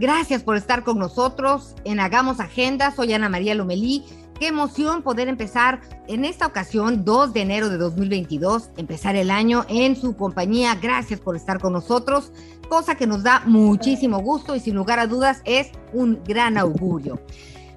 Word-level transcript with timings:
Gracias 0.00 0.42
por 0.42 0.56
estar 0.56 0.82
con 0.82 0.98
nosotros 0.98 1.74
en 1.84 2.00
Hagamos 2.00 2.40
Agenda. 2.40 2.90
Soy 2.90 3.12
Ana 3.12 3.28
María 3.28 3.54
Lomelí. 3.54 4.04
Qué 4.40 4.48
emoción 4.48 5.02
poder 5.02 5.28
empezar 5.28 5.82
en 6.08 6.24
esta 6.24 6.46
ocasión, 6.46 7.04
2 7.04 7.34
de 7.34 7.42
enero 7.42 7.68
de 7.68 7.76
2022, 7.76 8.70
empezar 8.78 9.14
el 9.14 9.30
año 9.30 9.66
en 9.68 9.96
su 9.96 10.16
compañía. 10.16 10.74
Gracias 10.80 11.20
por 11.20 11.36
estar 11.36 11.60
con 11.60 11.74
nosotros, 11.74 12.32
cosa 12.70 12.94
que 12.94 13.06
nos 13.06 13.22
da 13.22 13.42
muchísimo 13.44 14.20
gusto 14.20 14.56
y 14.56 14.60
sin 14.60 14.74
lugar 14.74 14.98
a 14.98 15.06
dudas 15.06 15.42
es 15.44 15.68
un 15.92 16.18
gran 16.24 16.56
augurio. 16.56 17.20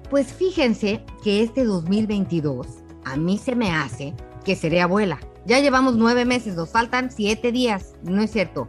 Pues 0.08 0.32
fíjense 0.32 1.04
que 1.22 1.42
este 1.42 1.64
2022 1.64 2.66
a 3.04 3.16
mí 3.16 3.36
se 3.36 3.54
me 3.54 3.70
hace 3.70 4.14
que 4.46 4.56
seré 4.56 4.80
abuela. 4.80 5.20
Ya 5.44 5.60
llevamos 5.60 5.96
nueve 5.96 6.24
meses, 6.24 6.56
nos 6.56 6.70
faltan 6.70 7.10
siete 7.10 7.52
días, 7.52 7.92
no 8.02 8.22
es 8.22 8.30
cierto. 8.30 8.66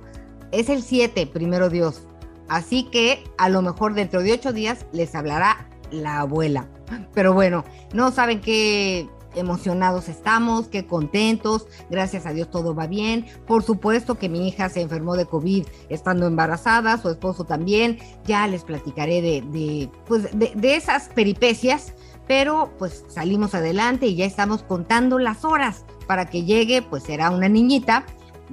Es 0.52 0.70
el 0.70 0.83
7, 0.83 1.28
primero 1.28 1.70
Dios. 1.70 2.03
Así 2.47 2.83
que 2.85 3.23
a 3.38 3.49
lo 3.49 3.61
mejor 3.61 3.93
dentro 3.93 4.21
de 4.21 4.33
ocho 4.33 4.53
días 4.53 4.85
les 4.91 5.15
hablará 5.15 5.69
la 5.91 6.19
abuela. 6.19 6.67
Pero 7.13 7.33
bueno, 7.33 7.63
no 7.93 8.11
saben 8.11 8.41
qué 8.41 9.07
emocionados 9.35 10.07
estamos, 10.07 10.67
qué 10.67 10.85
contentos, 10.85 11.67
gracias 11.89 12.25
a 12.25 12.33
Dios 12.33 12.49
todo 12.49 12.73
va 12.73 12.87
bien. 12.87 13.25
Por 13.45 13.63
supuesto 13.63 14.15
que 14.15 14.29
mi 14.29 14.47
hija 14.47 14.69
se 14.69 14.81
enfermó 14.81 15.15
de 15.15 15.25
COVID 15.25 15.65
estando 15.89 16.27
embarazada, 16.27 16.97
su 16.97 17.09
esposo 17.09 17.43
también, 17.43 17.99
ya 18.25 18.47
les 18.47 18.63
platicaré 18.63 19.21
de, 19.21 19.89
pues 20.07 20.30
de 20.33 20.75
esas 20.75 21.09
peripecias, 21.09 21.93
pero 22.27 22.71
pues 22.80 23.03
salimos 23.07 23.53
adelante 23.53 24.07
y 24.07 24.15
ya 24.15 24.25
estamos 24.25 24.63
contando 24.63 25.19
las 25.19 25.45
horas 25.45 25.85
para 26.07 26.30
que 26.30 26.43
llegue, 26.43 26.81
pues 26.81 27.03
será 27.03 27.30
una 27.30 27.49
niñita, 27.49 28.05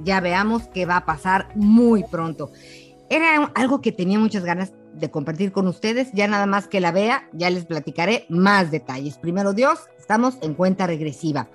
ya 0.03 0.21
veamos 0.21 0.65
qué 0.69 0.87
va 0.87 0.99
a 0.99 1.05
pasar 1.05 1.49
muy 1.55 2.05
pronto. 2.05 2.51
Era 3.13 3.53
algo 3.55 3.83
que 3.83 3.93
tenía 3.93 4.19
muchas 4.19 4.43
ganas 4.43 4.73
de 4.95 5.11
compartir 5.11 5.53
con 5.53 5.69
ustedes. 5.69 6.11
Ya 6.15 6.27
nada 6.29 6.47
más 6.47 6.67
que 6.67 6.81
la 6.81 6.93
vea, 6.93 7.29
ya 7.35 7.51
les 7.51 7.67
platicaré 7.67 8.25
más 8.31 8.71
detalles. 8.71 9.19
Primero 9.19 9.53
Dios, 9.53 9.81
estamos 9.99 10.39
en 10.41 10.55
cuenta 10.55 10.87
regresiva. 10.87 11.51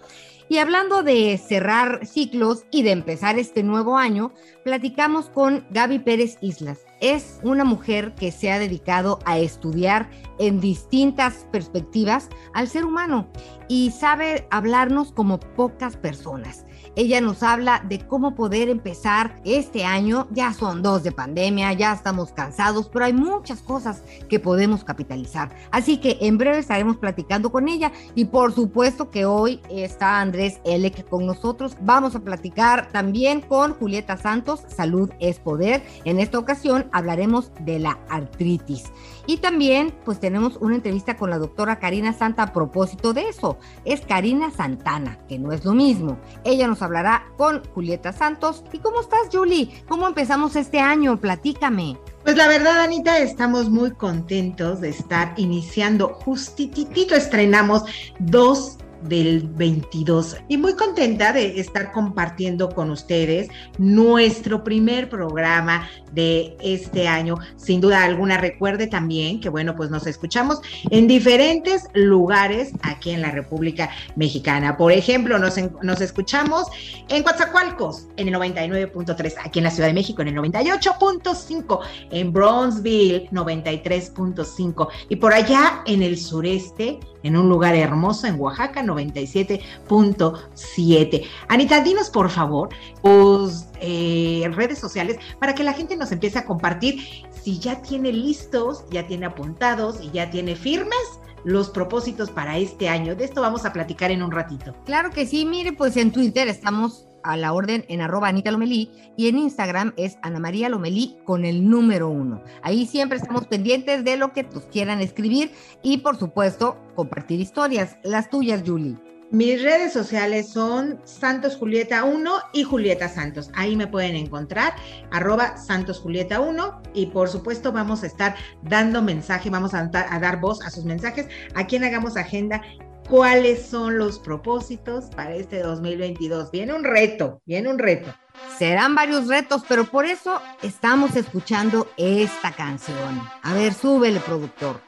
Y 0.50 0.59
hablando 0.59 1.01
de 1.01 1.35
cerrar 1.40 2.06
ciclos 2.06 2.66
y 2.69 2.84
de 2.84 2.91
empezar 2.91 3.40
este 3.40 3.63
nuevo 3.63 3.97
año, 3.97 4.31
platicamos 4.63 5.29
con 5.29 5.66
Gaby 5.72 5.97
Pérez 5.97 6.38
Islas. 6.41 6.85
Es 7.01 7.40
una 7.41 7.63
mujer 7.63 8.13
que 8.13 8.31
se 8.31 8.51
ha 8.51 8.59
dedicado 8.59 9.18
a 9.25 9.39
estudiar 9.39 10.12
en 10.38 10.62
distintas 10.62 11.47
perspectivas 11.51 12.29
al 12.53 12.68
ser 12.68 12.85
humano 12.85 13.31
y 13.68 13.89
sabe 13.89 14.47
hablarnos 14.51 15.12
como 15.12 15.39
pocas 15.39 15.97
personas. 15.97 16.66
Ella 16.97 17.22
nos 17.22 17.44
habla 17.44 17.84
de 17.88 18.00
cómo 18.00 18.34
poder 18.34 18.69
empezar 18.69 19.40
este 19.46 19.85
año. 19.85 20.28
Ya 20.31 20.52
son 20.52 20.81
dos 20.81 21.03
de 21.03 21.12
pandemia, 21.12 21.72
ya 21.74 21.94
estamos 21.94 22.31
cansados, 22.31 22.90
pero 22.91 23.06
hay 23.06 23.13
muchas 23.13 23.62
cosas 23.62 24.02
que 24.28 24.40
podemos 24.40 24.84
capitalizar. 24.84 25.56
Así 25.69 25.97
que 25.97 26.18
en 26.22 26.40
breve 26.40 26.57
estaremos 26.57 26.97
platicando 26.97 27.52
con 27.52 27.69
ella 27.69 27.91
y 28.16 28.25
por 28.25 28.52
supuesto 28.52 29.12
que 29.12 29.25
hoy 29.25 29.62
está 29.69 30.19
Andrés 30.19 30.59
Elec 30.66 31.07
con 31.07 31.28
nosotros. 31.28 31.78
Vamos 31.81 32.16
a 32.16 32.22
platicar 32.22 32.90
también 32.91 33.41
con 33.41 33.75
Julieta 33.75 34.18
Santos, 34.18 34.62
Salud 34.68 35.12
es 35.19 35.38
Poder. 35.38 35.84
En 36.03 36.19
esta 36.19 36.40
ocasión 36.40 36.88
hablaremos 36.91 37.52
de 37.59 37.78
la 37.78 38.00
artritis. 38.09 38.86
Y 39.27 39.38
también 39.38 39.93
pues 40.05 40.19
tenemos 40.19 40.57
una 40.61 40.75
entrevista 40.75 41.17
con 41.17 41.29
la 41.29 41.38
doctora 41.38 41.79
Karina 41.79 42.13
Santa 42.13 42.43
a 42.43 42.53
propósito 42.53 43.13
de 43.13 43.27
eso. 43.27 43.57
Es 43.85 44.01
Karina 44.01 44.49
Santana, 44.51 45.19
que 45.27 45.38
no 45.38 45.51
es 45.51 45.65
lo 45.65 45.73
mismo. 45.73 46.17
Ella 46.45 46.67
nos 46.67 46.81
hablará 46.81 47.27
con 47.38 47.61
Julieta 47.75 48.13
Santos. 48.13 48.63
¿Y 48.71 48.79
cómo 48.79 49.01
estás, 49.01 49.27
Julie? 49.31 49.83
¿Cómo 49.88 50.07
empezamos 50.07 50.55
este 50.55 50.79
año? 50.79 51.17
Platícame. 51.17 51.97
Pues 52.23 52.38
la 52.38 52.47
verdad, 52.47 52.81
Anita, 52.81 53.19
estamos 53.19 53.69
muy 53.69 53.91
contentos 53.91 54.81
de 54.81 54.89
estar 54.89 55.33
iniciando 55.38 56.09
justititito. 56.09 57.15
Estrenamos 57.15 57.83
dos 58.19 58.77
del 59.03 59.47
22 59.47 60.38
y 60.47 60.58
muy 60.58 60.75
contenta 60.75 61.34
de 61.34 61.59
estar 61.59 61.91
compartiendo 61.91 62.69
con 62.69 62.91
ustedes 62.91 63.50
nuestro 63.78 64.63
primer 64.63 65.09
programa 65.09 65.88
de 66.12 66.58
este 66.62 67.07
año. 67.07 67.38
Sin 67.57 67.81
duda 67.81 68.03
alguna, 68.03 68.38
recuerde 68.38 68.88
también 68.88 69.40
que, 69.40 69.50
bueno, 69.50 69.75
pues 69.75 69.90
nos 69.90 70.07
escuchamos 70.07 70.62
en 70.90 71.07
diferentes 71.07 71.84
lugares 71.94 72.72
aquí 72.81 73.12
en 73.12 73.22
la 73.22 73.31
República 73.31 73.90
Mexicana. 74.16 74.78
Por 74.78 74.91
ejemplo, 74.91 75.38
nos, 75.40 75.56
nos 75.81 76.02
escuchamos 76.02 76.68
en 77.09 77.24
Coatzacoalcos 77.24 78.07
en 78.18 78.30
el 78.30 78.36
99.3, 78.36 79.36
aquí 79.44 79.59
en 79.59 79.63
la 79.63 79.72
Ciudad 79.72 79.88
de 79.88 79.94
México 79.94 80.22
en 80.22 80.30
el 80.30 80.36
98.5, 80.36 81.80
en 82.12 82.34
Bronzeville 82.34 83.30
93.5 83.31 84.88
y 85.09 85.16
por 85.18 85.34
allá 85.34 85.81
en 85.86 86.02
el 86.03 86.18
sureste, 86.18 87.00
en 87.24 87.38
un 87.38 87.50
lugar 87.50 87.75
hermoso 87.75 88.28
en 88.28 88.40
Oaxaca 88.40 88.84
97.7. 88.88 91.24
Anita, 91.48 91.81
dinos 91.81 92.09
por 92.09 92.30
favor 92.30 92.70
tus 93.02 93.66
eh, 93.81 94.50
redes 94.53 94.80
sociales 94.80 95.18
para 95.40 95.56
que 95.56 95.64
la 95.64 95.74
gente 95.74 95.98
nos 95.98 96.12
empiece 96.12 96.40
a 96.40 96.46
compartir 96.46 97.03
si 97.44 97.59
ya 97.59 97.81
tiene 97.81 98.12
listos, 98.12 98.86
ya 98.90 99.08
tiene 99.08 99.25
apuntados 99.25 100.02
y 100.02 100.12
ya 100.12 100.30
tiene 100.30 100.56
firmes 100.56 100.98
los 101.44 101.70
propósitos 101.70 102.30
para 102.30 102.58
este 102.58 102.90
año. 102.90 103.16
De 103.16 103.24
esto 103.24 103.42
vamos 103.42 103.66
a 103.66 103.72
platicar 103.72 104.12
en 104.12 104.22
un 104.22 104.31
ratito. 104.31 104.75
Claro 104.86 105.12
que 105.12 105.25
sí, 105.25 105.46
mire, 105.46 105.72
pues 105.74 105.96
en 105.96 106.12
Twitter 106.12 106.50
estamos 106.50 107.06
a 107.23 107.38
la 107.38 107.53
orden 107.53 107.85
en 107.88 108.01
arroba 108.01 108.28
Anita 108.28 108.51
Lomelí 108.51 108.91
y 109.16 109.28
en 109.28 109.38
Instagram 109.38 109.94
es 109.97 110.17
Ana 110.22 110.39
María 110.39 110.69
Lomelí 110.69 111.17
con 111.25 111.45
el 111.45 111.69
número 111.69 112.09
uno. 112.09 112.44
Ahí 112.61 112.85
siempre 112.85 113.17
estamos 113.17 113.47
pendientes 113.47 114.03
de 114.03 114.17
lo 114.17 114.33
que 114.33 114.44
nos 114.44 114.66
quieran 114.66 115.01
escribir 115.01 115.51
y 115.83 115.97
por 115.97 116.17
supuesto 116.17 116.77
compartir 116.95 117.39
historias. 117.39 117.97
Las 118.03 118.29
tuyas, 118.29 118.63
Julie. 118.66 118.95
Mis 119.29 119.61
redes 119.61 119.91
sociales 119.91 120.47
son 120.47 121.01
Santos 121.03 121.57
Julieta 121.57 122.06
1 122.06 122.31
y 122.53 122.63
Julieta 122.63 123.09
Santos. 123.09 123.51
Ahí 123.56 123.75
me 123.75 123.86
pueden 123.86 124.15
encontrar, 124.15 124.74
arroba 125.12 125.57
Santos 125.57 126.00
Julieta 126.00 126.39
1. 126.39 126.81
Y 126.94 127.07
por 127.07 127.27
supuesto 127.27 127.74
vamos 127.74 128.03
a 128.03 128.07
estar 128.07 128.36
dando 128.63 129.01
mensaje, 129.01 129.50
vamos 129.50 129.74
a, 129.74 129.89
a 129.92 130.19
dar 130.19 130.39
voz 130.39 130.65
a 130.65 130.69
sus 130.69 130.86
mensajes. 130.86 131.27
A 131.56 131.68
quien 131.68 131.83
hagamos 131.83 132.15
agenda 132.15 132.62
cuáles 133.07 133.65
son 133.65 133.98
los 133.98 134.19
propósitos 134.19 135.06
para 135.15 135.36
este 135.36 135.59
2022. 135.62 136.51
Viene 136.51 136.74
un 136.74 136.83
reto, 136.83 137.42
viene 137.45 137.69
un 137.69 137.80
reto. 137.80 138.13
Serán 138.57 138.95
varios 138.95 139.27
retos, 139.27 139.63
pero 139.68 139.86
por 139.86 140.06
eso 140.06 140.42
estamos 140.62 141.15
escuchando 141.15 141.88
esta 141.98 142.51
canción. 142.51 143.21
A 143.42 143.54
ver, 143.54 143.74
súbele, 143.74 144.19
productor. 144.19 144.87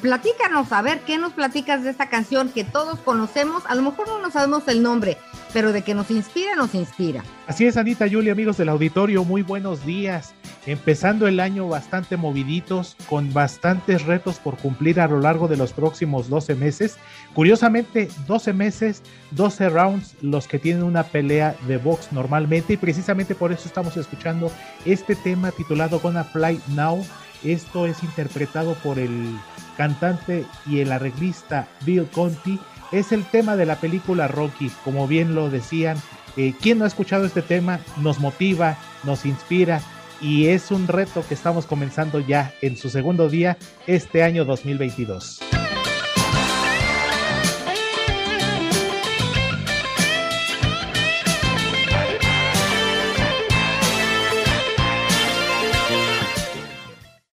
Platícanos, 0.00 0.72
a 0.72 0.82
ver, 0.82 1.00
¿qué 1.00 1.18
nos 1.18 1.32
platicas 1.32 1.84
de 1.84 1.90
esta 1.90 2.08
canción 2.08 2.48
que 2.48 2.64
todos 2.64 2.98
conocemos? 3.00 3.62
A 3.66 3.74
lo 3.74 3.82
mejor 3.82 4.08
no 4.08 4.20
nos 4.20 4.32
sabemos 4.32 4.66
el 4.68 4.82
nombre, 4.82 5.18
pero 5.52 5.72
de 5.72 5.82
que 5.82 5.94
nos 5.94 6.10
inspira, 6.10 6.56
nos 6.56 6.74
inspira. 6.74 7.22
Así 7.46 7.66
es, 7.66 7.76
Anita, 7.76 8.06
Julia, 8.10 8.32
amigos 8.32 8.56
del 8.56 8.68
auditorio, 8.68 9.24
muy 9.24 9.42
buenos 9.42 9.84
días. 9.84 10.34
Empezando 10.66 11.26
el 11.26 11.40
año 11.40 11.68
bastante 11.68 12.16
moviditos, 12.16 12.96
con 13.08 13.32
bastantes 13.32 14.04
retos 14.04 14.38
por 14.38 14.58
cumplir 14.58 15.00
a 15.00 15.08
lo 15.08 15.20
largo 15.20 15.48
de 15.48 15.56
los 15.56 15.72
próximos 15.72 16.28
12 16.28 16.54
meses. 16.54 16.98
Curiosamente, 17.34 18.08
12 18.26 18.52
meses, 18.52 19.02
12 19.30 19.68
rounds, 19.70 20.14
los 20.20 20.46
que 20.46 20.58
tienen 20.58 20.82
una 20.82 21.04
pelea 21.04 21.56
de 21.66 21.78
box 21.78 22.12
normalmente, 22.12 22.74
y 22.74 22.76
precisamente 22.76 23.34
por 23.34 23.52
eso 23.52 23.66
estamos 23.66 23.96
escuchando 23.96 24.52
este 24.84 25.14
tema 25.16 25.50
titulado 25.50 25.98
Gonna 26.00 26.24
Fly 26.24 26.60
Now. 26.74 27.04
Esto 27.44 27.86
es 27.86 28.02
interpretado 28.02 28.74
por 28.74 28.98
el 28.98 29.36
cantante 29.76 30.44
y 30.66 30.80
el 30.80 30.92
arreglista 30.92 31.68
Bill 31.84 32.06
Conti. 32.06 32.58
Es 32.92 33.12
el 33.12 33.24
tema 33.24 33.56
de 33.56 33.66
la 33.66 33.76
película 33.76 34.28
Rocky, 34.28 34.70
como 34.84 35.06
bien 35.06 35.34
lo 35.34 35.48
decían. 35.48 35.96
Eh, 36.36 36.54
quien 36.60 36.78
no 36.78 36.84
ha 36.84 36.88
escuchado 36.88 37.24
este 37.24 37.42
tema 37.42 37.80
nos 37.96 38.18
motiva, 38.18 38.76
nos 39.04 39.26
inspira 39.26 39.80
y 40.20 40.48
es 40.48 40.70
un 40.70 40.86
reto 40.86 41.24
que 41.26 41.34
estamos 41.34 41.66
comenzando 41.66 42.20
ya 42.20 42.52
en 42.60 42.76
su 42.76 42.90
segundo 42.90 43.28
día 43.28 43.56
este 43.86 44.22
año 44.22 44.44
2022. 44.44 45.40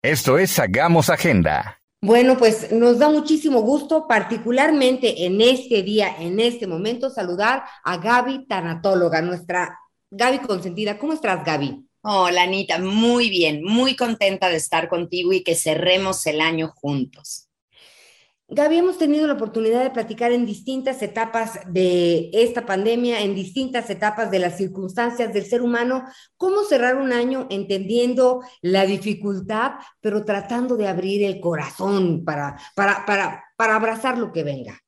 Esto 0.04 0.38
es 0.38 0.60
Hagamos 0.60 1.10
Agenda. 1.10 1.80
Bueno, 2.02 2.38
pues 2.38 2.74
nos 2.74 3.00
da 3.00 3.08
muchísimo 3.08 3.62
gusto, 3.62 4.06
particularmente 4.06 5.26
en 5.26 5.40
este 5.40 5.82
día, 5.82 6.14
en 6.20 6.42
este 6.42 6.68
momento, 6.68 7.10
saludar 7.10 7.64
a 7.86 7.96
Gaby 7.96 8.46
Tanatóloga, 8.46 9.22
nuestra 9.22 9.80
Gaby 10.12 10.40
consentida. 10.40 10.98
¿Cómo 10.98 11.14
estás, 11.14 11.46
Gaby? 11.46 11.88
Hola, 12.02 12.44
Anita, 12.44 12.80
muy 12.80 13.30
bien, 13.30 13.64
muy 13.64 13.96
contenta 13.96 14.50
de 14.50 14.58
estar 14.58 14.90
contigo 14.90 15.32
y 15.32 15.42
que 15.42 15.56
cerremos 15.56 16.28
el 16.28 16.42
año 16.42 16.74
juntos. 16.76 17.48
Gaby, 18.54 18.78
hemos 18.78 19.00
tenido 19.00 19.26
la 19.26 19.34
oportunidad 19.34 19.82
de 19.82 19.90
platicar 19.90 20.32
en 20.32 20.46
distintas 20.46 21.02
etapas 21.02 21.60
de 21.66 22.30
esta 22.34 22.68
pandemia, 22.68 23.22
en 23.22 23.34
distintas 23.34 23.90
etapas 23.90 24.30
de 24.30 24.38
las 24.38 24.58
circunstancias 24.58 25.34
del 25.34 25.46
ser 25.46 25.64
humano, 25.64 26.06
cómo 26.38 26.64
cerrar 26.64 26.98
un 26.98 27.14
año 27.14 27.48
entendiendo 27.50 28.42
la 28.62 28.86
dificultad, 28.86 29.72
pero 30.02 30.24
tratando 30.24 30.78
de 30.78 30.88
abrir 30.88 31.24
el 31.24 31.40
corazón 31.40 32.24
para, 32.24 32.56
para, 32.76 33.08
para, 33.08 33.44
para 33.58 33.76
abrazar 33.76 34.20
lo 34.20 34.32
que 34.32 34.44
venga. 34.44 34.83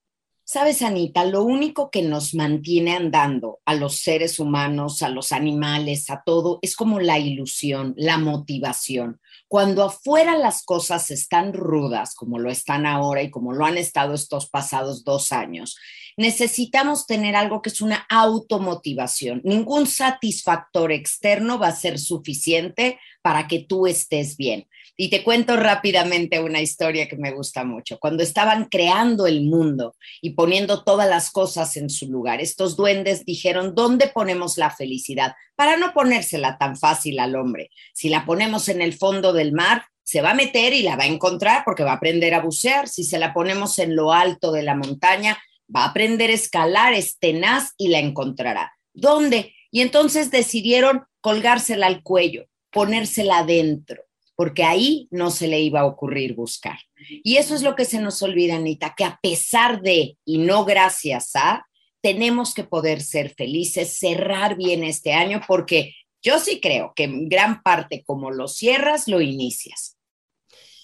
Sabes, 0.48 0.84
Anita, 0.84 1.26
lo 1.26 1.44
único 1.44 1.90
que 1.90 2.04
nos 2.04 2.36
mantiene 2.36 2.96
andando 2.96 3.62
a 3.66 3.74
los 3.74 3.98
seres 3.98 4.38
humanos, 4.38 5.02
a 5.02 5.10
los 5.10 5.32
animales, 5.32 6.12
a 6.12 6.22
todo, 6.24 6.60
es 6.62 6.76
como 6.76 7.00
la 7.00 7.18
ilusión, 7.18 7.96
la 7.98 8.20
motivación. 8.20 9.20
Cuando 9.48 9.84
afuera 9.84 10.38
las 10.38 10.64
cosas 10.64 11.10
están 11.10 11.52
rudas, 11.52 12.14
como 12.14 12.38
lo 12.38 12.52
están 12.52 12.86
ahora 12.86 13.24
y 13.24 13.32
como 13.32 13.54
lo 13.54 13.66
han 13.66 13.80
estado 13.80 14.14
estos 14.14 14.48
pasados 14.48 15.04
dos 15.04 15.32
años, 15.32 15.78
necesitamos 16.16 17.08
tener 17.08 17.36
algo 17.36 17.64
que 17.64 17.70
es 17.70 17.82
una 17.82 18.06
automotivación. 18.08 19.42
Ningún 19.44 19.88
satisfactor 19.88 20.92
externo 20.92 21.58
va 21.58 21.70
a 21.70 21.76
ser 21.76 21.98
suficiente 21.98 23.00
para 23.24 23.48
que 23.48 23.66
tú 23.68 23.88
estés 23.88 24.38
bien. 24.38 24.68
Y 24.98 25.10
te 25.10 25.24
cuento 25.24 25.58
rápidamente 25.58 26.40
una 26.40 26.62
historia 26.62 27.10
que 27.10 27.18
me 27.18 27.34
gusta 27.34 27.66
mucho. 27.66 28.00
Cuando 28.00 28.24
estaban 28.24 28.66
creando 28.66 29.28
el 29.28 29.44
mundo 29.44 29.96
y 30.22 30.32
poniendo 30.32 30.84
todas 30.84 31.10
las 31.10 31.32
cosas 31.32 31.76
en 31.76 31.90
su 31.90 32.10
lugar, 32.10 32.40
estos 32.40 32.78
duendes 32.78 33.26
dijeron, 33.26 33.76
¿dónde 33.76 34.08
ponemos 34.08 34.58
la 34.58 34.72
felicidad? 34.72 35.34
Para 35.56 35.76
no 35.76 35.94
ponérsela 35.94 36.58
tan 36.58 36.78
fácil 36.78 37.20
al 37.20 37.36
hombre. 37.36 37.72
Si 37.94 38.08
la 38.08 38.26
ponemos 38.26 38.70
en 38.70 38.82
el 38.82 38.94
fondo 38.94 39.34
del 39.34 39.52
mar, 39.52 39.84
se 40.02 40.22
va 40.22 40.32
a 40.32 40.36
meter 40.36 40.72
y 40.74 40.84
la 40.84 40.96
va 40.96 41.04
a 41.04 41.08
encontrar 41.08 41.64
porque 41.66 41.84
va 41.84 41.92
a 41.92 41.96
aprender 41.96 42.34
a 42.34 42.42
bucear. 42.42 42.88
Si 42.88 43.04
se 43.04 43.20
la 43.20 43.34
ponemos 43.34 43.80
en 43.80 43.98
lo 43.98 44.14
alto 44.14 44.54
de 44.54 44.64
la 44.64 44.76
montaña, 44.76 45.38
va 45.76 45.84
a 45.84 45.90
aprender 45.90 46.30
a 46.30 46.34
escalar, 46.34 46.94
es 46.94 47.20
tenaz 47.20 47.74
y 47.78 47.90
la 47.90 48.00
encontrará. 48.00 48.72
¿Dónde? 48.94 49.54
Y 49.72 49.82
entonces 49.82 50.32
decidieron 50.32 51.04
colgársela 51.20 51.88
al 51.88 52.02
cuello, 52.02 52.46
ponérsela 52.72 53.40
adentro 53.40 54.05
porque 54.36 54.64
ahí 54.64 55.08
no 55.12 55.32
se 55.32 55.48
le 55.48 55.60
iba 55.62 55.82
a 55.82 55.86
ocurrir 55.86 56.36
buscar. 56.36 56.78
Y 57.24 57.38
eso 57.38 57.56
es 57.56 57.62
lo 57.62 57.76
que 57.76 57.86
se 57.86 58.00
nos 58.00 58.22
olvida, 58.22 58.56
Anita, 58.56 58.94
que 58.96 59.06
a 59.06 59.20
pesar 59.22 59.82
de 59.82 60.18
y 60.26 60.38
no 60.40 60.66
gracias 60.66 61.32
a, 61.36 61.66
tenemos 62.02 62.54
que 62.54 62.64
poder 62.64 63.02
ser 63.02 63.34
felices, 63.34 63.98
cerrar 63.98 64.56
bien 64.58 64.84
este 64.84 65.14
año, 65.14 65.42
porque 65.48 65.94
yo 66.22 66.40
sí 66.40 66.60
creo 66.60 66.94
que 66.96 67.04
en 67.06 67.30
gran 67.30 67.64
parte 67.64 68.04
como 68.06 68.32
lo 68.32 68.48
cierras, 68.48 69.08
lo 69.08 69.22
inicias. 69.22 69.98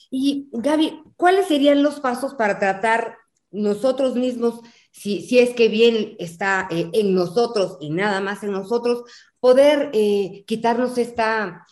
Y 0.09 0.47
Gaby, 0.51 1.01
¿cuáles 1.15 1.47
serían 1.47 1.83
los 1.83 1.99
pasos 1.99 2.33
para 2.35 2.59
tratar 2.59 3.17
nosotros 3.51 4.15
mismos, 4.15 4.61
si, 4.91 5.21
si 5.21 5.39
es 5.39 5.51
que 5.51 5.67
bien 5.67 6.15
está 6.19 6.67
eh, 6.71 6.89
en 6.93 7.13
nosotros 7.13 7.77
y 7.81 7.89
nada 7.89 8.21
más 8.21 8.43
en 8.43 8.51
nosotros, 8.51 9.03
poder 9.39 9.89
eh, 9.93 10.43
quitarnos 10.47 10.97
esta 10.97 11.65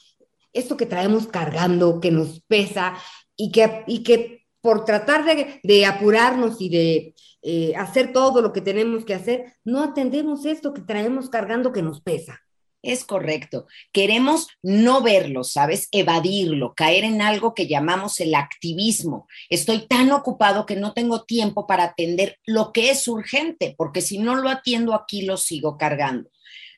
esto 0.54 0.78
que 0.78 0.86
traemos 0.86 1.28
cargando, 1.28 2.00
que 2.00 2.12
nos 2.12 2.42
pesa 2.42 2.96
y 3.36 3.51
que, 3.51 3.84
y 3.88 4.04
que 4.04 4.40
por 4.62 4.86
tratar 4.86 5.24
de, 5.25 5.86
apurarnos 5.86 6.60
y 6.60 6.69
de 6.69 7.16
eh, 7.42 7.74
hacer 7.75 8.12
todo 8.12 8.42
lo 8.42 8.51
que 8.51 8.62
tenemos 8.62 9.06
que 9.06 9.13
hacer, 9.13 9.54
no 9.63 9.84
atendemos 9.84 10.46
esto 10.46 10.74
que 10.74 10.81
traemos 10.81 11.30
cargando 11.30 11.72
que 11.72 11.81
nos 11.81 12.01
pesa. 12.01 12.42
Es 12.81 13.04
correcto. 13.04 13.68
Queremos 13.92 14.48
no 14.62 15.01
verlo, 15.01 15.44
¿sabes? 15.44 15.90
Evadirlo, 15.92 16.74
caer 16.75 17.04
en 17.04 17.22
algo 17.22 17.54
que 17.54 17.68
llamamos 17.68 18.22
el 18.22 18.36
activismo. 18.36 19.28
Estoy 19.50 19.86
tan 19.86 20.12
ocupado 20.12 20.66
que 20.66 20.78
no 20.78 20.94
tengo 20.94 21.24
tiempo 21.24 21.68
para 21.68 21.84
atender 21.84 22.40
lo 22.45 22.72
que 22.72 22.90
es 22.90 23.06
urgente, 23.07 23.75
porque 23.78 24.02
si 24.02 24.18
no 24.18 24.36
lo 24.36 24.50
atiendo 24.50 24.94
aquí, 24.94 25.24
lo 25.24 25.36
sigo 25.36 25.78
cargando. 25.78 26.30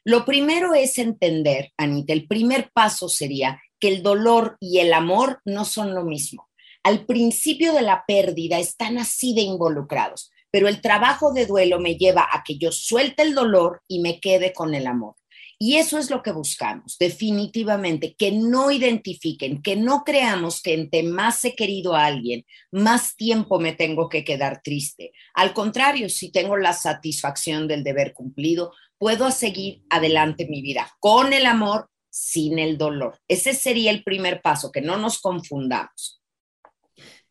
Lo 0.04 0.26
primero 0.26 0.74
es 0.74 0.98
entender, 0.98 1.72
Anita, 1.78 2.14
el 2.14 2.28
primer 2.28 2.72
paso 2.72 3.08
sería 3.08 3.62
que 3.80 3.88
el 3.88 4.02
dolor 4.02 4.58
y 4.60 4.80
el 4.80 4.94
amor 4.94 5.42
no 5.46 5.64
son 5.66 5.94
lo 5.94 6.04
mismo. 6.04 6.50
Al 6.84 7.06
principio 7.06 7.74
de 7.74 7.84
la 7.84 8.04
pérdida 8.08 8.58
están 8.58 8.98
así 8.98 9.36
de 9.36 9.42
involucrados, 9.42 10.32
pero 10.50 10.68
el 10.68 10.82
trabajo 10.82 11.34
de 11.34 11.46
duelo 11.46 11.80
me 11.80 11.96
lleva 11.96 12.28
a 12.32 12.44
que 12.44 12.58
yo 12.58 12.72
suelte 12.72 13.22
el 13.22 13.36
dolor 13.36 13.82
y 13.88 14.00
me 14.00 14.20
quede 14.20 14.54
con 14.54 14.74
el 14.74 14.88
amor. 14.88 15.16
Y 15.64 15.78
eso 15.78 16.00
es 16.00 16.10
lo 16.10 16.24
que 16.24 16.32
buscamos, 16.32 16.98
definitivamente, 16.98 18.16
que 18.16 18.32
no 18.32 18.72
identifiquen, 18.72 19.62
que 19.62 19.76
no 19.76 20.04
creamos 20.04 20.60
que 20.64 20.74
entre 20.74 21.04
más 21.04 21.46
he 21.46 21.54
querido 21.54 21.94
a 21.94 22.06
alguien, 22.06 22.48
más 22.72 23.16
tiempo 23.16 23.60
me 23.60 23.74
tengo 23.74 24.10
que 24.10 24.24
quedar 24.24 24.62
triste. 24.64 25.12
Al 25.36 25.54
contrario, 25.54 26.10
si 26.10 26.32
tengo 26.32 26.58
la 26.58 26.74
satisfacción 26.74 27.68
del 27.68 27.84
deber 27.84 28.16
cumplido, 28.16 28.74
puedo 29.02 29.32
seguir 29.32 29.82
adelante 29.90 30.48
mi 30.48 30.62
vida 30.62 30.88
con 31.00 31.34
el 31.34 31.48
amor, 31.48 31.90
sin 32.12 32.60
el 32.60 32.78
dolor. 32.78 33.18
Ese 33.28 33.56
sería 33.56 33.90
el 33.90 34.04
primer 34.04 34.44
paso, 34.44 34.72
que 34.72 34.80
no 34.80 34.96
nos 34.96 35.20
confundamos. 35.20 36.22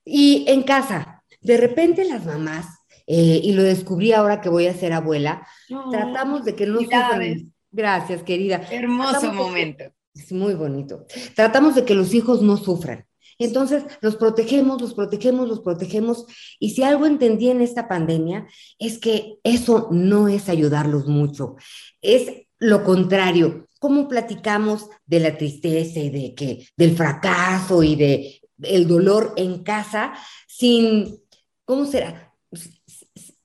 Y 0.04 0.44
en 0.48 0.64
casa, 0.64 1.22
de 1.40 1.56
repente 1.58 2.04
las 2.04 2.26
mamás, 2.26 2.66
eh, 3.06 3.40
y 3.44 3.52
lo 3.52 3.62
descubrí 3.62 4.12
ahora 4.12 4.40
que 4.40 4.48
voy 4.48 4.66
a 4.66 4.74
ser 4.74 4.92
abuela, 4.92 5.46
tratamos 5.92 6.44
de 6.44 6.56
que 6.56 6.66
no 6.66 6.80
sufran 6.80 7.52
Gracias, 7.70 8.24
querida. 8.24 8.66
Hermoso 8.68 9.32
momento. 9.32 9.84
es 10.12 10.32
muy 10.32 10.54
bonito. 10.54 11.06
Tratamos 11.36 11.76
de 11.76 11.84
que 11.84 11.94
los 11.94 12.12
hijos 12.14 12.42
no 12.42 12.56
sufran. 12.56 13.06
Entonces, 13.40 13.84
los 14.02 14.16
protegemos, 14.16 14.80
los 14.80 14.94
protegemos, 14.94 15.48
los 15.48 15.60
protegemos. 15.60 16.26
Y 16.58 16.70
si 16.70 16.82
algo 16.82 17.06
entendí 17.06 17.48
en 17.48 17.62
esta 17.62 17.88
pandemia, 17.88 18.46
es 18.78 18.98
que 18.98 19.38
eso 19.42 19.88
no 19.90 20.28
es 20.28 20.48
ayudarlos 20.48 21.08
mucho. 21.08 21.56
Es 22.02 22.30
lo 22.58 22.84
contrario. 22.84 23.66
¿Cómo 23.78 24.08
platicamos 24.08 24.90
de 25.06 25.20
la 25.20 25.38
tristeza 25.38 26.00
y 26.00 26.10
de 26.10 26.34
que, 26.34 26.68
del 26.76 26.94
fracaso 26.94 27.82
y 27.82 27.96
de 27.96 28.40
el 28.62 28.86
dolor 28.86 29.32
en 29.36 29.62
casa 29.62 30.12
sin, 30.46 31.18
¿cómo 31.64 31.86
será? 31.86 32.34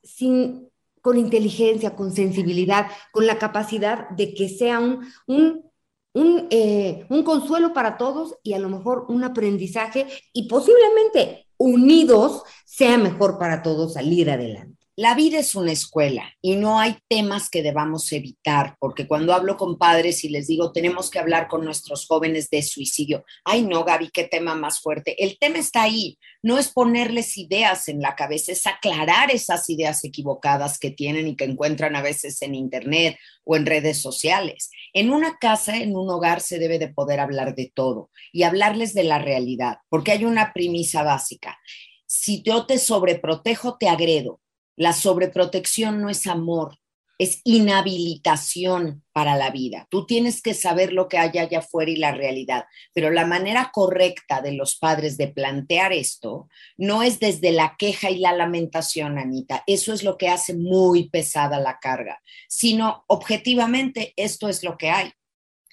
Sin 0.03 0.69
con 1.01 1.17
inteligencia, 1.17 1.95
con 1.95 2.11
sensibilidad, 2.11 2.87
con 3.11 3.27
la 3.27 3.37
capacidad 3.37 4.09
de 4.09 4.33
que 4.33 4.49
sea 4.49 4.79
un, 4.79 5.07
un, 5.27 5.71
eh, 6.15 7.05
un, 7.09 7.23
consuelo 7.23 7.73
para 7.73 7.97
todos 7.97 8.35
y 8.41 8.53
a 8.53 8.59
lo 8.59 8.69
mejor 8.69 9.05
un 9.09 9.25
aprendizaje 9.25 10.07
y 10.31 10.47
posiblemente 10.47 11.47
unidos 11.57 12.43
sea 12.65 12.97
mejor 12.97 13.37
para 13.37 13.61
todos 13.61 13.93
salir 13.93 14.31
adelante. 14.31 14.74
La 14.97 15.13
vida 15.13 15.39
es 15.39 15.55
una 15.55 15.73
escuela 15.73 16.31
y 16.41 16.55
no 16.55 16.79
hay 16.79 16.95
temas 17.09 17.49
que 17.49 17.61
debamos 17.61 18.13
evitar, 18.13 18.77
porque 18.79 19.07
cuando 19.07 19.33
hablo 19.33 19.57
con 19.57 19.77
padres 19.77 20.23
y 20.23 20.29
les 20.29 20.47
digo, 20.47 20.71
tenemos 20.71 21.09
que 21.09 21.19
hablar 21.19 21.49
con 21.49 21.65
nuestros 21.65 22.07
jóvenes 22.07 22.49
de 22.49 22.63
suicidio, 22.63 23.25
ay 23.43 23.63
no, 23.63 23.83
Gaby, 23.83 24.09
qué 24.13 24.23
tema 24.23 24.55
más 24.55 24.79
fuerte. 24.79 25.21
El 25.21 25.37
tema 25.37 25.57
está 25.57 25.83
ahí, 25.83 26.17
no 26.41 26.57
es 26.57 26.69
ponerles 26.69 27.37
ideas 27.37 27.89
en 27.89 27.99
la 27.99 28.15
cabeza, 28.15 28.53
es 28.53 28.65
aclarar 28.67 29.31
esas 29.31 29.69
ideas 29.69 30.01
equivocadas 30.05 30.79
que 30.79 30.91
tienen 30.91 31.27
y 31.27 31.35
que 31.35 31.43
encuentran 31.43 31.97
a 31.97 32.01
veces 32.01 32.41
en 32.41 32.55
Internet 32.55 33.17
o 33.43 33.57
en 33.57 33.65
redes 33.65 33.97
sociales. 34.01 34.69
En 34.93 35.11
una 35.11 35.37
casa, 35.39 35.75
en 35.75 35.93
un 35.97 36.09
hogar, 36.09 36.39
se 36.39 36.57
debe 36.57 36.79
de 36.79 36.87
poder 36.87 37.19
hablar 37.19 37.53
de 37.53 37.69
todo 37.75 38.11
y 38.31 38.43
hablarles 38.43 38.93
de 38.93 39.03
la 39.03 39.19
realidad, 39.19 39.79
porque 39.89 40.13
hay 40.13 40.23
una 40.23 40.53
premisa 40.53 41.03
básica. 41.03 41.59
Si 42.05 42.43
yo 42.43 42.65
te 42.65 42.77
sobreprotejo, 42.77 43.77
te 43.77 43.89
agredo 43.89 44.39
la 44.75 44.93
sobreprotección 44.93 46.01
no 46.01 46.09
es 46.09 46.27
amor, 46.27 46.77
es 47.17 47.39
inhabilitación 47.45 49.03
para 49.13 49.37
la 49.37 49.49
vida. 49.49 49.87
Tú 49.89 50.05
tienes 50.05 50.41
que 50.41 50.53
saber 50.53 50.91
lo 50.91 51.07
que 51.07 51.17
hay 51.17 51.37
allá 51.37 51.59
afuera 51.59 51.89
y 51.89 51.95
la 51.95 52.11
realidad, 52.11 52.65
pero 52.93 53.09
la 53.09 53.25
manera 53.25 53.71
correcta 53.73 54.41
de 54.41 54.51
los 54.51 54.75
padres 54.75 55.17
de 55.17 55.29
plantear 55.29 55.93
esto 55.93 56.49
no 56.77 57.03
es 57.03 57.19
desde 57.19 57.51
la 57.51 57.75
queja 57.77 58.09
y 58.09 58.17
la 58.17 58.33
lamentación, 58.33 59.17
Anita. 59.17 59.63
Eso 59.65 59.93
es 59.93 60.03
lo 60.03 60.17
que 60.17 60.27
hace 60.27 60.55
muy 60.55 61.09
pesada 61.09 61.59
la 61.59 61.79
carga, 61.79 62.21
sino 62.49 63.05
objetivamente 63.07 64.13
esto 64.17 64.49
es 64.49 64.63
lo 64.63 64.77
que 64.77 64.89
hay. 64.89 65.13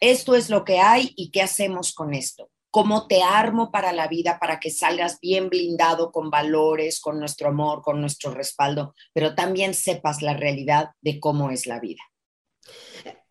Esto 0.01 0.35
es 0.35 0.51
lo 0.51 0.65
que 0.65 0.79
hay 0.79 1.13
y 1.17 1.31
qué 1.31 1.43
hacemos 1.43 1.93
con 1.93 2.13
esto 2.13 2.52
cómo 2.73 3.07
te 3.07 3.23
armo 3.23 3.71
para 3.71 3.93
la 3.93 4.09
vida 4.09 4.39
para 4.41 4.59
que 4.59 4.71
salgas 4.71 5.21
bien 5.21 5.51
blindado 5.51 6.11
con 6.11 6.31
valores, 6.31 7.01
con 7.01 7.21
nuestro 7.21 7.51
amor, 7.51 7.83
con 7.83 8.01
nuestro 8.01 8.33
respaldo, 8.33 8.95
pero 9.13 9.35
también 9.35 9.75
sepas 9.75 10.23
la 10.23 10.35
realidad 10.35 10.89
de 11.03 11.21
cómo 11.21 11.51
es 11.51 11.67
la 11.67 11.79
vida. 11.81 12.01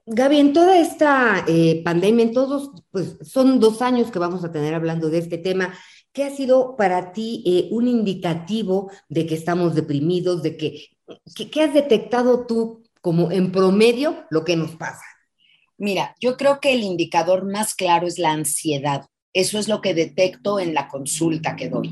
Gaby, 0.05 0.39
en 0.39 0.53
toda 0.53 0.77
esta 0.77 1.43
eh, 1.47 1.81
pandemia, 1.83 2.23
en 2.23 2.33
todos, 2.33 2.71
pues 2.91 3.17
son 3.23 3.59
dos 3.59 3.81
años 3.81 4.11
que 4.11 4.19
vamos 4.19 4.45
a 4.45 4.51
tener 4.51 4.75
hablando 4.75 5.09
de 5.09 5.17
este 5.17 5.39
tema. 5.39 5.73
¿Qué 6.13 6.23
ha 6.23 6.29
sido 6.29 6.75
para 6.75 7.11
ti 7.11 7.43
eh, 7.45 7.67
un 7.71 7.87
indicativo 7.87 8.91
de 9.09 9.25
que 9.25 9.35
estamos 9.35 9.73
deprimidos, 9.73 10.43
de 10.43 10.55
que, 10.55 10.89
¿qué 11.49 11.63
has 11.63 11.73
detectado 11.73 12.45
tú 12.45 12.83
como 13.01 13.31
en 13.31 13.51
promedio 13.51 14.25
lo 14.29 14.45
que 14.45 14.55
nos 14.55 14.75
pasa? 14.75 15.03
Mira, 15.77 16.15
yo 16.19 16.37
creo 16.37 16.59
que 16.59 16.73
el 16.73 16.83
indicador 16.83 17.43
más 17.51 17.73
claro 17.73 18.05
es 18.05 18.19
la 18.19 18.33
ansiedad. 18.33 19.07
Eso 19.33 19.59
es 19.59 19.67
lo 19.67 19.81
que 19.81 19.93
detecto 19.93 20.59
en 20.59 20.73
la 20.73 20.87
consulta 20.87 21.55
que 21.55 21.69
doy. 21.69 21.91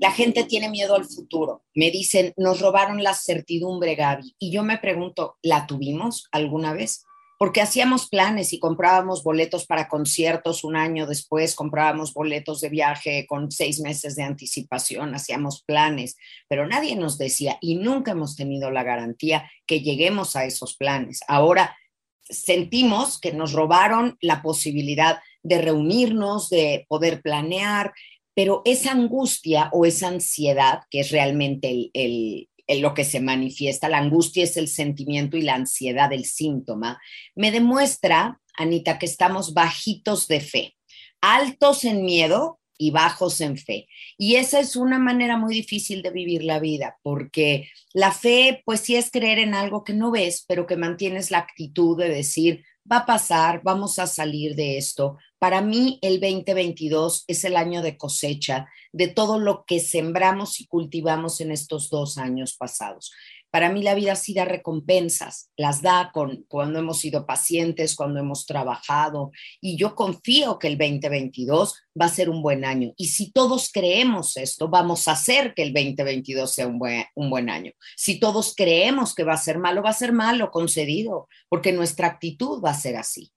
La 0.00 0.10
gente 0.10 0.44
tiene 0.44 0.68
miedo 0.68 0.96
al 0.96 1.04
futuro. 1.04 1.62
Me 1.74 1.90
dicen, 1.90 2.34
nos 2.36 2.60
robaron 2.60 3.02
la 3.02 3.14
certidumbre, 3.14 3.94
Gaby. 3.94 4.34
Y 4.38 4.50
yo 4.50 4.62
me 4.62 4.78
pregunto, 4.78 5.36
¿la 5.42 5.66
tuvimos 5.66 6.28
alguna 6.32 6.72
vez? 6.72 7.04
Porque 7.38 7.60
hacíamos 7.60 8.08
planes 8.08 8.52
y 8.52 8.58
comprábamos 8.58 9.22
boletos 9.22 9.66
para 9.66 9.88
conciertos 9.88 10.64
un 10.64 10.76
año 10.76 11.06
después, 11.06 11.54
comprábamos 11.54 12.12
boletos 12.12 12.60
de 12.60 12.68
viaje 12.68 13.26
con 13.26 13.50
seis 13.50 13.80
meses 13.80 14.14
de 14.14 14.22
anticipación, 14.22 15.14
hacíamos 15.14 15.62
planes, 15.62 16.16
pero 16.48 16.66
nadie 16.66 16.96
nos 16.96 17.18
decía 17.18 17.58
y 17.60 17.76
nunca 17.76 18.12
hemos 18.12 18.36
tenido 18.36 18.70
la 18.70 18.84
garantía 18.84 19.50
que 19.66 19.80
lleguemos 19.80 20.36
a 20.36 20.44
esos 20.44 20.76
planes. 20.76 21.20
Ahora 21.26 21.76
sentimos 22.22 23.18
que 23.20 23.32
nos 23.32 23.52
robaron 23.52 24.16
la 24.20 24.40
posibilidad 24.40 25.18
de 25.44 25.60
reunirnos, 25.60 26.48
de 26.48 26.86
poder 26.88 27.22
planear, 27.22 27.92
pero 28.34 28.62
esa 28.64 28.90
angustia 28.90 29.70
o 29.72 29.86
esa 29.86 30.08
ansiedad, 30.08 30.80
que 30.90 31.00
es 31.00 31.12
realmente 31.12 31.90
el, 31.92 32.48
lo 32.80 32.94
que 32.94 33.04
se 33.04 33.20
manifiesta, 33.20 33.88
la 33.88 33.98
angustia 33.98 34.42
es 34.42 34.56
el 34.56 34.68
sentimiento 34.68 35.36
y 35.36 35.42
la 35.42 35.54
ansiedad 35.54 36.12
el 36.12 36.24
síntoma, 36.24 37.00
me 37.36 37.52
demuestra, 37.52 38.40
Anita, 38.56 38.98
que 38.98 39.06
estamos 39.06 39.54
bajitos 39.54 40.26
de 40.26 40.40
fe, 40.40 40.76
altos 41.20 41.84
en 41.84 42.04
miedo 42.04 42.58
y 42.76 42.90
bajos 42.90 43.40
en 43.40 43.56
fe. 43.56 43.86
Y 44.18 44.34
esa 44.36 44.58
es 44.58 44.74
una 44.74 44.98
manera 44.98 45.36
muy 45.36 45.54
difícil 45.54 46.02
de 46.02 46.10
vivir 46.10 46.42
la 46.42 46.58
vida, 46.58 46.98
porque 47.02 47.68
la 47.92 48.10
fe, 48.10 48.62
pues 48.64 48.80
sí 48.80 48.96
es 48.96 49.10
creer 49.10 49.38
en 49.38 49.54
algo 49.54 49.84
que 49.84 49.92
no 49.92 50.10
ves, 50.10 50.44
pero 50.48 50.66
que 50.66 50.76
mantienes 50.76 51.30
la 51.30 51.38
actitud 51.38 51.96
de 51.98 52.08
decir, 52.08 52.64
va 52.90 52.98
a 52.98 53.06
pasar, 53.06 53.62
vamos 53.62 53.98
a 53.98 54.06
salir 54.06 54.54
de 54.54 54.78
esto, 54.78 55.18
para 55.44 55.60
mí, 55.60 55.98
el 56.00 56.20
2022 56.20 57.24
es 57.26 57.44
el 57.44 57.56
año 57.56 57.82
de 57.82 57.98
cosecha 57.98 58.66
de 58.92 59.08
todo 59.08 59.38
lo 59.38 59.66
que 59.66 59.78
sembramos 59.78 60.58
y 60.58 60.66
cultivamos 60.66 61.42
en 61.42 61.52
estos 61.52 61.90
dos 61.90 62.16
años 62.16 62.56
pasados. 62.56 63.12
Para 63.54 63.70
mí 63.70 63.84
la 63.84 63.94
vida 63.94 64.16
sí 64.16 64.34
da 64.34 64.44
recompensas, 64.44 65.52
las 65.56 65.80
da 65.80 66.10
con, 66.12 66.44
cuando 66.48 66.80
hemos 66.80 66.98
sido 66.98 67.24
pacientes, 67.24 67.94
cuando 67.94 68.18
hemos 68.18 68.46
trabajado 68.46 69.30
y 69.60 69.76
yo 69.76 69.94
confío 69.94 70.58
que 70.58 70.66
el 70.66 70.76
2022 70.76 71.72
va 72.02 72.06
a 72.06 72.08
ser 72.08 72.30
un 72.30 72.42
buen 72.42 72.64
año. 72.64 72.92
Y 72.96 73.06
si 73.06 73.30
todos 73.30 73.70
creemos 73.72 74.36
esto, 74.38 74.66
vamos 74.66 75.06
a 75.06 75.12
hacer 75.12 75.54
que 75.54 75.62
el 75.62 75.72
2022 75.72 76.52
sea 76.52 76.66
un 76.66 76.80
buen, 76.80 77.04
un 77.14 77.30
buen 77.30 77.48
año. 77.48 77.70
Si 77.96 78.18
todos 78.18 78.54
creemos 78.56 79.14
que 79.14 79.22
va 79.22 79.34
a 79.34 79.36
ser 79.36 79.60
malo, 79.60 79.84
va 79.84 79.90
a 79.90 79.92
ser 79.92 80.12
malo, 80.12 80.50
concedido, 80.50 81.28
porque 81.48 81.70
nuestra 81.70 82.08
actitud 82.08 82.60
va 82.60 82.70
a 82.70 82.74
ser 82.74 82.96
así. 82.96 83.30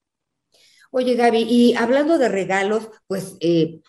Oye, 0.90 1.14
Gaby, 1.14 1.44
y 1.44 1.76
hablando 1.76 2.18
de 2.18 2.30
regalos, 2.30 2.90
pues 3.06 3.38
eh, 3.40 3.82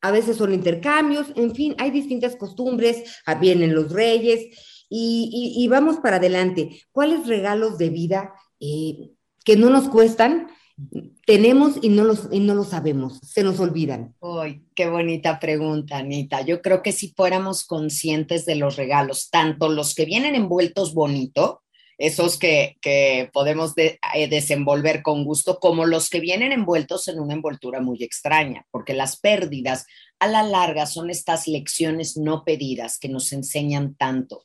a 0.00 0.10
veces 0.10 0.38
son 0.38 0.52
intercambios, 0.52 1.28
en 1.36 1.54
fin, 1.54 1.76
hay 1.78 1.92
distintas 1.92 2.34
costumbres, 2.34 3.04
ah, 3.26 3.36
vienen 3.36 3.76
los 3.76 3.92
reyes 3.92 4.71
y, 4.94 5.68
vamos 5.68 5.96
para 5.98 6.16
adelante. 6.16 6.82
¿Cuáles 6.92 7.26
regalos 7.26 7.78
de 7.78 7.90
vida 7.90 8.34
eh, 8.60 9.10
que 9.44 9.56
no 9.56 9.70
nos 9.70 9.88
cuestan? 9.88 10.48
tenemos 11.26 11.78
y 11.82 11.88
no, 11.88 12.04
los, 12.04 12.28
y 12.30 12.40
no 12.40 12.54
lo 12.54 12.64
sabemos, 12.64 13.18
se 13.18 13.42
nos 13.42 13.60
olvidan. 13.60 14.14
Uy, 14.20 14.66
qué 14.74 14.88
bonita 14.88 15.38
pregunta, 15.38 15.98
Anita. 15.98 16.42
Yo 16.42 16.60
creo 16.60 16.82
que 16.82 16.92
si 16.92 17.12
fuéramos 17.16 17.64
conscientes 17.64 18.44
de 18.44 18.56
los 18.56 18.76
regalos, 18.76 19.30
tanto 19.30 19.68
los 19.68 19.94
que 19.94 20.04
vienen 20.04 20.34
envueltos 20.34 20.94
bonito, 20.94 21.62
esos 21.98 22.38
que, 22.38 22.78
podemos 23.32 23.74
eh, 23.76 23.98
desenvolver 24.28 25.02
con 25.02 25.24
gusto, 25.24 25.60
como 25.60 25.86
los 25.86 26.10
que 26.10 26.18
vienen 26.18 26.50
envueltos 26.50 27.06
en 27.06 27.20
una 27.20 27.34
envoltura 27.34 27.80
muy 27.80 28.02
extraña, 28.02 28.66
porque 28.72 28.92
las 28.92 29.20
pérdidas 29.20 29.86
a 30.18 30.26
la 30.26 30.42
larga 30.42 30.86
son 30.86 31.10
estas 31.10 31.46
lecciones 31.46 32.16
no 32.16 32.44
pedidas 32.44 32.98
que 32.98 33.08
nos 33.08 33.32
enseñan 33.32 33.94
tanto. 33.94 34.44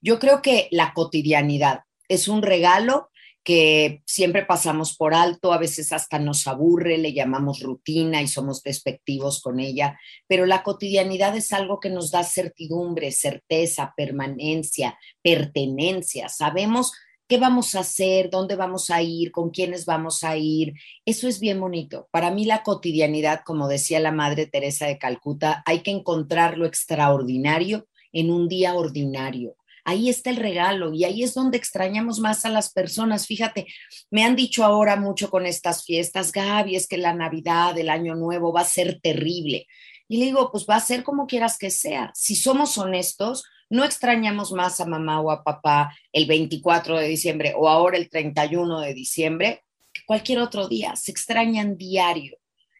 Yo 0.00 0.18
creo 0.18 0.42
que 0.42 0.68
la 0.70 0.92
cotidianidad 0.94 1.80
es 2.08 2.28
un 2.28 2.42
regalo 2.42 3.10
que 3.48 4.02
siempre 4.04 4.44
pasamos 4.44 4.94
por 4.94 5.14
alto, 5.14 5.52
a 5.54 5.58
veces 5.58 5.92
hasta 5.94 6.18
nos 6.18 6.46
aburre, 6.46 6.98
le 6.98 7.14
llamamos 7.14 7.60
rutina 7.60 8.20
y 8.20 8.28
somos 8.28 8.62
despectivos 8.62 9.40
con 9.40 9.58
ella, 9.58 9.98
pero 10.26 10.44
la 10.44 10.62
cotidianidad 10.62 11.34
es 11.34 11.52
algo 11.54 11.80
que 11.80 11.88
nos 11.88 12.10
da 12.10 12.24
certidumbre, 12.24 13.10
certeza, 13.10 13.94
permanencia, 13.96 14.98
pertenencia. 15.22 16.28
Sabemos 16.28 16.92
qué 17.26 17.38
vamos 17.38 17.74
a 17.74 17.80
hacer, 17.80 18.28
dónde 18.28 18.54
vamos 18.54 18.90
a 18.90 19.00
ir, 19.02 19.32
con 19.32 19.50
quiénes 19.50 19.86
vamos 19.86 20.24
a 20.24 20.36
ir. 20.36 20.74
Eso 21.06 21.26
es 21.26 21.40
bien 21.40 21.58
bonito. 21.58 22.08
Para 22.10 22.30
mí 22.30 22.44
la 22.44 22.62
cotidianidad, 22.62 23.40
como 23.46 23.66
decía 23.66 23.98
la 23.98 24.12
Madre 24.12 24.46
Teresa 24.46 24.86
de 24.86 24.98
Calcuta, 24.98 25.62
hay 25.64 25.80
que 25.80 25.90
encontrar 25.90 26.58
lo 26.58 26.66
extraordinario 26.66 27.88
en 28.12 28.30
un 28.30 28.48
día 28.48 28.74
ordinario 28.74 29.57
ahí 29.88 30.10
está 30.10 30.28
el 30.28 30.36
regalo 30.36 30.92
y 30.92 31.04
ahí 31.04 31.22
es 31.22 31.32
donde 31.32 31.56
extrañamos 31.56 32.20
más 32.20 32.44
a 32.44 32.50
las 32.50 32.70
personas. 32.70 33.26
Fíjate, 33.26 33.66
me 34.10 34.22
han 34.22 34.36
dicho 34.36 34.62
ahora 34.62 34.96
mucho 34.96 35.30
con 35.30 35.46
estas 35.46 35.82
fiestas, 35.82 36.30
Gaby, 36.30 36.76
es 36.76 36.86
que 36.86 36.98
la 36.98 37.14
Navidad, 37.14 37.76
el 37.78 37.88
Año 37.88 38.14
Nuevo 38.14 38.52
va 38.52 38.60
a 38.60 38.66
ser 38.66 39.00
terrible. 39.00 39.66
Y 40.06 40.18
le 40.18 40.26
digo, 40.26 40.52
pues 40.52 40.66
va 40.68 40.76
a 40.76 40.80
ser 40.80 41.02
como 41.04 41.26
quieras 41.26 41.56
que 41.56 41.70
sea. 41.70 42.12
Si 42.14 42.36
somos 42.36 42.76
honestos, 42.76 43.44
no 43.70 43.82
extrañamos 43.82 44.52
más 44.52 44.78
a 44.80 44.84
mamá 44.84 45.22
o 45.22 45.30
a 45.30 45.42
papá 45.42 45.96
el 46.12 46.26
24 46.26 46.98
de 46.98 47.08
diciembre 47.08 47.54
o 47.56 47.66
ahora 47.66 47.96
el 47.96 48.10
31 48.10 48.80
de 48.80 48.92
diciembre 48.92 49.64
que 49.94 50.02
cualquier 50.06 50.40
otro 50.40 50.68
día. 50.68 50.96
Se 50.96 51.10
extrañan 51.12 51.78
diario. 51.78 52.36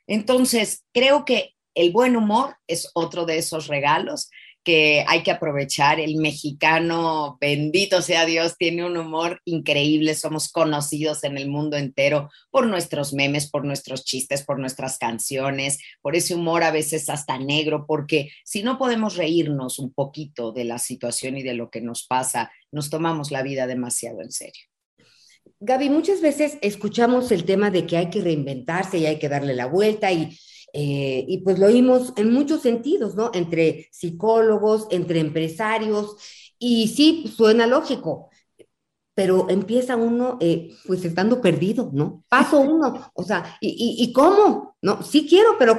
Entonces, 0.07 0.85
creo 0.93 1.25
que 1.25 1.55
el 1.75 1.91
buen 1.91 2.17
humor 2.17 2.57
es 2.67 2.91
otro 2.93 3.25
de 3.25 3.39
esos 3.39 3.67
regalos 3.67 4.29
que 4.69 5.03
hay 5.09 5.23
que 5.23 5.31
aprovechar. 5.31 5.99
El 5.99 6.17
mexicano, 6.17 7.39
bendito 7.41 8.03
sea 8.03 8.27
Dios, 8.27 8.59
tiene 8.59 8.85
un 8.85 8.99
humor 8.99 9.41
increíble. 9.47 10.15
Somos 10.15 10.53
conocidos 10.53 11.25
en 11.25 11.39
el 11.39 11.49
mundo 11.49 11.79
entero 11.79 12.29
por 12.51 12.67
nuestros 12.67 13.15
memes, 13.15 13.49
por 13.49 13.65
nuestros 13.65 14.05
chistes, 14.05 14.45
por 14.45 14.59
nuestras 14.59 14.99
canciones, 14.99 15.79
por 16.03 16.17
ese 16.17 16.35
humor 16.35 16.65
a 16.65 16.71
veces 16.71 17.09
hasta 17.09 17.39
negro, 17.39 17.87
porque 17.89 18.31
si 18.45 18.63
no 18.63 18.77
podemos 18.77 19.17
reírnos 19.17 19.79
un 19.79 19.91
poquito 19.91 20.53
de 20.53 20.65
la 20.65 20.79
situación 20.79 21.39
y 21.39 21.43
de 21.43 21.55
lo 21.55 21.71
que 21.71 21.81
nos 21.81 22.07
pasa, 22.07 22.53
nos 22.71 22.91
tomamos 22.91 23.31
la 23.31 23.43
vida 23.43 23.67
demasiado 23.67 24.21
en 24.21 24.33
serio. 24.33 24.65
Gaby, 25.61 25.89
muchas 25.89 26.21
veces 26.21 26.59
escuchamos 26.61 27.33
el 27.33 27.47
tema 27.47 27.71
de 27.71 27.87
que 27.87 27.97
hay 27.97 28.11
que 28.11 28.21
reinventarse 28.21 28.99
y 28.99 29.07
hay 29.07 29.19
que 29.19 29.31
darle 29.31 29.55
la 29.55 29.65
vuelta 29.65 30.13
y 30.13 30.39
eh, 30.73 31.25
y 31.27 31.39
pues 31.39 31.59
lo 31.59 31.67
oímos 31.67 32.13
en 32.17 32.33
muchos 32.33 32.63
sentidos, 32.63 33.15
¿no? 33.15 33.31
Entre 33.35 33.89
psicólogos, 33.93 34.87
entre 34.91 35.21
empresarios. 35.21 36.17
Y 36.59 36.89
sí, 36.89 37.33
suena 37.35 37.67
lógico, 37.67 38.31
pero 39.15 39.49
empieza 39.51 39.97
uno 39.97 40.39
eh, 40.41 40.77
pues 40.87 41.05
estando 41.05 41.41
perdido, 41.41 41.91
¿no? 41.93 42.25
Paso 42.29 42.61
uno, 42.61 43.11
o 43.15 43.23
sea, 43.25 43.57
¿y, 43.61 43.97
y, 43.99 44.13
cómo? 44.13 44.77
No, 44.83 45.03
sí 45.03 45.27
quiero, 45.29 45.57
pero 45.59 45.77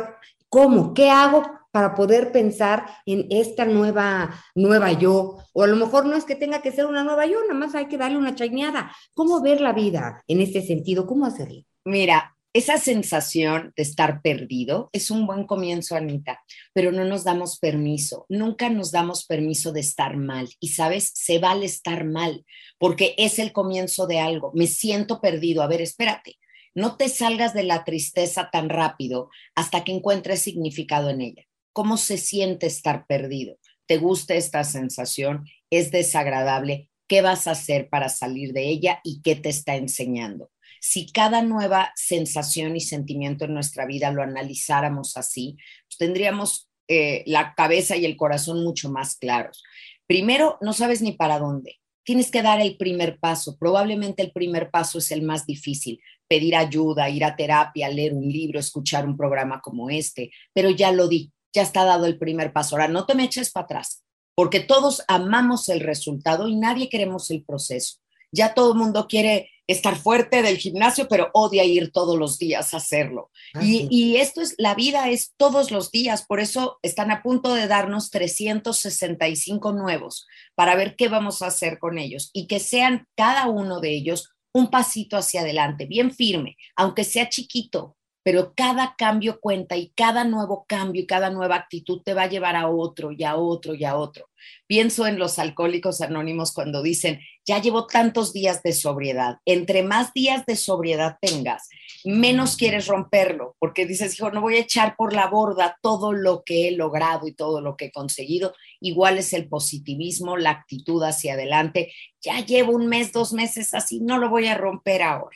¿cómo? 0.50 0.94
¿Qué 0.94 1.10
hago 1.10 1.44
para 1.72 1.96
poder 1.96 2.32
pensar 2.32 2.86
en 3.06 3.28
esta 3.30 3.66
nueva, 3.66 4.32
nueva 4.56 4.92
yo? 4.92 5.38
O 5.54 5.64
a 5.64 5.68
lo 5.68 5.78
mejor 5.78 6.06
no 6.06 6.18
es 6.18 6.26
que 6.26 6.36
tenga 6.36 6.62
que 6.62 6.72
ser 6.74 6.86
una 6.86 7.04
nueva 7.04 7.26
yo, 7.28 7.42
nada 7.44 7.54
más 7.54 7.76
hay 7.76 7.88
que 7.88 7.98
darle 7.98 8.18
una 8.18 8.36
chaineada. 8.36 8.92
¿Cómo 9.14 9.42
ver 9.42 9.62
la 9.62 9.72
vida 9.74 10.22
en 10.28 10.42
este 10.42 10.62
sentido? 10.62 11.06
¿Cómo 11.08 11.26
hacerlo? 11.26 11.62
Mira, 11.86 12.36
esa 12.60 12.78
sensación 12.78 13.72
de 13.78 13.84
estar 13.84 14.22
perdido 14.22 14.90
es 14.92 15.12
un 15.12 15.26
buen 15.26 15.46
comienzo, 15.46 15.96
Anita, 15.96 16.44
pero 16.74 16.92
no 16.92 17.06
nos 17.06 17.24
damos 17.24 17.58
permiso, 17.58 18.26
nunca 18.28 18.70
nos 18.70 18.92
damos 18.92 19.26
permiso 19.26 19.72
de 19.72 19.80
estar 19.80 20.18
mal. 20.18 20.50
Y 20.60 20.70
sabes, 20.70 21.12
se 21.16 21.40
vale 21.40 21.66
estar 21.66 22.04
mal, 22.04 22.46
porque 22.78 23.16
es 23.18 23.40
el 23.40 23.54
comienzo 23.54 24.08
de 24.08 24.20
algo. 24.20 24.52
Me 24.54 24.68
siento 24.68 25.22
perdido. 25.22 25.64
A 25.64 25.68
ver, 25.68 25.82
espérate, 25.82 26.36
no 26.76 26.98
te 26.98 27.08
salgas 27.08 27.54
de 27.54 27.64
la 27.64 27.86
tristeza 27.86 28.50
tan 28.52 28.68
rápido 28.68 29.30
hasta 29.56 29.86
que 29.86 29.94
encuentres 29.94 30.42
significado 30.42 31.10
en 31.10 31.22
ella. 31.22 31.46
¿Cómo 31.72 31.96
se 31.96 32.18
siente 32.18 32.68
estar 32.68 33.08
perdido? 33.08 33.58
¿Te 33.86 33.98
gusta 33.98 34.36
esta 34.36 34.66
sensación? 34.66 35.46
¿Es 35.70 35.92
desagradable? 35.92 36.90
¿Qué 37.08 37.22
vas 37.22 37.48
a 37.48 37.52
hacer 37.52 37.88
para 37.88 38.10
salir 38.10 38.52
de 38.52 38.68
ella 38.68 39.00
y 39.06 39.22
qué 39.22 39.36
te 39.36 39.48
está 39.48 39.78
enseñando? 39.78 40.52
Si 40.80 41.12
cada 41.12 41.42
nueva 41.42 41.92
sensación 41.96 42.76
y 42.76 42.82
sentimiento 42.82 43.46
en 43.46 43.54
nuestra 43.54 43.86
vida 43.86 44.12
lo 44.12 44.24
analizáramos 44.24 45.18
así, 45.18 45.58
pues 45.88 45.98
tendríamos 45.98 46.70
eh, 46.88 47.24
la 47.28 47.54
cabeza 47.54 47.96
y 47.98 48.06
el 48.06 48.18
corazón 48.18 48.64
mucho 48.64 48.90
más 48.90 49.16
claros. 49.16 49.64
Primero, 50.08 50.58
no 50.62 50.74
sabes 50.74 51.02
ni 51.02 51.12
para 51.12 51.38
dónde. 51.38 51.78
Tienes 52.04 52.32
que 52.32 52.42
dar 52.42 52.60
el 52.62 52.78
primer 52.78 53.20
paso. 53.20 53.58
Probablemente 53.60 54.24
el 54.24 54.32
primer 54.32 54.72
paso 54.72 54.98
es 54.98 55.12
el 55.12 55.22
más 55.22 55.46
difícil. 55.46 56.02
Pedir 56.28 56.56
ayuda, 56.56 57.10
ir 57.10 57.24
a 57.24 57.36
terapia, 57.36 57.90
leer 57.90 58.14
un 58.14 58.28
libro, 58.28 58.60
escuchar 58.60 59.06
un 59.06 59.16
programa 59.16 59.62
como 59.62 59.92
este. 59.92 60.32
Pero 60.54 60.72
ya 60.72 60.92
lo 60.92 61.08
di, 61.08 61.32
ya 61.54 61.62
está 61.62 61.86
dado 61.86 62.08
el 62.08 62.18
primer 62.18 62.54
paso. 62.54 62.76
Ahora, 62.76 62.88
no 62.88 63.06
te 63.06 63.14
me 63.14 63.26
eches 63.26 63.52
para 63.52 63.66
atrás, 63.66 64.04
porque 64.34 64.60
todos 64.60 65.04
amamos 65.08 65.70
el 65.70 65.82
resultado 65.82 66.48
y 66.48 66.56
nadie 66.56 66.90
queremos 66.90 67.30
el 67.30 67.44
proceso. 67.44 67.98
Ya 68.32 68.54
todo 68.56 68.74
el 68.74 68.80
mundo 68.80 69.08
quiere 69.08 69.52
estar 69.70 69.96
fuerte 69.96 70.42
del 70.42 70.58
gimnasio, 70.58 71.08
pero 71.08 71.30
odia 71.34 71.64
ir 71.64 71.92
todos 71.92 72.18
los 72.18 72.40
días 72.40 72.74
a 72.74 72.78
hacerlo. 72.78 73.30
Ah, 73.54 73.62
y, 73.64 74.16
esto 74.18 74.42
es, 74.42 74.56
la 74.58 74.74
vida 74.74 75.10
es 75.10 75.34
todos 75.38 75.70
los 75.70 75.92
días, 75.92 76.26
por 76.26 76.40
eso 76.40 76.80
están 76.82 77.12
a 77.12 77.22
punto 77.22 77.54
de 77.54 77.68
darnos 77.68 78.10
365 78.10 79.72
nuevos 79.74 80.26
para 80.56 80.76
ver 80.76 80.96
qué 80.96 81.08
vamos 81.08 81.44
a 81.44 81.48
hacer 81.48 81.78
con 81.78 82.00
ellos 82.00 82.32
y 82.34 82.48
que 82.48 82.60
sean 82.60 83.06
cada 83.16 83.48
uno 83.48 83.80
de 83.80 83.92
ellos 83.92 84.32
un 84.54 84.72
pasito 84.72 85.18
hacia 85.18 85.42
adelante, 85.42 85.86
bien 85.86 86.12
firme, 86.12 86.58
aunque 86.76 87.04
sea 87.04 87.30
chiquito, 87.30 87.96
pero 88.30 88.54
cada 88.56 88.94
cambio 88.96 89.40
cuenta 89.40 89.76
y 89.76 89.90
cada 89.96 90.24
nuevo 90.24 90.64
cambio 90.68 91.02
y 91.02 91.08
cada 91.08 91.32
nueva 91.32 91.56
actitud 91.56 92.04
te 92.04 92.14
va 92.14 92.22
a 92.22 92.30
llevar 92.30 92.56
a 92.56 92.70
otro 92.70 93.12
y 93.12 93.24
a 93.24 93.36
otro 93.36 93.74
y 93.74 93.86
a 93.86 93.98
otro. 93.98 94.30
Pienso 94.68 95.08
en 95.08 95.18
los 95.18 95.40
alcohólicos 95.40 96.00
anónimos 96.00 96.54
cuando 96.54 96.84
dicen, 96.84 97.22
ya 97.44 97.60
llevo 97.60 97.88
tantos 97.88 98.32
días 98.32 98.62
de 98.62 98.74
sobriedad. 98.74 99.38
Entre 99.46 99.82
más 99.82 100.14
días 100.14 100.46
de 100.46 100.58
sobriedad 100.58 101.18
tengas, 101.20 101.70
menos 102.06 102.56
quieres 102.56 102.86
romperlo, 102.86 103.56
porque 103.58 103.88
dices, 103.88 104.14
hijo, 104.14 104.30
no 104.30 104.42
voy 104.42 104.58
a 104.58 104.62
echar 104.62 104.96
por 104.96 105.12
la 105.12 105.26
borda 105.26 105.80
todo 105.82 106.14
lo 106.14 106.44
que 106.44 106.68
he 106.68 106.72
logrado 106.74 107.26
y 107.26 107.34
todo 107.34 107.62
lo 107.62 107.78
que 107.78 107.86
he 107.86 107.92
conseguido. 107.92 108.54
Igual 108.80 109.18
es 109.18 109.34
el 109.34 109.50
positivismo, 109.50 110.38
la 110.38 110.52
actitud 110.52 111.02
hacia 111.02 111.34
adelante. 111.34 111.92
Ya 112.22 112.46
llevo 112.46 112.74
un 112.74 112.86
mes, 112.86 113.12
dos 113.12 113.34
meses 113.34 113.74
así, 113.74 114.02
no 114.02 114.20
lo 114.20 114.30
voy 114.30 114.46
a 114.46 114.56
romper 114.56 115.02
ahora. 115.02 115.36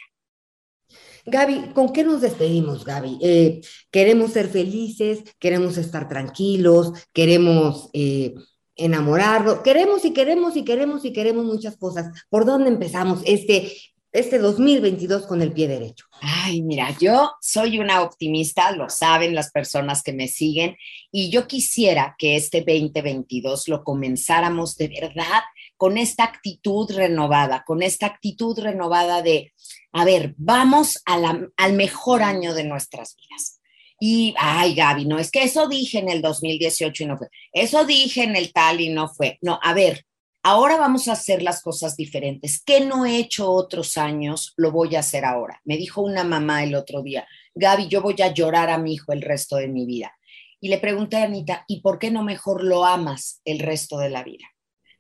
Gaby, 1.25 1.71
¿con 1.73 1.93
qué 1.93 2.03
nos 2.03 2.21
despedimos, 2.21 2.83
Gaby? 2.83 3.17
Eh, 3.21 3.61
queremos 3.91 4.31
ser 4.33 4.49
felices, 4.49 5.23
queremos 5.39 5.77
estar 5.77 6.09
tranquilos, 6.09 6.91
queremos 7.13 7.89
eh, 7.93 8.33
enamorarnos, 8.75 9.59
queremos 9.59 10.03
y 10.03 10.11
queremos 10.11 10.57
y 10.57 10.63
queremos 10.65 11.05
y 11.05 11.13
queremos 11.13 11.45
muchas 11.45 11.77
cosas. 11.77 12.07
¿Por 12.29 12.45
dónde 12.45 12.69
empezamos 12.69 13.21
este, 13.25 13.71
este 14.11 14.37
2022 14.37 15.25
con 15.25 15.41
el 15.41 15.53
pie 15.53 15.69
derecho? 15.69 16.05
Ay, 16.21 16.61
mira, 16.61 16.95
yo 16.99 17.31
soy 17.39 17.79
una 17.79 18.01
optimista, 18.01 18.71
lo 18.73 18.89
saben 18.89 19.33
las 19.33 19.49
personas 19.51 20.03
que 20.03 20.11
me 20.11 20.27
siguen, 20.27 20.75
y 21.09 21.29
yo 21.29 21.47
quisiera 21.47 22.15
que 22.17 22.35
este 22.35 22.59
2022 22.59 23.69
lo 23.69 23.83
comenzáramos 23.83 24.75
de 24.75 24.89
verdad 24.89 25.41
con 25.83 25.97
esta 25.97 26.23
actitud 26.23 26.89
renovada, 26.93 27.65
con 27.65 27.83
esta 27.83 28.05
actitud 28.05 28.57
renovada 28.57 29.21
de 29.21 29.51
a 29.91 30.05
ver, 30.05 30.33
vamos 30.37 31.03
al 31.03 31.73
mejor 31.73 32.23
año 32.23 32.53
de 32.53 32.63
nuestras 32.63 33.17
vidas. 33.17 33.59
Y, 33.99 34.33
ay, 34.37 34.75
Gaby, 34.75 35.03
no, 35.03 35.19
es 35.19 35.29
que 35.29 35.43
eso 35.43 35.67
dije 35.67 35.99
en 35.99 36.07
el 36.07 36.21
2018 36.21 37.03
y 37.03 37.05
no 37.05 37.17
fue. 37.17 37.27
Eso 37.51 37.83
dije 37.83 38.23
en 38.23 38.37
el 38.37 38.53
tal 38.53 38.79
y 38.79 38.91
no 38.91 39.09
fue. 39.09 39.37
No, 39.41 39.59
a 39.61 39.73
ver, 39.73 40.05
ahora 40.41 40.77
vamos 40.77 41.09
a 41.09 41.13
hacer 41.13 41.43
las 41.43 41.61
cosas 41.61 41.97
diferentes. 41.97 42.63
¿Qué 42.63 42.79
no 42.79 43.05
he 43.05 43.17
hecho 43.17 43.51
otros 43.51 43.97
años? 43.97 44.53
Lo 44.55 44.71
voy 44.71 44.95
a 44.95 45.01
hacer 45.01 45.25
ahora. 45.25 45.59
Me 45.65 45.75
dijo 45.75 46.01
una 46.01 46.23
mamá 46.23 46.63
el 46.63 46.75
otro 46.75 47.03
día, 47.03 47.27
Gaby, 47.55 47.89
yo 47.89 48.01
voy 48.01 48.15
a 48.21 48.33
llorar 48.33 48.69
a 48.69 48.77
mi 48.77 48.93
hijo 48.93 49.11
el 49.11 49.21
resto 49.21 49.57
de 49.57 49.67
mi 49.67 49.85
vida. 49.85 50.13
Y 50.61 50.69
le 50.69 50.77
pregunté 50.77 51.17
a 51.17 51.25
Anita, 51.25 51.65
¿y 51.67 51.81
por 51.81 51.99
qué 51.99 52.09
no 52.09 52.23
mejor 52.23 52.63
lo 52.63 52.85
amas 52.85 53.41
el 53.43 53.59
resto 53.59 53.97
de 53.97 54.09
la 54.09 54.23
vida? 54.23 54.45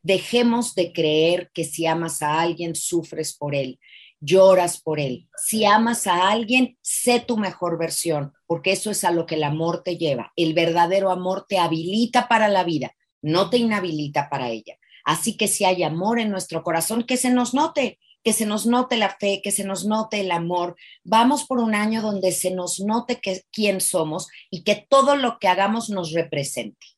Dejemos 0.03 0.75
de 0.75 0.93
creer 0.93 1.49
que 1.53 1.63
si 1.63 1.87
amas 1.87 2.21
a 2.21 2.39
alguien, 2.39 2.75
sufres 2.75 3.35
por 3.35 3.55
él 3.55 3.79
lloras 4.23 4.81
por 4.81 4.99
él. 4.99 5.27
Si 5.35 5.65
amas 5.65 6.07
a 6.07 6.29
alguien, 6.29 6.77
sé 6.81 7.19
tu 7.19 7.37
mejor 7.37 7.77
versión, 7.77 8.33
porque 8.47 8.71
eso 8.71 8.89
es 8.89 9.03
a 9.03 9.11
lo 9.11 9.25
que 9.25 9.35
el 9.35 9.43
amor 9.43 9.83
te 9.83 9.97
lleva. 9.97 10.31
El 10.35 10.53
verdadero 10.53 11.11
amor 11.11 11.45
te 11.47 11.57
habilita 11.59 12.27
para 12.27 12.47
la 12.47 12.63
vida, 12.63 12.95
no 13.21 13.49
te 13.49 13.57
inhabilita 13.57 14.29
para 14.29 14.49
ella. 14.49 14.77
Así 15.03 15.35
que 15.35 15.47
si 15.47 15.65
hay 15.65 15.83
amor 15.83 16.19
en 16.19 16.31
nuestro 16.31 16.63
corazón, 16.63 17.03
que 17.03 17.17
se 17.17 17.29
nos 17.29 17.53
note, 17.53 17.99
que 18.23 18.31
se 18.31 18.45
nos 18.45 18.65
note 18.65 18.95
la 18.95 19.17
fe, 19.19 19.41
que 19.43 19.51
se 19.51 19.65
nos 19.65 19.85
note 19.85 20.21
el 20.21 20.31
amor. 20.31 20.77
Vamos 21.03 21.43
por 21.43 21.59
un 21.59 21.75
año 21.75 22.01
donde 22.01 22.31
se 22.31 22.51
nos 22.51 22.79
note 22.79 23.19
que, 23.19 23.41
quién 23.51 23.81
somos 23.81 24.29
y 24.49 24.63
que 24.63 24.85
todo 24.87 25.17
lo 25.17 25.39
que 25.39 25.49
hagamos 25.49 25.89
nos 25.89 26.13
represente. 26.13 26.92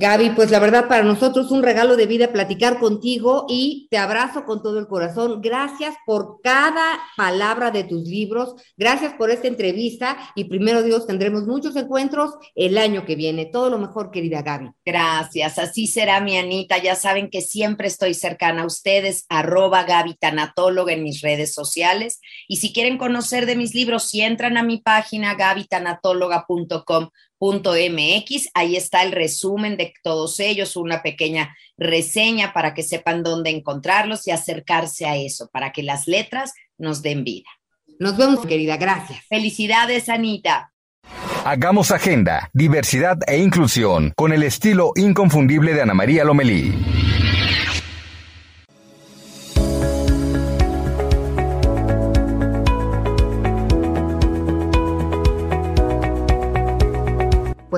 Gaby, 0.00 0.30
pues 0.30 0.52
la 0.52 0.60
verdad 0.60 0.86
para 0.86 1.02
nosotros 1.02 1.50
un 1.50 1.60
regalo 1.60 1.96
de 1.96 2.06
vida 2.06 2.32
platicar 2.32 2.78
contigo 2.78 3.46
y 3.48 3.88
te 3.90 3.98
abrazo 3.98 4.44
con 4.44 4.62
todo 4.62 4.78
el 4.78 4.86
corazón. 4.86 5.40
Gracias 5.42 5.96
por 6.06 6.40
cada 6.40 7.00
palabra 7.16 7.72
de 7.72 7.82
tus 7.82 8.06
libros, 8.06 8.54
gracias 8.76 9.14
por 9.14 9.32
esta 9.32 9.48
entrevista 9.48 10.16
y 10.36 10.44
primero 10.44 10.84
Dios 10.84 11.04
tendremos 11.04 11.48
muchos 11.48 11.74
encuentros 11.74 12.30
el 12.54 12.78
año 12.78 13.04
que 13.04 13.16
viene. 13.16 13.46
Todo 13.46 13.70
lo 13.70 13.78
mejor, 13.78 14.12
querida 14.12 14.42
Gaby. 14.42 14.70
Gracias, 14.86 15.58
así 15.58 15.88
será 15.88 16.20
mi 16.20 16.38
Anita. 16.38 16.78
Ya 16.78 16.94
saben 16.94 17.28
que 17.28 17.40
siempre 17.40 17.88
estoy 17.88 18.14
cercana 18.14 18.62
a 18.62 18.66
ustedes, 18.66 19.26
arroba 19.28 19.82
Gaby 19.82 20.14
Tanatóloga 20.14 20.92
en 20.92 21.02
mis 21.02 21.22
redes 21.22 21.52
sociales. 21.52 22.20
Y 22.46 22.58
si 22.58 22.72
quieren 22.72 22.98
conocer 22.98 23.46
de 23.46 23.56
mis 23.56 23.74
libros, 23.74 24.04
si 24.04 24.20
entran 24.20 24.58
a 24.58 24.62
mi 24.62 24.76
página 24.78 25.34
gabytanatóloga.com 25.34 27.08
MX. 27.40 28.48
Ahí 28.54 28.76
está 28.76 29.02
el 29.02 29.12
resumen 29.12 29.76
de 29.76 29.92
todos 30.02 30.40
ellos, 30.40 30.76
una 30.76 31.02
pequeña 31.02 31.56
reseña 31.76 32.52
para 32.52 32.74
que 32.74 32.82
sepan 32.82 33.22
dónde 33.22 33.50
encontrarlos 33.50 34.26
y 34.26 34.30
acercarse 34.30 35.06
a 35.06 35.16
eso, 35.16 35.48
para 35.52 35.72
que 35.72 35.82
las 35.82 36.06
letras 36.06 36.52
nos 36.76 37.02
den 37.02 37.24
vida. 37.24 37.48
Nos 37.98 38.16
vemos, 38.16 38.46
querida. 38.46 38.76
Gracias. 38.76 39.20
Felicidades, 39.28 40.08
Anita. 40.08 40.72
Hagamos 41.44 41.90
agenda, 41.90 42.50
diversidad 42.52 43.18
e 43.26 43.38
inclusión 43.38 44.12
con 44.16 44.32
el 44.32 44.42
estilo 44.42 44.92
inconfundible 44.96 45.72
de 45.72 45.82
Ana 45.82 45.94
María 45.94 46.24
Lomelí. 46.24 46.74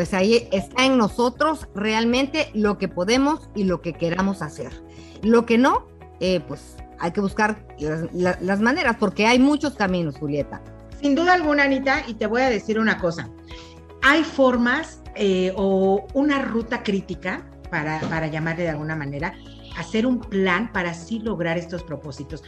Pues 0.00 0.14
ahí 0.14 0.48
está 0.50 0.86
en 0.86 0.96
nosotros 0.96 1.68
realmente 1.74 2.48
lo 2.54 2.78
que 2.78 2.88
podemos 2.88 3.50
y 3.54 3.64
lo 3.64 3.82
que 3.82 3.92
queramos 3.92 4.40
hacer. 4.40 4.72
Lo 5.20 5.44
que 5.44 5.58
no, 5.58 5.88
eh, 6.20 6.40
pues 6.48 6.78
hay 6.98 7.10
que 7.10 7.20
buscar 7.20 7.66
las, 8.14 8.60
maneras, 8.60 8.96
porque 8.98 9.26
hay 9.26 9.38
muchos 9.38 9.74
caminos, 9.74 10.16
Julieta. 10.16 10.62
Sin 11.02 11.14
duda 11.14 11.34
alguna, 11.34 11.64
Anita, 11.64 12.02
y 12.06 12.14
te 12.14 12.26
voy 12.26 12.40
a 12.40 12.48
decir 12.48 12.78
una 12.78 12.96
cosa. 12.96 13.28
Hay 14.00 14.24
formas 14.24 15.02
eh, 15.16 15.52
o 15.54 16.06
una 16.14 16.40
ruta 16.40 16.82
crítica, 16.82 17.44
para, 17.70 18.00
para 18.00 18.26
llamarle 18.28 18.62
de 18.62 18.70
alguna 18.70 18.96
manera, 18.96 19.34
hacer 19.76 20.06
un 20.06 20.18
plan 20.18 20.72
para 20.72 20.92
así 20.92 21.18
lograr 21.18 21.58
estos 21.58 21.82
propósitos. 21.82 22.42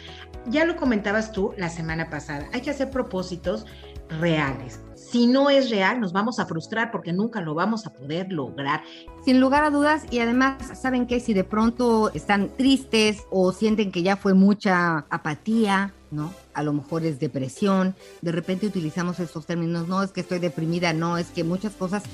Ya 0.46 0.64
lo 0.64 0.76
comentabas 0.76 1.32
tú 1.32 1.52
la 1.58 1.68
semana 1.68 2.08
pasada, 2.08 2.48
hay 2.54 2.62
que 2.62 2.70
hacer 2.70 2.88
propósitos 2.88 3.66
reales. 4.08 4.80
Si 4.96 5.26
no 5.26 5.50
es 5.50 5.68
real, 5.68 6.00
nos 6.00 6.12
vamos 6.12 6.38
a 6.38 6.46
frustrar 6.46 6.90
porque 6.90 7.12
nunca 7.12 7.42
lo 7.42 7.54
vamos 7.54 7.86
a 7.86 7.90
poder 7.90 8.32
lograr. 8.32 8.82
Sin 9.24 9.40
lugar 9.40 9.62
a 9.62 9.70
dudas, 9.70 10.04
y 10.10 10.20
además, 10.20 10.78
¿saben 10.80 11.06
que 11.06 11.20
Si 11.20 11.34
de 11.34 11.44
pronto 11.44 12.10
están 12.14 12.48
tristes 12.56 13.24
o 13.30 13.52
sienten 13.52 13.92
que 13.92 14.02
ya 14.02 14.16
fue 14.16 14.32
mucha 14.32 15.04
apatía, 15.10 15.92
¿no? 16.10 16.32
A 16.54 16.62
lo 16.62 16.72
mejor 16.72 17.04
es 17.04 17.20
depresión, 17.20 17.94
de 18.22 18.32
repente 18.32 18.66
utilizamos 18.66 19.20
esos 19.20 19.44
términos, 19.44 19.86
no 19.86 20.02
es 20.02 20.12
que 20.12 20.22
estoy 20.22 20.38
deprimida, 20.38 20.92
no, 20.92 21.18
es 21.18 21.28
que 21.28 21.44
muchas 21.44 21.74
cosas 21.74 22.04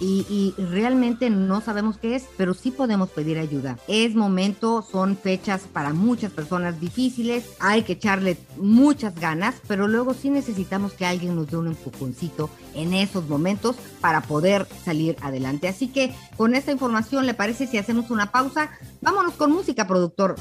y, 0.00 0.54
realmente 0.58 1.30
no 1.30 1.60
sabemos 1.60 1.98
qué 1.98 2.14
es, 2.14 2.24
pero 2.36 2.54
sí 2.54 2.70
podemos 2.70 3.10
pedir 3.10 3.38
ayuda. 3.38 3.78
Es 3.88 4.14
momento, 4.14 4.82
son 4.82 5.16
fechas 5.16 5.62
para 5.72 5.92
muchas 5.92 6.32
personas 6.32 6.80
difíciles, 6.80 7.44
hay 7.60 7.82
que 7.82 7.94
echarle 7.94 8.38
muchas 8.56 9.14
ganas, 9.14 9.56
pero 9.66 9.88
luego 9.88 10.14
sí 10.14 10.30
necesitamos 10.30 10.92
que 10.92 11.06
alguien 11.06 11.34
nos 11.34 11.50
dé 11.50 11.56
un 11.56 11.68
empujoncito 11.68 12.50
en 12.74 12.94
esos 12.94 13.28
momentos 13.28 13.76
para 14.00 14.20
poder 14.20 14.66
salir 14.84 15.16
adelante. 15.20 15.68
Así 15.68 15.88
que 15.88 16.14
con 16.36 16.54
esta 16.54 16.72
información, 16.72 17.26
¿le 17.26 17.34
parece 17.34 17.66
si 17.66 17.78
hacemos 17.78 18.10
una 18.10 18.30
pausa? 18.30 18.70
Vámonos 19.00 19.34
con 19.34 19.52
música, 19.52 19.86
productor. 19.86 20.36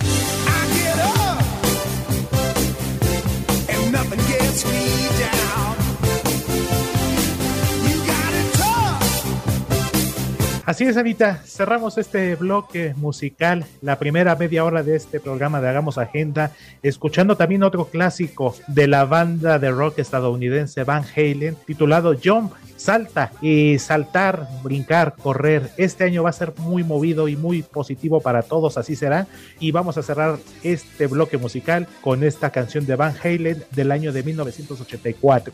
Así 10.67 10.83
es, 10.83 10.97
Anita. 10.97 11.41
Cerramos 11.45 11.97
este 11.97 12.35
bloque 12.35 12.93
musical, 12.97 13.65
la 13.81 13.97
primera 13.97 14.35
media 14.35 14.65
hora 14.65 14.83
de 14.83 14.97
este 14.97 15.21
programa 15.21 15.61
de 15.61 15.69
Hagamos 15.69 15.97
Agenda, 15.97 16.51
escuchando 16.83 17.37
también 17.37 17.63
otro 17.63 17.85
clásico 17.85 18.53
de 18.67 18.89
la 18.89 19.05
banda 19.05 19.59
de 19.59 19.71
rock 19.71 19.99
estadounidense 19.99 20.83
Van 20.83 21.05
Halen, 21.15 21.55
titulado 21.65 22.17
Jump, 22.21 22.51
Salta 22.75 23.31
y 23.41 23.79
saltar, 23.79 24.45
brincar, 24.61 25.15
correr. 25.15 25.71
Este 25.77 26.03
año 26.03 26.23
va 26.23 26.31
a 26.31 26.33
ser 26.33 26.51
muy 26.57 26.83
movido 26.83 27.29
y 27.29 27.37
muy 27.37 27.63
positivo 27.63 28.19
para 28.19 28.41
todos, 28.41 28.77
así 28.77 28.97
será. 28.97 29.25
Y 29.61 29.71
vamos 29.71 29.97
a 29.97 30.03
cerrar 30.03 30.37
este 30.63 31.07
bloque 31.07 31.37
musical 31.37 31.87
con 32.01 32.25
esta 32.25 32.49
canción 32.49 32.85
de 32.85 32.97
Van 32.97 33.15
Halen 33.23 33.63
del 33.71 33.89
año 33.93 34.11
de 34.11 34.21
1984. 34.21 35.53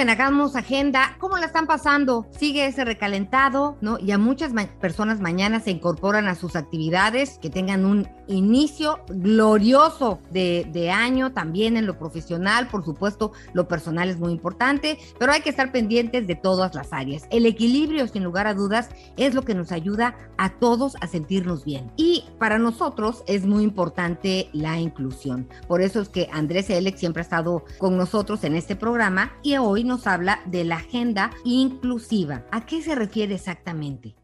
En 0.00 0.08
Hagamos 0.08 0.56
Agenda. 0.56 1.14
¿Cómo 1.18 1.36
la 1.36 1.44
están 1.44 1.66
pasando? 1.66 2.26
Sigue 2.30 2.64
ese 2.64 2.86
recalentado, 2.86 3.76
¿no? 3.82 3.98
Y 3.98 4.12
a 4.12 4.18
muchas 4.18 4.52
personas 4.80 5.20
mañana 5.20 5.60
se 5.60 5.70
incorporan 5.70 6.26
a 6.26 6.34
sus 6.34 6.56
actividades, 6.56 7.38
que 7.38 7.50
tengan 7.50 7.84
un 7.84 8.08
inicio 8.26 9.00
glorioso 9.08 10.20
de, 10.30 10.66
de, 10.72 10.90
año, 10.90 11.32
también 11.32 11.76
en 11.76 11.86
lo 11.86 11.98
profesional, 11.98 12.68
por 12.68 12.82
supuesto, 12.82 13.32
lo 13.52 13.68
personal 13.68 14.08
es 14.08 14.18
muy 14.18 14.32
importante, 14.32 14.98
pero 15.18 15.32
hay 15.32 15.42
que 15.42 15.50
estar 15.50 15.70
pendientes 15.70 16.26
de 16.26 16.34
todas 16.34 16.74
las 16.74 16.92
áreas. 16.92 17.26
El 17.30 17.44
equilibrio, 17.44 18.08
sin 18.08 18.24
lugar 18.24 18.46
a 18.46 18.54
dudas, 18.54 18.88
es 19.18 19.34
lo 19.34 19.42
que 19.42 19.54
nos 19.54 19.70
ayuda 19.70 20.16
a 20.38 20.50
todos 20.58 20.96
a 21.02 21.08
sentirnos 21.08 21.66
bien. 21.66 21.90
Y 21.96 22.24
para 22.38 22.58
nosotros 22.58 23.22
es 23.26 23.44
muy 23.44 23.64
importante 23.64 24.48
la 24.54 24.78
inclusión. 24.80 25.46
Por 25.68 25.82
eso 25.82 26.00
es 26.00 26.08
que 26.08 26.30
Andrés 26.32 26.70
Elec 26.70 26.96
siempre 26.96 27.20
ha 27.20 27.24
estado 27.24 27.64
con 27.76 27.98
nosotros 27.98 28.44
en 28.44 28.56
este 28.56 28.76
programa 28.76 29.32
y 29.42 29.56
hoy 29.56 29.89
nos 29.90 30.06
habla 30.06 30.40
de 30.46 30.62
la 30.62 30.76
agenda 30.76 31.32
inclusiva. 31.42 32.44
¿A 32.52 32.64
qué 32.64 32.80
se 32.80 32.94
refiere 32.94 33.34
exactamente? 33.34 34.14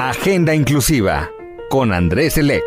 Agenda 0.00 0.52
inclusiva 0.52 1.30
con 1.70 1.92
Andrés 1.92 2.36
Elec. 2.38 2.64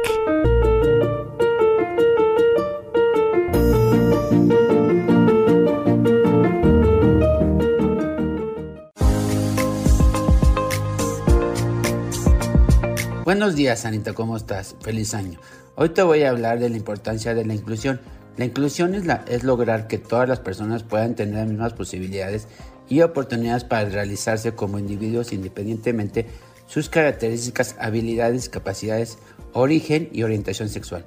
Buenos 13.26 13.56
días, 13.56 13.84
Anita, 13.84 14.14
¿cómo 14.14 14.38
estás? 14.38 14.78
Feliz 14.80 15.14
año. 15.14 15.40
Hoy 15.76 15.90
te 15.90 16.04
voy 16.04 16.24
a 16.24 16.30
hablar 16.30 16.60
de 16.60 16.70
la 16.70 16.78
importancia 16.78 17.34
de 17.34 17.44
la 17.44 17.54
inclusión 17.54 18.00
la 18.38 18.46
inclusión 18.46 18.96
es, 18.96 19.44
lograr 19.44 19.88
que 19.88 19.98
todas 19.98 20.28
las 20.28 20.40
personas 20.40 20.84
puedan 20.84 21.16
tener 21.16 21.36
las 21.36 21.48
mismas 21.48 21.74
posibilidades 21.74 22.48
y 22.88 23.02
oportunidades 23.02 23.64
para 23.64 23.90
realizarse 23.90 24.54
como 24.54 24.80
individuos 24.80 25.34
independientemente 25.34 26.28
sus 26.66 26.90
características, 26.90 27.76
habilidades, 27.80 28.48
capacidades, 28.48 29.18
origen 29.54 30.10
y 30.14 30.24
orientación 30.24 30.70
sexual. 30.70 31.06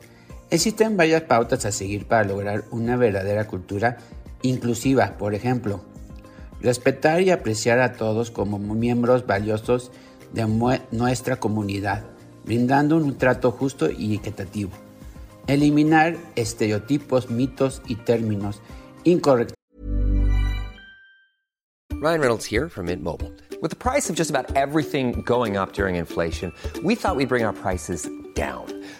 Existen 0.50 0.96
varias 0.96 1.22
pautas 1.22 1.64
a 1.64 1.72
seguir 1.72 2.06
para 2.06 2.24
lograr 2.24 2.64
una 2.70 2.96
verdadera 2.96 3.46
cultura 3.46 3.96
inclusiva, 4.42 5.16
por 5.16 5.34
ejemplo, 5.34 5.82
respetar 6.60 7.22
y 7.22 7.30
apreciar 7.30 7.80
a 7.80 7.94
todos 7.94 8.30
como 8.30 8.58
miembros 8.58 9.26
valiosos 9.26 9.90
de 10.34 10.46
nuestra 10.90 11.37
comunidad, 11.37 12.04
brindando 12.44 12.96
un 12.96 13.16
trato 13.16 13.50
justo 13.50 13.90
y 13.90 14.14
equitativo. 14.14 14.84
Eliminar 15.46 16.16
estereotipos, 16.37 17.30
mitos 17.30 17.83
y 17.87 17.96
términos 17.96 18.61
incorrectos. 19.04 19.54
Ryan 21.92 22.20
Reynolds 22.20 22.44
here 22.44 22.68
from 22.68 22.87
Mint 22.87 23.02
Mobile. 23.02 23.33
With 23.62 23.70
the 23.70 23.76
price 23.76 24.11
of 24.11 24.16
just 24.16 24.28
about 24.28 24.54
everything 24.57 25.22
going 25.22 25.57
up 25.57 25.72
during 25.72 25.96
inflation, 25.96 26.52
we 26.83 26.94
thought 26.94 27.16
we'd 27.16 27.30
bring 27.30 27.44
our 27.44 27.54
prices 27.54 28.07
down. 28.35 28.66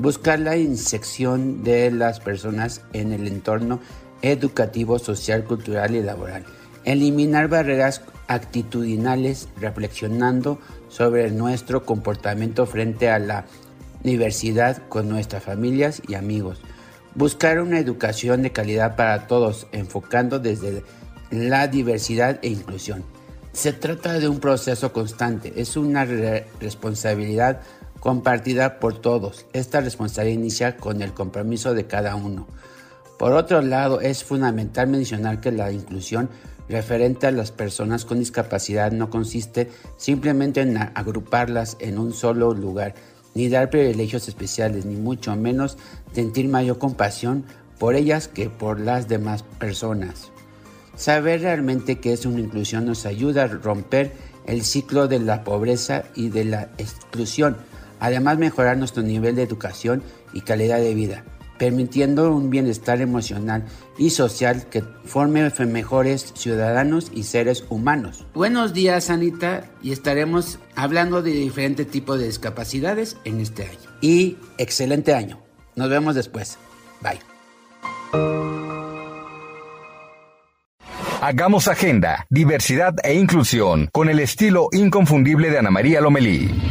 Buscar 0.00 0.40
la 0.40 0.56
insección 0.56 1.62
de 1.62 1.90
las 1.90 2.20
personas 2.20 2.80
en 2.94 3.12
el 3.12 3.26
entorno 3.26 3.80
educativo, 4.22 4.98
social, 4.98 5.44
cultural 5.44 5.94
y 5.94 6.02
laboral. 6.02 6.46
Eliminar 6.84 7.48
barreras 7.48 8.00
actitudinales 8.26 9.50
reflexionando 9.58 10.58
sobre 10.88 11.30
nuestro 11.30 11.84
comportamiento 11.84 12.64
frente 12.64 13.10
a 13.10 13.18
la 13.18 13.44
diversidad 14.02 14.88
con 14.88 15.06
nuestras 15.10 15.42
familias 15.42 16.00
y 16.08 16.14
amigos. 16.14 16.62
Buscar 17.14 17.60
una 17.60 17.78
educación 17.78 18.40
de 18.40 18.52
calidad 18.52 18.96
para 18.96 19.26
todos, 19.26 19.66
enfocando 19.70 20.38
desde 20.38 20.82
la 21.30 21.68
diversidad 21.68 22.38
e 22.40 22.48
inclusión. 22.48 23.04
Se 23.52 23.74
trata 23.74 24.18
de 24.18 24.28
un 24.28 24.40
proceso 24.40 24.94
constante, 24.94 25.52
es 25.56 25.76
una 25.76 26.06
responsabilidad 26.58 27.60
compartida 28.00 28.80
por 28.80 28.98
todos. 28.98 29.46
Esta 29.52 29.80
responsabilidad 29.80 30.40
inicia 30.40 30.76
con 30.76 31.02
el 31.02 31.12
compromiso 31.12 31.74
de 31.74 31.86
cada 31.86 32.16
uno. 32.16 32.46
Por 33.18 33.32
otro 33.32 33.60
lado, 33.60 34.00
es 34.00 34.24
fundamental 34.24 34.88
mencionar 34.88 35.40
que 35.40 35.52
la 35.52 35.70
inclusión 35.70 36.30
referente 36.70 37.26
a 37.26 37.32
las 37.32 37.50
personas 37.50 38.04
con 38.04 38.18
discapacidad 38.18 38.92
no 38.92 39.10
consiste 39.10 39.70
simplemente 39.98 40.62
en 40.62 40.78
agruparlas 40.78 41.76
en 41.80 41.98
un 41.98 42.14
solo 42.14 42.54
lugar, 42.54 42.94
ni 43.34 43.48
dar 43.48 43.70
privilegios 43.70 44.28
especiales, 44.28 44.86
ni 44.86 44.96
mucho 44.96 45.36
menos 45.36 45.76
sentir 46.12 46.48
mayor 46.48 46.78
compasión 46.78 47.44
por 47.78 47.94
ellas 47.94 48.28
que 48.28 48.48
por 48.48 48.80
las 48.80 49.08
demás 49.08 49.42
personas. 49.42 50.30
Saber 50.96 51.42
realmente 51.42 51.98
qué 51.98 52.12
es 52.12 52.26
una 52.26 52.40
inclusión 52.40 52.86
nos 52.86 53.06
ayuda 53.06 53.44
a 53.44 53.46
romper 53.48 54.12
el 54.46 54.62
ciclo 54.62 55.08
de 55.08 55.18
la 55.18 55.44
pobreza 55.44 56.04
y 56.14 56.28
de 56.28 56.44
la 56.44 56.70
exclusión, 56.78 57.56
además 58.00 58.38
mejorar 58.38 58.76
nuestro 58.76 59.02
nivel 59.02 59.36
de 59.36 59.42
educación 59.42 60.02
y 60.32 60.40
calidad 60.40 60.78
de 60.78 60.94
vida, 60.94 61.24
permitiendo 61.58 62.34
un 62.34 62.50
bienestar 62.50 63.00
emocional 63.00 63.64
y 63.98 64.10
social 64.10 64.66
que 64.70 64.82
forme 65.04 65.50
mejores 65.66 66.32
ciudadanos 66.34 67.12
y 67.14 67.24
seres 67.24 67.64
humanos. 67.68 68.26
Buenos 68.34 68.72
días 68.72 69.10
Anita 69.10 69.70
y 69.82 69.92
estaremos 69.92 70.58
hablando 70.74 71.22
de 71.22 71.30
diferentes 71.30 71.86
tipos 71.86 72.18
de 72.18 72.26
discapacidades 72.26 73.18
en 73.24 73.40
este 73.40 73.64
año. 73.64 73.90
Y 74.00 74.38
excelente 74.58 75.14
año. 75.14 75.38
Nos 75.76 75.90
vemos 75.90 76.14
después. 76.14 76.58
Bye. 77.00 77.20
Hagamos 81.22 81.68
agenda, 81.68 82.26
diversidad 82.30 82.94
e 83.04 83.12
inclusión 83.12 83.90
con 83.92 84.08
el 84.08 84.20
estilo 84.20 84.68
inconfundible 84.72 85.50
de 85.50 85.58
Ana 85.58 85.70
María 85.70 86.00
Lomelí. 86.00 86.69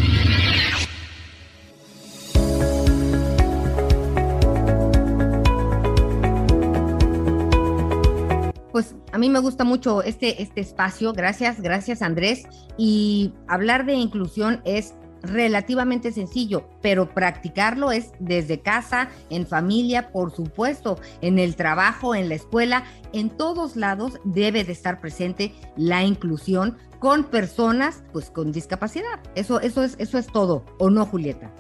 Mí 9.19 9.29
me 9.29 9.39
gusta 9.39 9.63
mucho 9.63 10.01
este, 10.01 10.41
este 10.41 10.62
espacio, 10.62 11.13
gracias, 11.13 11.62
gracias 11.62 12.01
Andrés. 12.01 12.47
Y 12.77 13.34
hablar 13.47 13.86
de 13.86 13.93
inclusión 13.93 14.62
es 14.65 14.95
relativamente 15.21 16.12
sencillo, 16.12 16.67
pero 16.82 17.13
practicarlo 17.13 17.91
es 17.91 18.12
desde 18.19 18.62
casa, 18.62 19.10
en 19.29 19.45
familia, 19.45 20.12
por 20.12 20.32
supuesto, 20.32 20.97
en 21.21 21.39
el 21.39 21.55
trabajo, 21.55 22.15
en 22.15 22.29
la 22.29 22.36
escuela, 22.36 22.86
en 23.13 23.29
todos 23.29 23.75
lados 23.75 24.19
debe 24.23 24.63
de 24.63 24.71
estar 24.71 25.01
presente 25.01 25.53
la 25.75 26.03
inclusión 26.03 26.77
con 26.99 27.25
personas 27.25 28.03
pues 28.12 28.29
con 28.29 28.51
discapacidad. 28.51 29.19
Eso 29.36 29.60
eso 29.60 29.84
es 29.84 29.95
eso 29.99 30.17
es 30.17 30.27
todo, 30.27 30.65
¿o 30.77 30.89
no, 30.89 31.05
Julieta? 31.05 31.51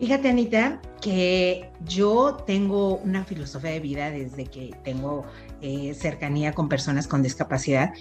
Fíjate, 0.00 0.28
Anita, 0.28 0.82
que 1.00 1.70
yo 1.86 2.38
tengo 2.46 2.96
una 2.96 3.24
filosofía 3.24 3.70
de 3.70 3.80
vida 3.80 4.10
desde 4.10 4.44
que 4.46 4.72
tengo 4.82 5.24
eh, 5.66 5.94
cercanía 5.94 6.52
con 6.52 6.68
personas 6.68 7.06
con 7.06 7.22
discapacidad. 7.22 7.94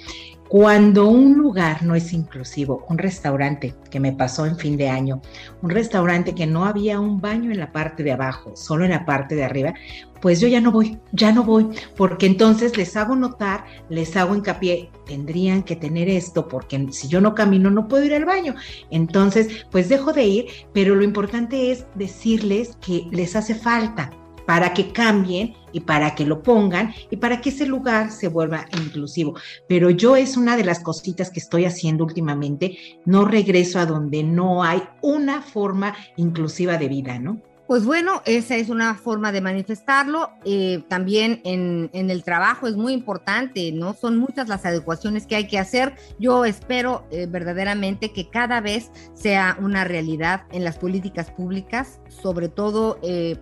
Cuando 0.49 1.07
un 1.07 1.37
lugar 1.37 1.81
no 1.81 1.95
es 1.95 2.11
inclusivo, 2.11 2.85
un 2.89 2.97
restaurante 2.97 3.73
que 3.89 4.01
me 4.01 4.11
pasó 4.11 4.45
en 4.45 4.57
fin 4.57 4.75
de 4.75 4.89
año, 4.89 5.21
un 5.61 5.69
restaurante 5.69 6.35
que 6.35 6.45
no 6.45 6.65
había 6.65 6.99
un 6.99 7.21
baño 7.21 7.51
en 7.51 7.59
la 7.59 7.71
parte 7.71 8.03
de 8.03 8.11
abajo, 8.11 8.51
solo 8.57 8.83
en 8.83 8.91
la 8.91 9.05
parte 9.05 9.35
de 9.35 9.45
arriba, 9.45 9.73
pues 10.21 10.41
yo 10.41 10.49
ya 10.49 10.59
no 10.59 10.73
voy, 10.73 10.99
ya 11.13 11.31
no 11.31 11.45
voy, 11.45 11.69
porque 11.95 12.25
entonces 12.25 12.75
les 12.75 12.97
hago 12.97 13.15
notar, 13.15 13.63
les 13.87 14.17
hago 14.17 14.35
hincapié, 14.35 14.91
tendrían 15.05 15.63
que 15.63 15.77
tener 15.77 16.09
esto, 16.09 16.49
porque 16.49 16.85
si 16.91 17.07
yo 17.07 17.21
no 17.21 17.33
camino 17.33 17.69
no 17.69 17.87
puedo 17.87 18.03
ir 18.03 18.13
al 18.13 18.25
baño. 18.25 18.55
Entonces, 18.91 19.65
pues 19.71 19.87
dejo 19.87 20.11
de 20.11 20.25
ir, 20.25 20.45
pero 20.73 20.95
lo 20.95 21.03
importante 21.05 21.71
es 21.71 21.85
decirles 21.95 22.77
que 22.81 23.07
les 23.09 23.37
hace 23.37 23.55
falta 23.55 24.11
para 24.45 24.73
que 24.73 24.91
cambien 24.91 25.53
y 25.71 25.81
para 25.81 26.15
que 26.15 26.25
lo 26.25 26.43
pongan 26.43 26.93
y 27.09 27.17
para 27.17 27.41
que 27.41 27.49
ese 27.49 27.65
lugar 27.65 28.11
se 28.11 28.27
vuelva 28.27 28.65
inclusivo. 28.73 29.35
Pero 29.67 29.89
yo 29.89 30.15
es 30.15 30.37
una 30.37 30.55
de 30.55 30.63
las 30.63 30.79
cositas 30.79 31.29
que 31.29 31.39
estoy 31.39 31.65
haciendo 31.65 32.03
últimamente, 32.03 32.77
no 33.05 33.25
regreso 33.25 33.79
a 33.79 33.85
donde 33.85 34.23
no 34.23 34.63
hay 34.63 34.83
una 35.01 35.41
forma 35.41 35.95
inclusiva 36.17 36.77
de 36.77 36.87
vida, 36.87 37.19
¿no? 37.19 37.41
Pues 37.65 37.85
bueno, 37.85 38.21
esa 38.25 38.57
es 38.57 38.69
una 38.69 38.95
forma 38.95 39.31
de 39.31 39.39
manifestarlo. 39.39 40.31
Eh, 40.43 40.83
también 40.89 41.39
en, 41.45 41.89
el 41.93 42.23
trabajo 42.23 42.67
es 42.67 42.75
muy 42.75 42.91
importante, 42.91 43.71
¿no? 43.71 43.93
Son 43.93 44.17
muchas 44.17 44.49
las 44.49 44.65
adecuaciones 44.65 45.25
que 45.25 45.37
hay 45.37 45.47
que 45.47 45.57
hacer. 45.57 45.95
Yo 46.19 46.43
espero 46.43 47.07
eh, 47.09 47.25
verdaderamente 47.25 48.11
que 48.11 48.29
cada 48.29 48.59
vez 48.59 48.91
sea 49.13 49.57
una 49.61 49.85
realidad 49.85 50.43
en 50.51 50.65
las 50.65 50.77
políticas 50.77 51.31
públicas, 51.31 52.01
sobre 52.09 52.49
todo... 52.49 52.99
Eh, 53.01 53.37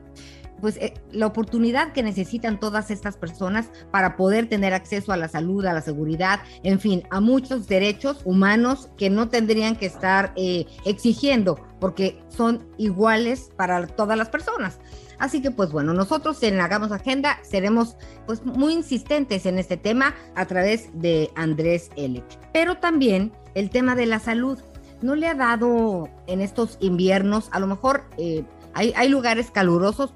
pues 0.62 0.78
eh, 0.78 0.94
la 1.12 1.28
oportunidad 1.28 1.92
que 1.92 2.04
necesitan 2.04 2.60
todas 2.60 2.92
estas 2.92 3.18
personas 3.18 3.70
para 3.92 4.16
poder 4.16 4.48
tener 4.48 4.74
acceso 4.74 5.12
a 5.12 5.18
la 5.18 5.28
salud, 5.28 5.66
a 5.66 5.74
la 5.74 5.82
seguridad, 5.82 6.40
en 6.64 6.80
fin, 6.80 7.04
a 7.10 7.20
muchos 7.20 7.68
derechos 7.68 8.22
humanos 8.24 8.90
que 8.98 9.10
no 9.10 9.30
tendrían 9.30 9.76
que 9.76 9.88
estar 9.88 10.32
eh, 10.36 10.66
exigiendo 10.86 11.60
porque 11.80 12.24
son 12.30 12.68
iguales 12.78 13.50
para 13.58 13.88
todas 13.88 14.18
las 14.18 14.30
personas. 14.30 14.80
Así 15.18 15.42
que 15.42 15.52
pues 15.52 15.72
bueno, 15.72 15.94
nosotros 15.94 16.42
en 16.44 16.60
Hagamos 16.60 16.92
Agenda 16.92 17.40
seremos 17.44 17.96
pues 18.26 18.44
muy 18.46 18.74
insistentes 18.74 19.46
en 19.46 19.60
este 19.60 19.78
tema 19.78 20.16
a 20.36 20.46
través 20.46 20.90
de 20.94 21.30
Andrés 21.36 21.90
Elec. 21.96 22.26
Pero 22.54 22.78
también 22.78 23.32
el 23.56 23.70
tema 23.70 23.96
de 23.96 24.06
la 24.06 24.20
salud. 24.20 24.60
¿No 25.02 25.16
le 25.16 25.28
ha 25.28 25.34
dado 25.34 26.10
en 26.28 26.42
estos 26.42 26.78
inviernos, 26.80 27.50
a 27.52 27.60
lo 27.60 27.66
mejor 27.66 28.04
eh, 28.20 28.44
hay, 28.74 29.10
lugares 29.10 29.52
calurosos 29.52 30.14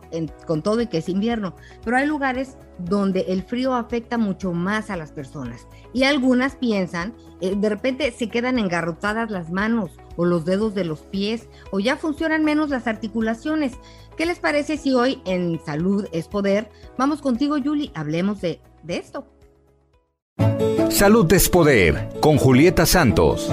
con 0.47 0.61
todo 0.61 0.81
y 0.81 0.87
que 0.87 0.99
es 0.99 1.09
invierno, 1.09 1.55
pero 1.83 1.97
hay 1.97 2.05
lugares 2.05 2.57
donde 2.79 3.21
el 3.29 3.43
frío 3.43 3.73
afecta 3.73 4.17
mucho 4.17 4.53
más 4.53 4.89
a 4.89 4.97
las 4.97 5.11
personas. 5.11 5.67
Y 5.93 6.03
algunas 6.03 6.55
piensan, 6.55 7.13
eh, 7.41 7.55
de 7.55 7.69
repente 7.69 8.11
se 8.11 8.29
quedan 8.29 8.59
engarrotadas 8.59 9.31
las 9.31 9.51
manos 9.51 9.91
o 10.17 10.25
los 10.25 10.45
dedos 10.45 10.75
de 10.75 10.85
los 10.85 11.01
pies 11.01 11.47
o 11.71 11.79
ya 11.79 11.97
funcionan 11.97 12.43
menos 12.43 12.69
las 12.69 12.87
articulaciones. 12.87 13.73
¿Qué 14.17 14.25
les 14.25 14.39
parece 14.39 14.77
si 14.77 14.93
hoy 14.93 15.21
en 15.25 15.59
Salud 15.65 16.07
es 16.11 16.27
Poder 16.27 16.69
vamos 16.97 17.21
contigo, 17.21 17.57
Julie, 17.63 17.91
hablemos 17.93 18.41
de, 18.41 18.61
de 18.83 18.97
esto? 18.97 19.27
Salud 20.89 21.31
es 21.33 21.49
Poder 21.49 22.09
con 22.21 22.37
Julieta 22.37 22.85
Santos. 22.85 23.49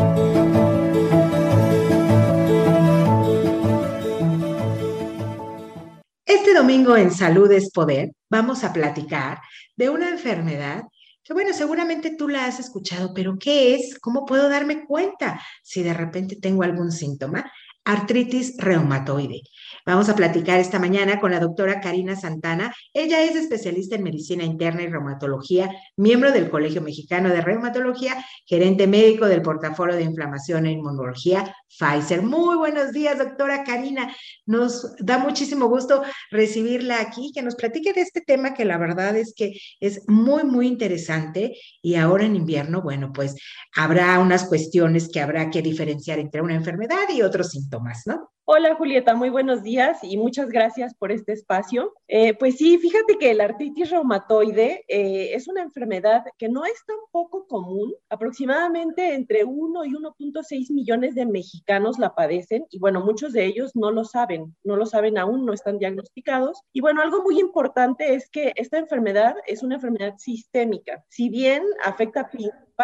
Este 6.34 6.54
domingo 6.54 6.96
en 6.96 7.10
Salud 7.10 7.52
es 7.52 7.70
Poder 7.70 8.12
vamos 8.30 8.64
a 8.64 8.72
platicar 8.72 9.38
de 9.76 9.90
una 9.90 10.08
enfermedad 10.08 10.84
que, 11.22 11.34
bueno, 11.34 11.52
seguramente 11.52 12.16
tú 12.16 12.26
la 12.26 12.46
has 12.46 12.58
escuchado, 12.58 13.12
pero 13.12 13.36
¿qué 13.38 13.74
es? 13.74 13.98
¿Cómo 14.00 14.24
puedo 14.24 14.48
darme 14.48 14.86
cuenta 14.86 15.38
si 15.62 15.82
de 15.82 15.92
repente 15.92 16.36
tengo 16.36 16.62
algún 16.62 16.90
síntoma? 16.90 17.52
Artritis 17.84 18.56
reumatoide. 18.58 19.42
Vamos 19.84 20.08
a 20.08 20.14
platicar 20.14 20.60
esta 20.60 20.78
mañana 20.78 21.18
con 21.18 21.32
la 21.32 21.40
doctora 21.40 21.80
Karina 21.80 22.14
Santana. 22.14 22.72
Ella 22.94 23.22
es 23.22 23.34
especialista 23.34 23.96
en 23.96 24.04
medicina 24.04 24.44
interna 24.44 24.82
y 24.82 24.86
reumatología, 24.86 25.70
miembro 25.96 26.30
del 26.30 26.50
Colegio 26.50 26.80
Mexicano 26.80 27.30
de 27.30 27.40
Reumatología, 27.40 28.24
gerente 28.46 28.86
médico 28.86 29.26
del 29.26 29.42
portafolio 29.42 29.96
de 29.96 30.04
inflamación 30.04 30.66
e 30.66 30.72
inmunología 30.72 31.52
Pfizer. 31.78 32.22
Muy 32.22 32.56
buenos 32.56 32.92
días, 32.92 33.18
doctora 33.18 33.64
Karina. 33.64 34.14
Nos 34.46 34.94
da 34.98 35.18
muchísimo 35.18 35.68
gusto 35.68 36.02
recibirla 36.30 37.00
aquí, 37.00 37.32
que 37.34 37.42
nos 37.42 37.56
platique 37.56 37.92
de 37.92 38.02
este 38.02 38.20
tema 38.20 38.54
que 38.54 38.64
la 38.64 38.78
verdad 38.78 39.16
es 39.16 39.34
que 39.34 39.58
es 39.80 40.06
muy, 40.06 40.44
muy 40.44 40.68
interesante. 40.68 41.56
Y 41.80 41.94
ahora 41.96 42.24
en 42.24 42.36
invierno, 42.36 42.82
bueno, 42.82 43.12
pues 43.12 43.34
habrá 43.74 44.18
unas 44.18 44.44
cuestiones 44.44 45.08
que 45.08 45.20
habrá 45.20 45.50
que 45.50 45.62
diferenciar 45.62 46.18
entre 46.18 46.42
una 46.42 46.54
enfermedad 46.54 47.08
y 47.12 47.22
otros 47.22 47.50
síntomas, 47.50 47.71
¿no? 48.06 48.28
Hola 48.44 48.74
Julieta, 48.74 49.14
muy 49.14 49.30
buenos 49.30 49.62
días 49.62 50.00
y 50.02 50.18
muchas 50.18 50.48
gracias 50.48 50.94
por 50.94 51.12
este 51.12 51.32
espacio. 51.32 51.94
Eh, 52.08 52.34
pues 52.34 52.56
sí, 52.56 52.76
fíjate 52.76 53.16
que 53.16 53.32
la 53.34 53.44
artritis 53.44 53.90
reumatoide 53.90 54.84
eh, 54.88 55.32
es 55.32 55.46
una 55.46 55.62
enfermedad 55.62 56.24
que 56.38 56.48
no 56.48 56.64
es 56.64 56.84
tan 56.84 56.96
poco 57.12 57.46
común. 57.46 57.94
Aproximadamente 58.10 59.14
entre 59.14 59.44
1 59.44 59.84
y 59.84 59.92
1.6 59.92 60.72
millones 60.72 61.14
de 61.14 61.24
mexicanos 61.24 62.00
la 62.00 62.14
padecen 62.16 62.66
y 62.68 62.80
bueno, 62.80 63.00
muchos 63.00 63.32
de 63.32 63.46
ellos 63.46 63.76
no 63.76 63.92
lo 63.92 64.04
saben, 64.04 64.54
no 64.64 64.76
lo 64.76 64.86
saben 64.86 65.18
aún, 65.18 65.46
no 65.46 65.52
están 65.52 65.78
diagnosticados. 65.78 66.62
Y 66.72 66.80
bueno, 66.80 67.00
algo 67.00 67.22
muy 67.22 67.38
importante 67.38 68.14
es 68.14 68.28
que 68.28 68.52
esta 68.56 68.76
enfermedad 68.76 69.36
es 69.46 69.62
una 69.62 69.76
enfermedad 69.76 70.18
sistémica. 70.18 71.04
Si 71.08 71.28
bien 71.28 71.62
afecta 71.84 72.28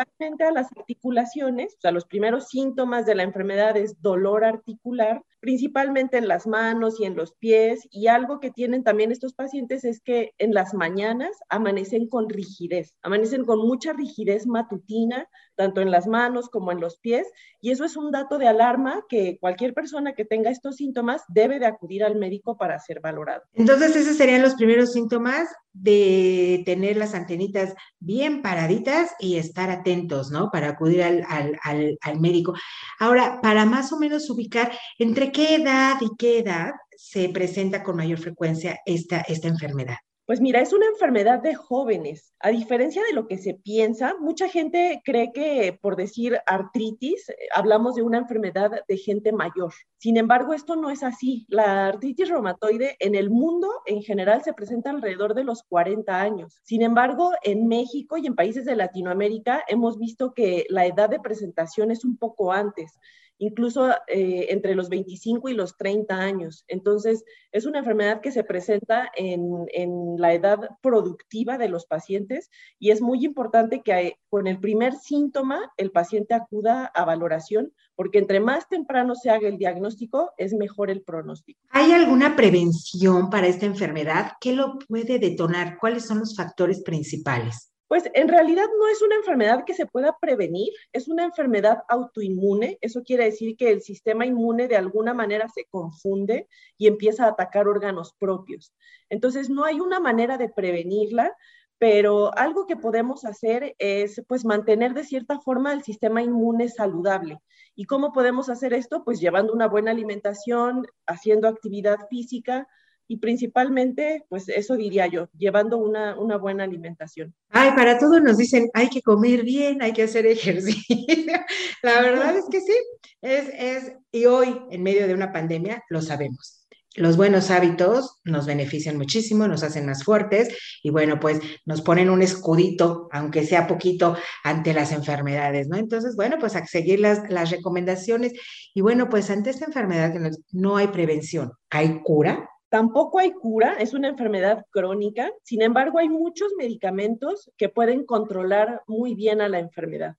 principalmente 0.04 0.44
a 0.44 0.52
las 0.52 0.68
articulaciones, 0.76 1.74
o 1.76 1.80
sea, 1.80 1.90
los 1.92 2.04
primeros 2.04 2.48
síntomas 2.48 3.06
de 3.06 3.14
la 3.14 3.22
enfermedad 3.22 3.76
es 3.76 4.00
dolor 4.00 4.44
articular, 4.44 5.22
principalmente 5.40 6.18
en 6.18 6.28
las 6.28 6.46
manos 6.46 7.00
y 7.00 7.04
en 7.04 7.16
los 7.16 7.34
pies, 7.34 7.87
y 7.90 8.08
algo 8.08 8.40
que 8.40 8.50
tienen 8.50 8.84
también 8.84 9.12
estos 9.12 9.34
pacientes 9.34 9.84
es 9.84 10.00
que 10.00 10.32
en 10.38 10.54
las 10.54 10.74
mañanas 10.74 11.37
amanecen 11.48 12.08
con 12.08 12.28
rigidez, 12.28 12.94
amanecen 13.02 13.44
con 13.44 13.58
mucha 13.58 13.92
rigidez 13.92 14.46
matutina, 14.46 15.28
tanto 15.59 15.81
en 15.81 15.90
las 15.90 16.07
manos 16.07 16.49
como 16.49 16.71
en 16.71 16.81
los 16.81 16.99
pies, 16.99 17.27
y 17.61 17.73
eso 17.73 17.85
es 17.85 17.97
un 17.97 18.12
dato 18.12 18.38
de 18.38 18.47
alarma 18.47 19.03
que 19.09 19.38
cualquier 19.40 19.75
persona 19.75 20.14
que 20.14 20.25
tenga 20.25 20.51
estos 20.51 20.77
síntomas 20.77 21.23
debe 21.29 21.59
de 21.59 21.66
acudir 21.66 22.05
al 22.05 22.14
médico 22.14 22.57
para 22.57 22.79
ser 22.79 23.01
valorado. 23.01 23.42
Entonces, 23.55 23.97
esos 23.97 24.16
serían 24.16 24.40
los 24.40 24.55
primeros 24.55 24.92
síntomas 24.92 25.49
de 25.73 26.62
tener 26.64 26.97
las 26.97 27.14
antenitas 27.14 27.75
bien 27.99 28.40
paraditas 28.40 29.11
y 29.18 29.37
estar 29.37 29.68
atentos, 29.71 30.31
¿no? 30.31 30.51
Para 30.53 30.68
acudir 30.68 31.03
al, 31.03 31.25
al, 31.29 31.99
al 32.01 32.21
médico. 32.21 32.55
Ahora, 33.01 33.40
para 33.42 33.64
más 33.64 33.92
o 33.92 33.99
menos 33.99 34.31
ubicar 34.31 34.71
entre 34.99 35.33
qué 35.33 35.57
edad 35.57 35.97
y 36.01 36.11
qué 36.16 36.38
edad 36.38 36.71
se 36.97 37.29
presenta 37.29 37.83
con 37.83 37.97
mayor 37.97 38.18
frecuencia 38.18 38.81
esta, 38.85 39.21
esta 39.21 39.49
enfermedad? 39.49 39.99
Pues 40.29 40.43
mira, 40.43 40.61
es 40.61 40.75
una 40.75 40.85
enfermedad 40.85 41.41
de 41.41 41.55
jóvenes. 41.55 42.35
A 42.41 42.51
diferencia 42.51 43.03
de 43.03 43.14
lo 43.14 43.27
que 43.27 43.38
se 43.38 43.55
piensa, 43.55 44.14
mucha 44.21 44.47
gente 44.47 45.01
cree 45.03 45.33
que 45.33 45.79
por 45.81 45.97
decir 45.97 46.38
artritis, 46.45 47.33
hablamos 47.55 47.95
de 47.95 48.03
una 48.03 48.19
enfermedad 48.19 48.73
de 48.87 48.97
gente 48.99 49.33
mayor. 49.33 49.73
Sin 49.97 50.19
embargo, 50.19 50.53
esto 50.53 50.77
no 50.77 50.91
es 50.91 51.03
así. 51.03 51.47
La 51.49 51.87
artritis 51.87 52.29
reumatoide 52.29 52.97
en 53.01 53.14
el 53.14 53.31
mundo 53.31 53.71
en 53.87 54.03
general 54.03 54.45
se 54.45 54.53
presenta 54.53 54.91
alrededor 54.91 55.33
de 55.33 55.45
los 55.45 55.62
40 55.62 56.21
años. 56.21 56.61
Sin 56.62 56.83
embargo, 56.83 57.33
en 57.43 57.67
México 57.67 58.19
y 58.19 58.27
en 58.27 58.35
países 58.35 58.67
de 58.67 58.77
Latinoamérica 58.77 59.64
hemos 59.67 59.99
visto 59.99 60.35
que 60.35 60.67
la 60.69 60.85
edad 60.85 61.09
de 61.09 61.21
presentación 61.21 61.91
es 61.91 62.05
un 62.05 62.19
poco 62.19 62.53
antes 62.53 62.99
incluso 63.38 63.90
eh, 64.07 64.46
entre 64.51 64.74
los 64.74 64.88
25 64.88 65.48
y 65.48 65.55
los 65.55 65.77
30 65.77 66.14
años. 66.14 66.64
Entonces, 66.68 67.24
es 67.53 67.66
una 67.66 67.79
enfermedad 67.79 68.20
que 68.20 68.33
se 68.33 68.44
presenta 68.44 69.11
en, 69.16 69.66
en, 69.72 70.16
la 70.18 70.35
edad 70.35 70.59
productiva 70.83 71.57
de 71.59 71.68
los 71.68 71.87
pacientes 71.87 72.51
y 72.79 72.90
es 72.90 73.01
muy 73.01 73.24
importante 73.24 73.83
que 73.83 74.18
con 74.29 74.46
el 74.46 74.59
primer 74.59 74.94
síntoma 74.94 75.72
el 75.77 75.90
paciente 75.90 76.35
acuda 76.35 76.87
a 76.87 77.05
valoración 77.05 77.72
porque 77.94 78.18
entre 78.18 78.38
más 78.38 78.68
temprano 78.68 79.14
se 79.16 79.29
haga 79.31 79.48
el 79.48 79.59
diagnóstico, 79.59 80.33
es 80.37 80.55
mejor 80.55 80.88
el 80.88 81.03
pronóstico. 81.03 81.61
¿Hay 81.70 81.90
alguna 81.90 82.37
prevención 82.37 83.29
para 83.29 83.48
esta 83.48 83.66
enfermedad? 83.66 84.33
¿Qué 84.40 84.53
lo 84.53 84.79
puede 84.79 85.18
detonar? 85.18 85.79
¿Cuáles 85.79 86.07
son 86.07 86.20
los 86.20 86.37
factores 86.37 86.83
principales? 86.83 87.72
Pues 87.88 88.05
en 88.12 88.29
realidad 88.29 88.66
no 88.79 88.87
es 88.88 89.01
una 89.01 89.16
enfermedad 89.16 89.64
que 89.64 89.72
se 89.72 89.87
pueda 89.87 90.16
prevenir, 90.20 90.72
es 90.92 91.09
una 91.09 91.24
enfermedad 91.24 91.85
autoinmune. 91.88 92.79
Eso 92.83 93.03
quiere 93.03 93.24
decir 93.24 93.57
que 93.57 93.70
el 93.70 93.81
sistema 93.81 94.27
inmune 94.27 94.68
de 94.68 94.77
alguna 94.77 95.14
manera 95.14 95.48
se 95.48 95.64
confunde 95.64 96.48
y 96.77 96.87
empieza 96.87 97.24
a 97.24 97.31
atacar 97.31 97.66
órganos 97.66 98.14
propios. 98.18 98.74
Entonces 99.09 99.48
no 99.48 99.64
hay 99.64 99.81
una 99.81 100.01
manera 100.01 100.37
de 100.37 100.51
prevenirla, 100.51 101.35
pero 101.79 102.37
algo 102.37 102.66
que 102.66 102.77
podemos 102.77 103.24
hacer 103.24 103.74
es 103.79 104.22
pues 104.29 104.44
mantener 104.44 104.92
de 104.94 105.05
cierta 105.05 105.40
forma 105.40 105.72
el 105.72 105.83
sistema 105.83 106.22
inmune 106.22 106.68
saludable. 106.68 107.40
¿Y 107.74 107.85
cómo 107.85 108.12
podemos 108.12 108.51
hacer 108.51 108.74
esto? 108.74 109.05
Pues 109.05 109.20
llevando 109.20 109.53
una 109.53 109.68
buena 109.68 109.92
alimentación, 109.92 110.87
haciendo 111.07 111.48
actividad 111.48 111.98
física, 112.11 112.68
y 113.09 113.16
principalmente, 113.16 114.27
pues 114.29 114.49
eso 114.51 114.77
diría 114.77 115.07
yo, 115.07 115.29
llevando 115.37 115.79
una, 115.79 116.18
una, 116.18 116.37
buena 116.37 116.64
alimentación. 116.64 117.35
Ay, 117.49 117.71
para 117.75 117.99
todos 117.99 118.23
nos 118.23 118.37
dicen, 118.37 118.68
hay 118.75 118.90
que 118.90 119.01
comer 119.01 119.42
bien, 119.42 119.83
hay 119.83 119.94
que 119.94 120.03
hacer 120.03 120.27
ejercicio. 120.27 120.94
La 121.83 122.03
verdad 122.03 122.37
es 122.37 122.44
que 122.51 122.61
sí, 122.61 122.75
es, 123.23 123.49
es, 123.55 123.92
y 124.12 124.27
hoy, 124.27 124.61
en 124.71 124.83
medio 124.83 125.07
de 125.07 125.14
una 125.14 125.33
pandemia, 125.33 125.83
lo 125.88 126.03
sabemos. 126.03 126.66
Los 126.97 127.16
buenos 127.16 127.51
hábitos 127.51 128.18
nos 128.25 128.44
benefician 128.44 128.99
muchísimo, 128.99 129.47
nos 129.47 129.62
hacen 129.62 129.87
más 129.87 130.05
fuertes 130.05 130.49
y 130.83 130.90
bueno, 130.90 131.21
pues 131.21 131.40
nos 131.64 131.81
ponen 131.81 132.11
un 132.11 132.23
escudito, 132.23 133.09
aunque 133.12 133.47
sea 133.47 133.68
poquito, 133.68 134.16
ante 134.42 134.75
las 134.75 134.90
enfermedades, 134.92 135.68
¿no? 135.68 135.77
Entonces, 135.77 136.16
bueno, 136.16 136.37
pues 136.40 136.57
a 136.57 136.66
seguir 136.66 137.01
las, 137.01 137.31
las 137.31 137.51
recomendaciones 137.51 138.33
y 138.75 138.81
bueno, 138.81 139.09
pues 139.09 139.31
ante 139.31 139.51
esta 139.51 139.66
enfermedad 139.66 140.12
no 140.51 140.77
hay 140.77 140.88
prevención, 140.88 141.53
¿hay 141.71 142.03
cura? 142.03 142.49
Tampoco 142.70 143.18
hay 143.18 143.33
cura, 143.33 143.74
es 143.78 143.94
una 143.94 144.09
enfermedad 144.09 144.66
crónica, 144.70 145.33
sin 145.42 145.62
embargo 145.62 145.98
hay 145.98 146.11
muchos 146.11 146.52
medicamentos 146.59 147.50
que 147.57 147.70
pueden 147.70 148.04
controlar 148.04 148.83
muy 148.87 149.14
bien 149.14 149.40
a 149.40 149.48
la 149.48 149.59
enfermedad. 149.59 150.16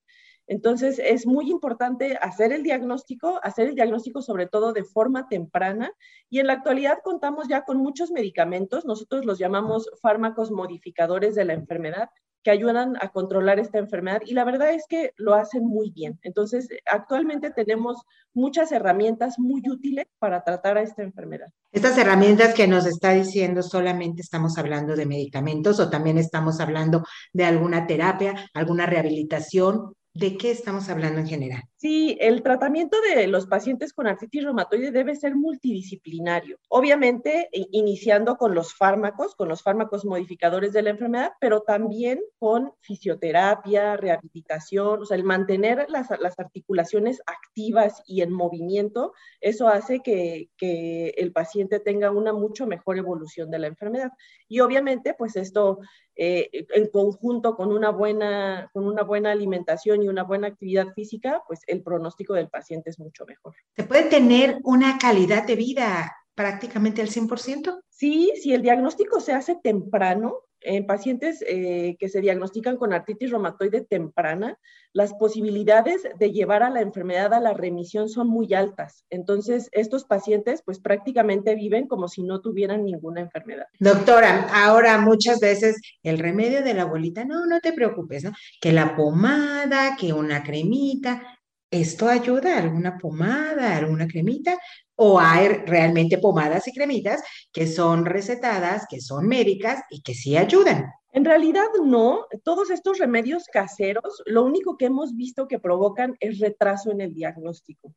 Entonces 0.47 0.97
es 0.97 1.27
muy 1.27 1.51
importante 1.51 2.17
hacer 2.19 2.51
el 2.51 2.63
diagnóstico, 2.63 3.39
hacer 3.43 3.67
el 3.67 3.75
diagnóstico 3.75 4.23
sobre 4.23 4.47
todo 4.47 4.73
de 4.73 4.83
forma 4.83 5.27
temprana. 5.27 5.91
Y 6.27 6.39
en 6.39 6.47
la 6.47 6.53
actualidad 6.53 6.97
contamos 7.03 7.47
ya 7.47 7.65
con 7.65 7.77
muchos 7.77 8.09
medicamentos, 8.09 8.83
nosotros 8.83 9.25
los 9.25 9.37
llamamos 9.37 9.91
fármacos 10.01 10.49
modificadores 10.49 11.35
de 11.35 11.45
la 11.45 11.53
enfermedad, 11.53 12.09
que 12.43 12.51
ayudan 12.51 12.95
a 13.01 13.09
controlar 13.09 13.59
esta 13.59 13.79
enfermedad 13.79 14.21
y 14.25 14.33
la 14.33 14.43
verdad 14.43 14.73
es 14.73 14.85
que 14.87 15.11
lo 15.17 15.33
hacen 15.33 15.65
muy 15.65 15.91
bien. 15.91 16.19
Entonces, 16.21 16.67
actualmente 16.85 17.51
tenemos 17.51 17.97
muchas 18.33 18.71
herramientas 18.71 19.39
muy 19.39 19.61
útiles 19.69 20.05
para 20.19 20.43
tratar 20.43 20.77
a 20.77 20.81
esta 20.81 21.03
enfermedad. 21.03 21.47
Estas 21.71 21.97
herramientas 21.97 22.53
que 22.53 22.67
nos 22.67 22.85
está 22.85 23.11
diciendo, 23.11 23.61
solamente 23.61 24.21
estamos 24.21 24.57
hablando 24.57 24.95
de 24.95 25.05
medicamentos 25.05 25.79
o 25.79 25.89
también 25.89 26.17
estamos 26.17 26.59
hablando 26.59 27.03
de 27.33 27.45
alguna 27.45 27.87
terapia, 27.87 28.35
alguna 28.53 28.85
rehabilitación. 28.85 29.93
¿De 30.13 30.37
qué 30.37 30.51
estamos 30.51 30.89
hablando 30.89 31.19
en 31.19 31.27
general? 31.27 31.68
Sí, 31.79 32.17
el 32.19 32.43
tratamiento 32.43 32.97
de 32.99 33.27
los 33.27 33.47
pacientes 33.47 33.93
con 33.93 34.05
artritis 34.05 34.43
reumatoide 34.43 34.91
debe 34.91 35.15
ser 35.15 35.35
multidisciplinario. 35.35 36.59
Obviamente, 36.67 37.47
iniciando 37.53 38.35
con 38.35 38.53
los 38.53 38.73
fármacos, 38.73 39.33
con 39.33 39.47
los 39.47 39.63
fármacos 39.63 40.03
modificadores 40.03 40.73
de 40.73 40.81
la 40.81 40.89
enfermedad, 40.89 41.31
pero 41.39 41.61
también 41.61 42.19
con 42.37 42.73
fisioterapia, 42.81 43.95
rehabilitación, 43.95 45.03
o 45.03 45.05
sea, 45.05 45.15
el 45.15 45.23
mantener 45.23 45.85
las, 45.87 46.11
articulaciones 46.37 47.21
activas 47.25 48.03
y 48.05 48.23
en 48.23 48.33
movimiento, 48.33 49.13
eso 49.39 49.69
hace 49.69 50.01
que, 50.01 50.49
que 50.57 51.13
el 51.15 51.31
paciente 51.31 51.79
tenga 51.79 52.11
una 52.11 52.33
mucho 52.33 52.67
mejor 52.67 52.97
evolución 52.97 53.49
de 53.51 53.59
la 53.59 53.67
enfermedad. 53.67 54.11
Y 54.49 54.59
obviamente, 54.59 55.13
pues 55.13 55.37
esto 55.37 55.79
eh, 56.21 56.49
en 56.75 56.87
conjunto 56.87 57.55
con 57.55 57.71
una, 57.71 57.91
buena, 57.91 58.69
con 58.73 58.85
una 58.85 59.03
buena 59.03 59.31
alimentación 59.31 60.03
y 60.03 60.09
una 60.09 60.23
buena 60.23 60.47
actividad 60.47 60.91
física, 60.93 61.43
pues 61.47 61.61
el 61.69 61.83
pronóstico 61.83 62.33
del 62.33 62.49
paciente 62.49 62.89
es 62.89 62.99
mucho 62.99 63.25
mejor. 63.25 63.55
¿Se 63.75 63.83
puede 63.83 64.03
tener 64.03 64.59
una 64.63 64.97
calidad 64.97 65.45
de 65.45 65.55
vida 65.55 66.15
prácticamente 66.35 67.01
al 67.01 67.09
100%? 67.09 67.81
Sí, 67.89 68.31
si 68.41 68.53
el 68.53 68.61
diagnóstico 68.61 69.19
se 69.19 69.33
hace 69.33 69.55
temprano, 69.61 70.43
en 70.61 70.85
pacientes 70.85 71.43
eh, 71.47 71.95
que 71.99 72.09
se 72.09 72.21
diagnostican 72.21 72.77
con 72.77 72.93
artritis 72.93 73.31
reumatoide 73.31 73.81
temprana, 73.81 74.57
las 74.93 75.13
posibilidades 75.13 76.01
de 76.17 76.31
llevar 76.31 76.63
a 76.63 76.69
la 76.69 76.81
enfermedad 76.81 77.33
a 77.33 77.39
la 77.39 77.53
remisión 77.53 78.09
son 78.09 78.27
muy 78.27 78.53
altas. 78.53 79.05
Entonces, 79.09 79.69
estos 79.71 80.03
pacientes 80.03 80.61
pues 80.65 80.79
prácticamente 80.79 81.55
viven 81.55 81.87
como 81.87 82.07
si 82.07 82.23
no 82.23 82.41
tuvieran 82.41 82.83
ninguna 82.83 83.21
enfermedad. 83.21 83.67
Doctora, 83.79 84.47
ahora 84.51 84.97
muchas 84.99 85.39
veces 85.39 85.79
el 86.03 86.17
remedio 86.17 86.63
de 86.63 86.73
la 86.73 86.83
abuelita, 86.83 87.23
no, 87.23 87.45
no 87.45 87.59
te 87.59 87.73
preocupes, 87.73 88.23
¿no? 88.23 88.31
Que 88.59 88.71
la 88.71 88.95
pomada, 88.95 89.95
que 89.95 90.11
una 90.11 90.43
cremita, 90.43 91.38
¿esto 91.71 92.07
ayuda? 92.07 92.57
¿Alguna 92.57 92.97
pomada, 92.97 93.77
alguna 93.77 94.07
cremita? 94.07 94.57
o 95.01 95.17
hay 95.17 95.47
realmente 95.47 96.17
pomadas 96.17 96.67
y 96.67 96.73
cremitas 96.73 97.23
que 97.53 97.67
son 97.67 98.05
recetadas, 98.05 98.85
que 98.89 98.99
son 98.99 99.27
médicas 99.27 99.81
y 99.89 100.01
que 100.01 100.13
sí 100.13 100.35
ayudan. 100.35 100.91
En 101.13 101.23
realidad 101.23 101.67
no, 101.85 102.25
todos 102.43 102.69
estos 102.69 102.97
remedios 102.97 103.45
caseros, 103.45 104.21
lo 104.25 104.43
único 104.43 104.75
que 104.75 104.87
hemos 104.87 105.15
visto 105.15 105.47
que 105.47 105.57
provocan 105.57 106.17
es 106.19 106.39
retraso 106.39 106.91
en 106.91 106.99
el 106.99 107.13
diagnóstico. 107.13 107.95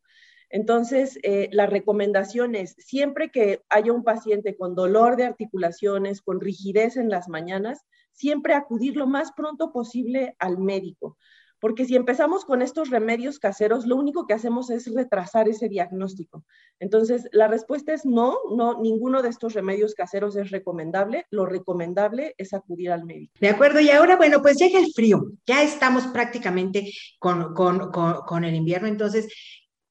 Entonces, 0.49 1.19
eh, 1.25 1.49
la 1.51 1.67
recomendación 1.67 2.55
es, 2.55 2.77
siempre 2.79 3.33
que 3.33 3.63
haya 3.69 3.93
un 3.93 4.05
paciente 4.05 4.57
con 4.57 4.77
dolor 4.77 5.17
de 5.17 5.25
articulaciones, 5.25 6.23
con 6.23 6.41
rigidez 6.41 6.97
en 6.97 7.11
las 7.11 7.29
mañanas, 7.29 7.81
siempre 8.13 8.55
acudir 8.55 8.97
lo 8.97 9.09
más 9.09 9.33
pronto 9.33 9.73
posible 9.73 10.37
al 10.39 10.59
médico 10.59 11.17
porque 11.63 11.85
si 11.85 11.95
empezamos 11.95 12.45
con 12.45 12.61
estos 12.61 12.91
remedios 12.91 13.39
caseros, 13.39 13.87
lo 13.87 13.95
único 13.95 14.27
que 14.27 14.35
hacemos 14.35 14.69
es 14.69 14.93
retrasar 14.93 15.49
ese 15.49 15.69
diagnóstico. 15.69 16.45
Entonces, 16.81 17.29
la 17.31 17.47
respuesta 17.47 17.95
es 17.95 18.05
no, 18.05 18.37
no, 18.51 18.81
ninguno 18.81 19.23
de 19.23 19.29
estos 19.29 19.55
remedios 19.55 19.95
caseros 19.95 20.35
es 20.35 20.51
recomendable. 20.51 21.25
Lo 21.31 21.47
recomendable 21.47 22.35
es 22.37 22.53
acudir 22.53 22.91
al 22.91 23.05
médico. 23.05 23.35
De 23.41 23.49
acuerdo, 23.49 23.79
y 23.79 23.91
ahora, 23.91 24.17
bueno, 24.17 24.43
pues 24.43 24.57
llega 24.57 24.81
el 24.81 24.93
frío. 24.93 25.23
Ya 25.47 25.63
estamos 25.63 26.09
prácticamente 26.09 26.91
con, 27.21 27.55
con, 27.55 27.93
con, 27.93 28.45
el 28.45 28.57
invierno. 28.57 28.89
Entonces, 28.89 29.33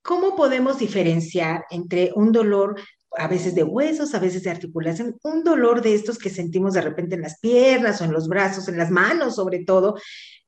¿cómo 0.01 0.35
podemos 0.35 0.77
diferenciar 0.77 1.63
entre 1.69 2.11
un 2.15 2.33
dolor 2.33 2.75
a 3.17 3.27
veces 3.27 3.55
de 3.55 3.63
huesos, 3.63 4.13
a 4.13 4.19
veces 4.19 4.43
de 4.43 4.51
articulación, 4.51 5.17
un 5.23 5.43
dolor 5.43 5.81
de 5.81 5.93
estos 5.93 6.17
que 6.17 6.29
sentimos 6.29 6.73
de 6.73 6.81
repente 6.81 7.15
en 7.15 7.21
las 7.21 7.39
piernas 7.39 8.01
o 8.01 8.05
en 8.05 8.13
los 8.13 8.27
brazos, 8.27 8.67
en 8.67 8.77
las 8.77 8.89
manos 8.89 9.35
sobre 9.35 9.63
todo, 9.65 9.95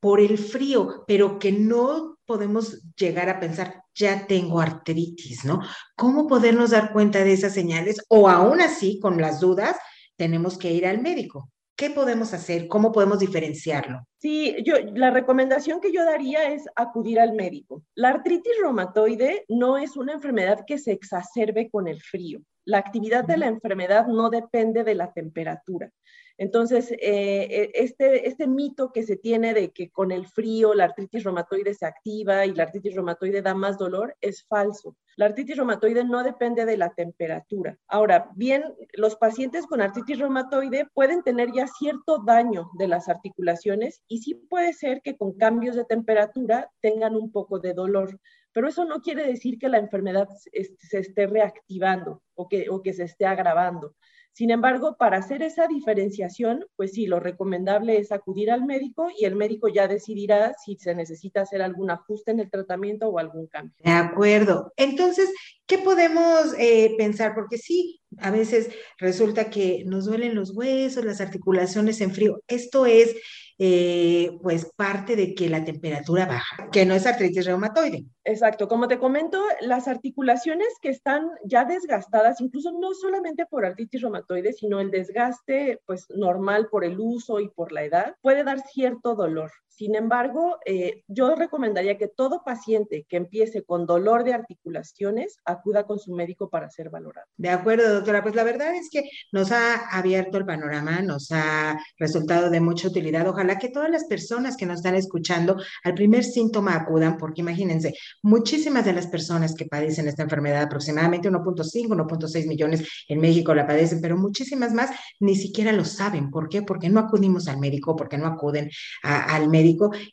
por 0.00 0.20
el 0.20 0.38
frío, 0.38 1.04
pero 1.06 1.38
que 1.38 1.52
no 1.52 2.18
podemos 2.26 2.82
llegar 2.96 3.28
a 3.28 3.40
pensar, 3.40 3.82
ya 3.94 4.26
tengo 4.26 4.60
artritis, 4.60 5.44
¿no? 5.44 5.60
¿Cómo 5.96 6.26
podernos 6.26 6.70
dar 6.70 6.92
cuenta 6.92 7.22
de 7.22 7.32
esas 7.32 7.52
señales? 7.52 8.02
O 8.08 8.28
aún 8.28 8.60
así, 8.60 8.98
con 9.00 9.20
las 9.20 9.40
dudas, 9.40 9.76
tenemos 10.16 10.58
que 10.58 10.72
ir 10.72 10.86
al 10.86 11.00
médico. 11.00 11.50
¿Qué 11.76 11.90
podemos 11.90 12.32
hacer? 12.32 12.68
¿Cómo 12.68 12.92
podemos 12.92 13.18
diferenciarlo? 13.18 14.06
Sí, 14.18 14.54
yo, 14.64 14.76
la 14.94 15.10
recomendación 15.10 15.80
que 15.80 15.92
yo 15.92 16.04
daría 16.04 16.52
es 16.52 16.64
acudir 16.76 17.18
al 17.18 17.32
médico. 17.34 17.82
La 17.96 18.10
artritis 18.10 18.52
reumatoide 18.60 19.44
no 19.48 19.76
es 19.76 19.96
una 19.96 20.12
enfermedad 20.12 20.60
que 20.66 20.78
se 20.78 20.92
exacerbe 20.92 21.68
con 21.70 21.88
el 21.88 22.00
frío. 22.00 22.40
La 22.64 22.78
actividad 22.78 23.24
de 23.24 23.36
la 23.36 23.46
enfermedad 23.46 24.06
no 24.06 24.30
depende 24.30 24.84
de 24.84 24.94
la 24.94 25.12
temperatura. 25.12 25.92
Entonces, 26.36 26.90
eh, 26.90 26.98
eh, 27.00 27.70
este, 27.74 28.26
este 28.26 28.48
mito 28.48 28.90
que 28.90 29.04
se 29.04 29.16
tiene 29.16 29.54
de 29.54 29.70
que 29.70 29.90
con 29.90 30.10
el 30.10 30.26
frío 30.26 30.74
la 30.74 30.84
artritis 30.84 31.22
reumatoide 31.22 31.74
se 31.74 31.86
activa 31.86 32.44
y 32.44 32.52
la 32.52 32.64
artritis 32.64 32.94
reumatoide 32.94 33.40
da 33.40 33.54
más 33.54 33.78
dolor 33.78 34.16
es 34.20 34.44
falso. 34.44 34.96
La 35.16 35.26
artritis 35.26 35.56
reumatoide 35.56 36.02
no 36.04 36.24
depende 36.24 36.64
de 36.64 36.76
la 36.76 36.92
temperatura. 36.92 37.78
Ahora, 37.86 38.30
bien, 38.34 38.64
los 38.94 39.14
pacientes 39.14 39.66
con 39.66 39.80
artritis 39.80 40.18
reumatoide 40.18 40.88
pueden 40.92 41.22
tener 41.22 41.52
ya 41.52 41.68
cierto 41.68 42.18
daño 42.18 42.68
de 42.78 42.88
las 42.88 43.08
articulaciones 43.08 44.02
y 44.08 44.18
sí 44.18 44.34
puede 44.34 44.72
ser 44.72 45.02
que 45.02 45.16
con 45.16 45.34
cambios 45.34 45.76
de 45.76 45.84
temperatura 45.84 46.68
tengan 46.80 47.14
un 47.14 47.30
poco 47.30 47.60
de 47.60 47.74
dolor 47.74 48.18
pero 48.54 48.68
eso 48.68 48.84
no 48.84 49.02
quiere 49.02 49.26
decir 49.26 49.58
que 49.58 49.68
la 49.68 49.78
enfermedad 49.78 50.28
se 50.30 50.98
esté 50.98 51.26
reactivando 51.26 52.22
o 52.34 52.48
que, 52.48 52.92
se 52.94 53.02
esté 53.02 53.26
agravando. 53.26 53.94
Sin 54.32 54.50
embargo, 54.50 54.96
para 54.96 55.18
hacer 55.18 55.42
esa 55.42 55.68
diferenciación, 55.68 56.64
pues 56.74 56.92
sí, 56.92 57.06
lo 57.06 57.20
recomendable 57.20 57.98
es 57.98 58.10
acudir 58.10 58.50
al 58.50 58.64
médico 58.64 59.08
y 59.16 59.26
el 59.26 59.36
médico 59.36 59.68
ya 59.68 59.86
decidirá 59.86 60.54
si 60.54 60.76
se 60.76 60.94
necesita 60.94 61.42
hacer 61.42 61.62
algún 61.62 61.90
ajuste 61.90 62.32
en 62.32 62.40
el 62.40 62.50
tratamiento 62.50 63.08
o 63.08 63.18
algún 63.18 63.46
cambio. 63.46 63.76
De 63.84 63.92
acuerdo. 63.92 64.72
Entonces, 64.76 65.32
¿qué 65.66 65.78
podemos 65.78 66.54
eh, 66.58 66.94
pensar? 66.96 67.34
Porque 67.34 67.58
sí, 67.58 68.00
a 68.20 68.30
veces 68.30 68.70
resulta 68.98 69.50
que 69.50 69.84
nos 69.86 70.06
duelen 70.06 70.34
los 70.34 70.50
huesos, 70.56 71.04
las 71.04 71.20
articulaciones 71.20 72.00
en 72.00 72.12
frío. 72.12 72.42
Esto 72.46 72.86
es 72.86 73.16
eh, 73.58 74.36
pues 74.42 74.72
parte 74.74 75.14
de 75.14 75.32
que 75.32 75.48
la 75.48 75.64
temperatura 75.64 76.26
baja, 76.26 76.68
que 76.72 76.84
no 76.84 76.94
es 76.94 77.06
artritis 77.06 77.46
reumatoide. 77.46 78.04
Exacto, 78.24 78.66
como 78.66 78.88
te 78.88 78.98
comento, 78.98 79.40
las 79.60 79.86
articulaciones 79.86 80.66
que 80.82 80.88
están 80.88 81.30
ya 81.44 81.64
desgastadas, 81.64 82.40
incluso 82.40 82.72
no 82.72 82.94
solamente 82.94 83.46
por 83.46 83.64
artritis 83.64 84.02
reumatoide, 84.02 84.52
sino 84.52 84.80
el 84.80 84.90
desgaste 84.90 85.80
pues 85.86 86.06
normal 86.10 86.66
por 86.68 86.84
el 86.84 86.98
uso 86.98 87.38
y 87.38 87.48
por 87.48 87.70
la 87.70 87.84
edad, 87.84 88.16
puede 88.22 88.42
dar 88.42 88.58
cierto 88.60 89.14
dolor. 89.14 89.52
Sin 89.76 89.96
embargo, 89.96 90.58
eh, 90.66 91.02
yo 91.08 91.34
recomendaría 91.34 91.98
que 91.98 92.06
todo 92.06 92.44
paciente 92.44 93.06
que 93.08 93.16
empiece 93.16 93.64
con 93.64 93.86
dolor 93.86 94.22
de 94.22 94.32
articulaciones 94.32 95.38
acuda 95.44 95.84
con 95.84 95.98
su 95.98 96.14
médico 96.14 96.48
para 96.48 96.70
ser 96.70 96.90
valorado. 96.90 97.26
De 97.36 97.50
acuerdo, 97.50 97.92
doctora. 97.92 98.22
Pues 98.22 98.36
la 98.36 98.44
verdad 98.44 98.72
es 98.76 98.88
que 98.88 99.02
nos 99.32 99.50
ha 99.50 99.88
abierto 99.90 100.38
el 100.38 100.46
panorama, 100.46 101.02
nos 101.02 101.32
ha 101.32 101.76
resultado 101.98 102.50
de 102.50 102.60
mucha 102.60 102.86
utilidad. 102.86 103.26
Ojalá 103.26 103.58
que 103.58 103.68
todas 103.68 103.90
las 103.90 104.04
personas 104.04 104.56
que 104.56 104.64
nos 104.64 104.76
están 104.76 104.94
escuchando 104.94 105.56
al 105.82 105.94
primer 105.94 106.22
síntoma 106.22 106.76
acudan, 106.76 107.18
porque 107.18 107.40
imagínense, 107.40 107.94
muchísimas 108.22 108.84
de 108.84 108.92
las 108.92 109.08
personas 109.08 109.56
que 109.56 109.66
padecen 109.66 110.06
esta 110.06 110.22
enfermedad, 110.22 110.62
aproximadamente 110.62 111.28
1.5, 111.28 111.88
1.6 111.88 112.46
millones 112.46 112.88
en 113.08 113.18
México 113.18 113.52
la 113.52 113.66
padecen, 113.66 114.00
pero 114.00 114.16
muchísimas 114.16 114.72
más 114.72 114.90
ni 115.18 115.34
siquiera 115.34 115.72
lo 115.72 115.84
saben. 115.84 116.30
¿Por 116.30 116.48
qué? 116.48 116.62
Porque 116.62 116.88
no 116.88 117.00
acudimos 117.00 117.48
al 117.48 117.58
médico, 117.58 117.96
porque 117.96 118.18
no 118.18 118.28
acuden 118.28 118.70
al 119.02 119.48
médico 119.48 119.63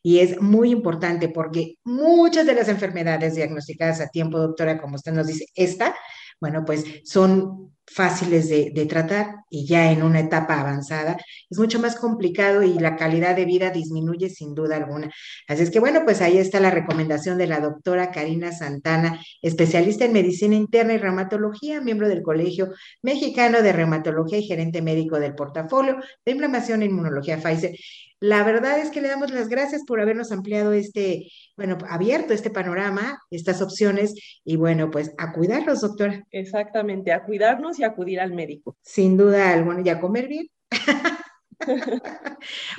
y 0.03 0.19
es 0.19 0.41
muy 0.41 0.71
importante 0.71 1.29
porque 1.29 1.75
muchas 1.83 2.45
de 2.45 2.55
las 2.55 2.69
enfermedades 2.69 3.35
diagnosticadas 3.35 4.01
a 4.01 4.07
tiempo, 4.07 4.39
doctora, 4.39 4.79
como 4.79 4.95
usted 4.95 5.11
nos 5.11 5.27
dice, 5.27 5.45
esta, 5.55 5.95
bueno, 6.39 6.63
pues 6.65 6.85
son 7.03 7.71
fáciles 7.93 8.47
de, 8.47 8.71
de, 8.73 8.85
tratar 8.85 9.35
y 9.49 9.65
ya 9.65 9.91
en 9.91 10.03
una 10.03 10.21
etapa 10.21 10.59
avanzada 10.59 11.17
es 11.49 11.57
mucho 11.57 11.79
más 11.79 11.97
complicado 11.97 12.63
y 12.63 12.79
la 12.79 12.95
calidad 12.95 13.35
de 13.35 13.45
vida 13.45 13.69
disminuye 13.69 14.29
sin 14.29 14.55
duda 14.55 14.77
alguna. 14.77 15.11
Así 15.47 15.63
es 15.63 15.71
que 15.71 15.79
bueno, 15.79 16.01
pues 16.05 16.21
ahí 16.21 16.37
está 16.37 16.59
la 16.61 16.71
recomendación 16.71 17.37
de 17.37 17.47
la 17.47 17.59
doctora 17.59 18.11
Karina 18.11 18.53
Santana, 18.53 19.19
especialista 19.41 20.05
en 20.05 20.13
medicina 20.13 20.55
interna 20.55 20.93
y 20.93 20.97
reumatología, 20.99 21.81
miembro 21.81 22.07
del 22.07 22.21
Colegio 22.21 22.69
Mexicano 23.01 23.61
de 23.61 23.73
Reumatología 23.73 24.37
y 24.37 24.47
gerente 24.47 24.81
médico 24.81 25.19
del 25.19 25.35
portafolio 25.35 25.97
de 26.25 26.31
inflamación 26.31 26.83
e 26.83 26.85
inmunología 26.85 27.37
Pfizer. 27.37 27.75
La 28.21 28.43
verdad 28.43 28.77
es 28.77 28.91
que 28.91 29.01
le 29.01 29.07
damos 29.07 29.31
las 29.31 29.49
gracias 29.49 29.81
por 29.83 29.99
habernos 29.99 30.31
ampliado 30.31 30.73
este, 30.73 31.27
bueno, 31.57 31.79
abierto 31.89 32.33
este 32.33 32.51
panorama, 32.51 33.19
estas 33.31 33.63
opciones 33.63 34.13
y 34.45 34.57
bueno, 34.57 34.91
pues 34.91 35.11
a 35.17 35.33
cuidarnos, 35.33 35.81
doctora. 35.81 36.23
Exactamente, 36.29 37.11
a 37.11 37.23
cuidarnos 37.23 37.79
y 37.79 37.83
acudir 37.83 38.19
al 38.19 38.33
médico. 38.33 38.77
Sin 38.83 39.17
duda 39.17 39.51
alguna, 39.51 39.81
y 39.83 39.89
a 39.89 39.99
comer 39.99 40.27
bien. 40.27 40.47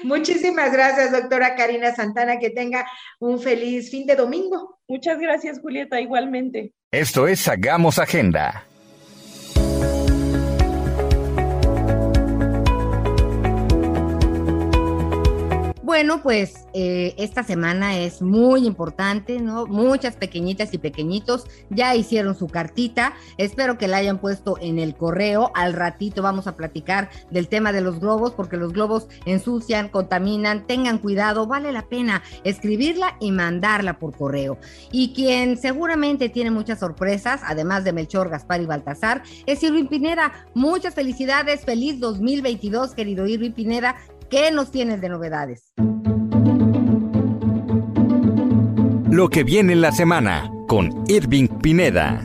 Muchísimas 0.05 0.72
gracias, 0.72 1.11
doctora 1.11 1.57
Karina 1.57 1.93
Santana. 1.93 2.38
Que 2.38 2.51
tenga 2.51 2.86
un 3.18 3.40
feliz 3.40 3.90
fin 3.90 4.07
de 4.07 4.14
domingo. 4.14 4.78
Muchas 4.86 5.18
gracias, 5.18 5.59
Julieta, 5.61 6.01
igualmente. 6.01 6.72
Esto 6.93 7.26
es 7.26 7.49
Hagamos 7.49 7.99
Agenda. 7.99 8.64
Bueno, 15.93 16.22
pues 16.22 16.66
eh, 16.72 17.14
esta 17.18 17.43
semana 17.43 17.99
es 17.99 18.22
muy 18.22 18.66
importante, 18.66 19.38
¿no? 19.40 19.66
Muchas 19.66 20.16
pequeñitas 20.16 20.72
y 20.72 20.78
pequeñitos 20.78 21.45
ya 21.68 21.95
hicieron 21.95 22.34
su 22.34 22.47
cartita. 22.47 23.12
Espero 23.36 23.76
que 23.76 23.88
la 23.88 23.99
hayan 23.99 24.18
puesto 24.18 24.57
en 24.59 24.78
el 24.78 24.95
correo. 24.97 25.53
Al 25.55 25.74
ratito 25.74 26.22
vamos 26.22 26.47
a 26.47 26.57
platicar 26.57 27.11
del 27.30 27.49
tema 27.49 27.72
de 27.72 27.82
los 27.82 28.01
globos, 28.01 28.32
porque 28.32 28.57
los 28.57 28.72
globos 28.72 29.07
ensucian, 29.26 29.90
contaminan. 29.90 30.66
Tengan 30.66 30.97
cuidado, 30.97 31.47
vale 31.47 31.72
la 31.72 31.82
pena 31.82 32.22
escribirla 32.43 33.18
y 33.20 33.30
mandarla 33.30 33.99
por 33.99 34.16
correo. 34.16 34.57
Y 34.93 35.12
quien 35.12 35.59
seguramente 35.59 36.30
tiene 36.30 36.51
muchas 36.51 36.78
sorpresas, 36.78 37.43
además 37.45 37.84
de 37.84 37.93
Melchor, 37.93 38.30
Gaspar 38.30 38.62
y 38.62 38.64
Baltasar, 38.64 39.24
es 39.45 39.62
Irving 39.62 39.88
Pineda. 39.88 40.47
Muchas 40.55 40.95
felicidades, 40.95 41.66
feliz 41.66 42.01
2022, 42.01 42.95
querido 42.95 43.26
Irving 43.26 43.53
Pineda. 43.53 43.97
¿Qué 44.33 44.51
nos 44.51 44.70
tienes 44.70 45.03
de 45.03 45.11
novedades? 45.11 45.74
Lo 49.11 49.28
que 49.28 49.45
viene 49.45 49.74
en 49.74 49.83
la 49.83 49.93
semana 49.93 50.51
con 50.68 51.05
Irving 51.07 51.49
Pineda. 51.49 52.22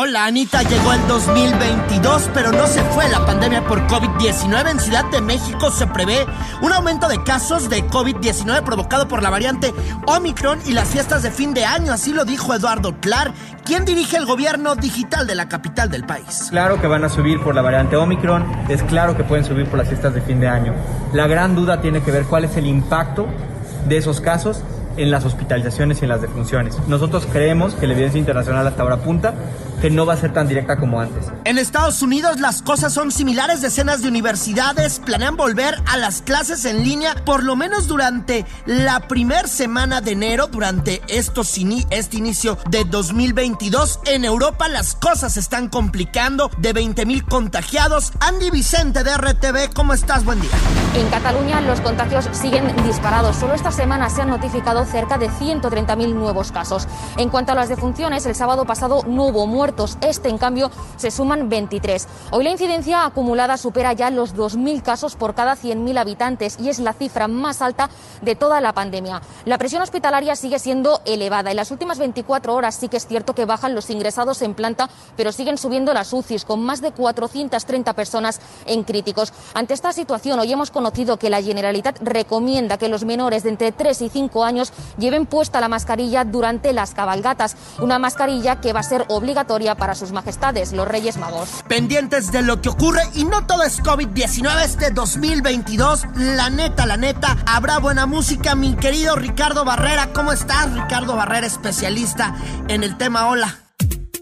Hola 0.00 0.26
Anita, 0.26 0.62
llegó 0.62 0.92
el 0.92 1.04
2022, 1.08 2.30
pero 2.32 2.52
no 2.52 2.68
se 2.68 2.80
fue 2.84 3.08
la 3.08 3.26
pandemia 3.26 3.64
por 3.64 3.84
COVID-19. 3.88 4.70
En 4.70 4.78
Ciudad 4.78 5.04
de 5.06 5.20
México 5.20 5.72
se 5.72 5.88
prevé 5.88 6.24
un 6.62 6.72
aumento 6.72 7.08
de 7.08 7.20
casos 7.24 7.68
de 7.68 7.82
COVID-19 7.82 8.62
provocado 8.62 9.08
por 9.08 9.24
la 9.24 9.30
variante 9.30 9.74
Omicron 10.06 10.60
y 10.66 10.72
las 10.72 10.86
fiestas 10.86 11.24
de 11.24 11.32
fin 11.32 11.52
de 11.52 11.64
año, 11.64 11.92
así 11.92 12.12
lo 12.12 12.24
dijo 12.24 12.54
Eduardo 12.54 13.00
Clar, 13.00 13.32
quien 13.64 13.84
dirige 13.84 14.16
el 14.18 14.24
gobierno 14.24 14.76
digital 14.76 15.26
de 15.26 15.34
la 15.34 15.48
capital 15.48 15.90
del 15.90 16.04
país. 16.04 16.46
Claro 16.50 16.80
que 16.80 16.86
van 16.86 17.02
a 17.02 17.08
subir 17.08 17.40
por 17.40 17.56
la 17.56 17.62
variante 17.62 17.96
Omicron, 17.96 18.46
es 18.68 18.84
claro 18.84 19.16
que 19.16 19.24
pueden 19.24 19.44
subir 19.44 19.66
por 19.66 19.80
las 19.80 19.88
fiestas 19.88 20.14
de 20.14 20.20
fin 20.20 20.38
de 20.38 20.46
año. 20.46 20.74
La 21.12 21.26
gran 21.26 21.56
duda 21.56 21.80
tiene 21.80 22.02
que 22.02 22.12
ver 22.12 22.22
cuál 22.22 22.44
es 22.44 22.56
el 22.56 22.68
impacto 22.68 23.26
de 23.88 23.96
esos 23.96 24.20
casos 24.20 24.62
en 24.96 25.10
las 25.10 25.24
hospitalizaciones 25.24 26.00
y 26.00 26.04
en 26.04 26.10
las 26.10 26.20
defunciones. 26.20 26.76
Nosotros 26.86 27.26
creemos 27.32 27.74
que 27.74 27.88
la 27.88 27.94
evidencia 27.94 28.18
internacional 28.18 28.66
hasta 28.66 28.82
ahora 28.82 28.96
apunta 28.96 29.34
que 29.80 29.90
no 29.90 30.06
va 30.06 30.14
a 30.14 30.16
ser 30.16 30.32
tan 30.32 30.48
directa 30.48 30.78
como 30.78 31.00
antes. 31.00 31.26
En 31.44 31.58
Estados 31.58 32.02
Unidos 32.02 32.40
las 32.40 32.62
cosas 32.62 32.92
son 32.92 33.10
similares. 33.10 33.60
Decenas 33.60 34.02
de 34.02 34.08
universidades 34.08 35.00
planean 35.00 35.36
volver 35.36 35.76
a 35.86 35.96
las 35.96 36.22
clases 36.22 36.64
en 36.64 36.82
línea 36.82 37.14
por 37.24 37.42
lo 37.42 37.56
menos 37.56 37.88
durante 37.88 38.46
la 38.66 39.00
primera 39.00 39.48
semana 39.48 40.00
de 40.00 40.12
enero, 40.12 40.46
durante 40.46 41.02
estos 41.08 41.58
este 41.90 42.16
inicio 42.16 42.56
de 42.70 42.84
2022. 42.84 44.00
En 44.06 44.24
Europa 44.24 44.68
las 44.68 44.94
cosas 44.94 45.34
se 45.34 45.40
están 45.40 45.68
complicando. 45.68 46.50
De 46.58 46.72
20 46.72 47.04
mil 47.06 47.24
contagiados. 47.24 48.12
Andy 48.20 48.50
Vicente 48.50 49.02
de 49.02 49.16
RTV, 49.16 49.72
¿cómo 49.74 49.92
estás? 49.92 50.24
Buen 50.24 50.40
día. 50.40 50.50
En 50.94 51.08
Cataluña 51.08 51.60
los 51.60 51.80
contagios 51.80 52.28
siguen 52.32 52.74
disparados. 52.84 53.36
Solo 53.36 53.54
esta 53.54 53.72
semana 53.72 54.08
se 54.10 54.22
han 54.22 54.30
notificado 54.30 54.84
cerca 54.84 55.18
de 55.18 55.28
130.000 55.30 56.14
nuevos 56.14 56.52
casos. 56.52 56.86
En 57.16 57.28
cuanto 57.28 57.52
a 57.52 57.54
las 57.54 57.68
defunciones, 57.68 58.24
el 58.26 58.34
sábado 58.34 58.64
pasado 58.64 59.02
no 59.06 59.26
hubo 59.26 59.46
muertos. 59.68 59.98
Este, 60.00 60.30
en 60.30 60.38
cambio, 60.38 60.70
se 60.96 61.10
suman 61.10 61.50
23. 61.50 62.08
Hoy 62.30 62.44
la 62.44 62.50
incidencia 62.50 63.04
acumulada 63.04 63.58
supera 63.58 63.92
ya 63.92 64.10
los 64.10 64.34
2.000 64.34 64.82
casos 64.82 65.14
por 65.14 65.34
cada 65.34 65.56
100.000 65.56 65.98
habitantes 65.98 66.56
y 66.58 66.70
es 66.70 66.78
la 66.78 66.94
cifra 66.94 67.28
más 67.28 67.60
alta 67.60 67.90
de 68.22 68.34
toda 68.34 68.62
la 68.62 68.72
pandemia. 68.72 69.20
La 69.44 69.58
presión 69.58 69.82
hospitalaria 69.82 70.36
sigue 70.36 70.58
siendo 70.58 71.02
elevada. 71.04 71.50
En 71.50 71.56
las 71.56 71.70
últimas 71.70 71.98
24 71.98 72.54
horas 72.54 72.76
sí 72.76 72.88
que 72.88 72.96
es 72.96 73.06
cierto 73.06 73.34
que 73.34 73.44
bajan 73.44 73.74
los 73.74 73.90
ingresados 73.90 74.40
en 74.40 74.54
planta, 74.54 74.88
pero 75.16 75.32
siguen 75.32 75.58
subiendo 75.58 75.92
las 75.92 76.14
UCIs 76.14 76.46
con 76.46 76.64
más 76.64 76.80
de 76.80 76.92
430 76.92 77.92
personas 77.92 78.40
en 78.64 78.84
críticos. 78.84 79.34
Ante 79.52 79.74
esta 79.74 79.92
situación, 79.92 80.40
hoy 80.40 80.50
hemos 80.50 80.70
conocido 80.70 81.18
que 81.18 81.28
la 81.28 81.42
Generalitat 81.42 81.98
recomienda 82.00 82.78
que 82.78 82.88
los 82.88 83.04
menores 83.04 83.42
de 83.42 83.50
entre 83.50 83.72
3 83.72 84.00
y 84.00 84.08
5 84.08 84.44
años 84.44 84.72
lleven 84.96 85.26
puesta 85.26 85.60
la 85.60 85.68
mascarilla 85.68 86.24
durante 86.24 86.72
las 86.72 86.94
cabalgatas, 86.94 87.56
una 87.80 87.98
mascarilla 87.98 88.62
que 88.62 88.72
va 88.72 88.80
a 88.80 88.84
ser 88.84 89.04
obligatoria 89.08 89.57
para 89.76 89.94
sus 89.94 90.12
majestades, 90.12 90.72
los 90.72 90.86
Reyes 90.86 91.16
Magos. 91.16 91.48
Pendientes 91.66 92.30
de 92.30 92.42
lo 92.42 92.60
que 92.60 92.68
ocurre 92.68 93.02
y 93.14 93.24
no 93.24 93.44
todo 93.46 93.64
es 93.64 93.82
COVID-19 93.82 94.64
este 94.64 94.90
2022, 94.90 96.06
la 96.14 96.48
neta, 96.48 96.86
la 96.86 96.96
neta, 96.96 97.36
habrá 97.44 97.78
buena 97.78 98.06
música, 98.06 98.54
mi 98.54 98.76
querido 98.76 99.16
Ricardo 99.16 99.64
Barrera, 99.64 100.12
¿cómo 100.12 100.32
estás? 100.32 100.72
Ricardo 100.72 101.16
Barrera, 101.16 101.46
especialista 101.46 102.36
en 102.68 102.84
el 102.84 102.96
tema 102.96 103.28
Hola. 103.28 103.67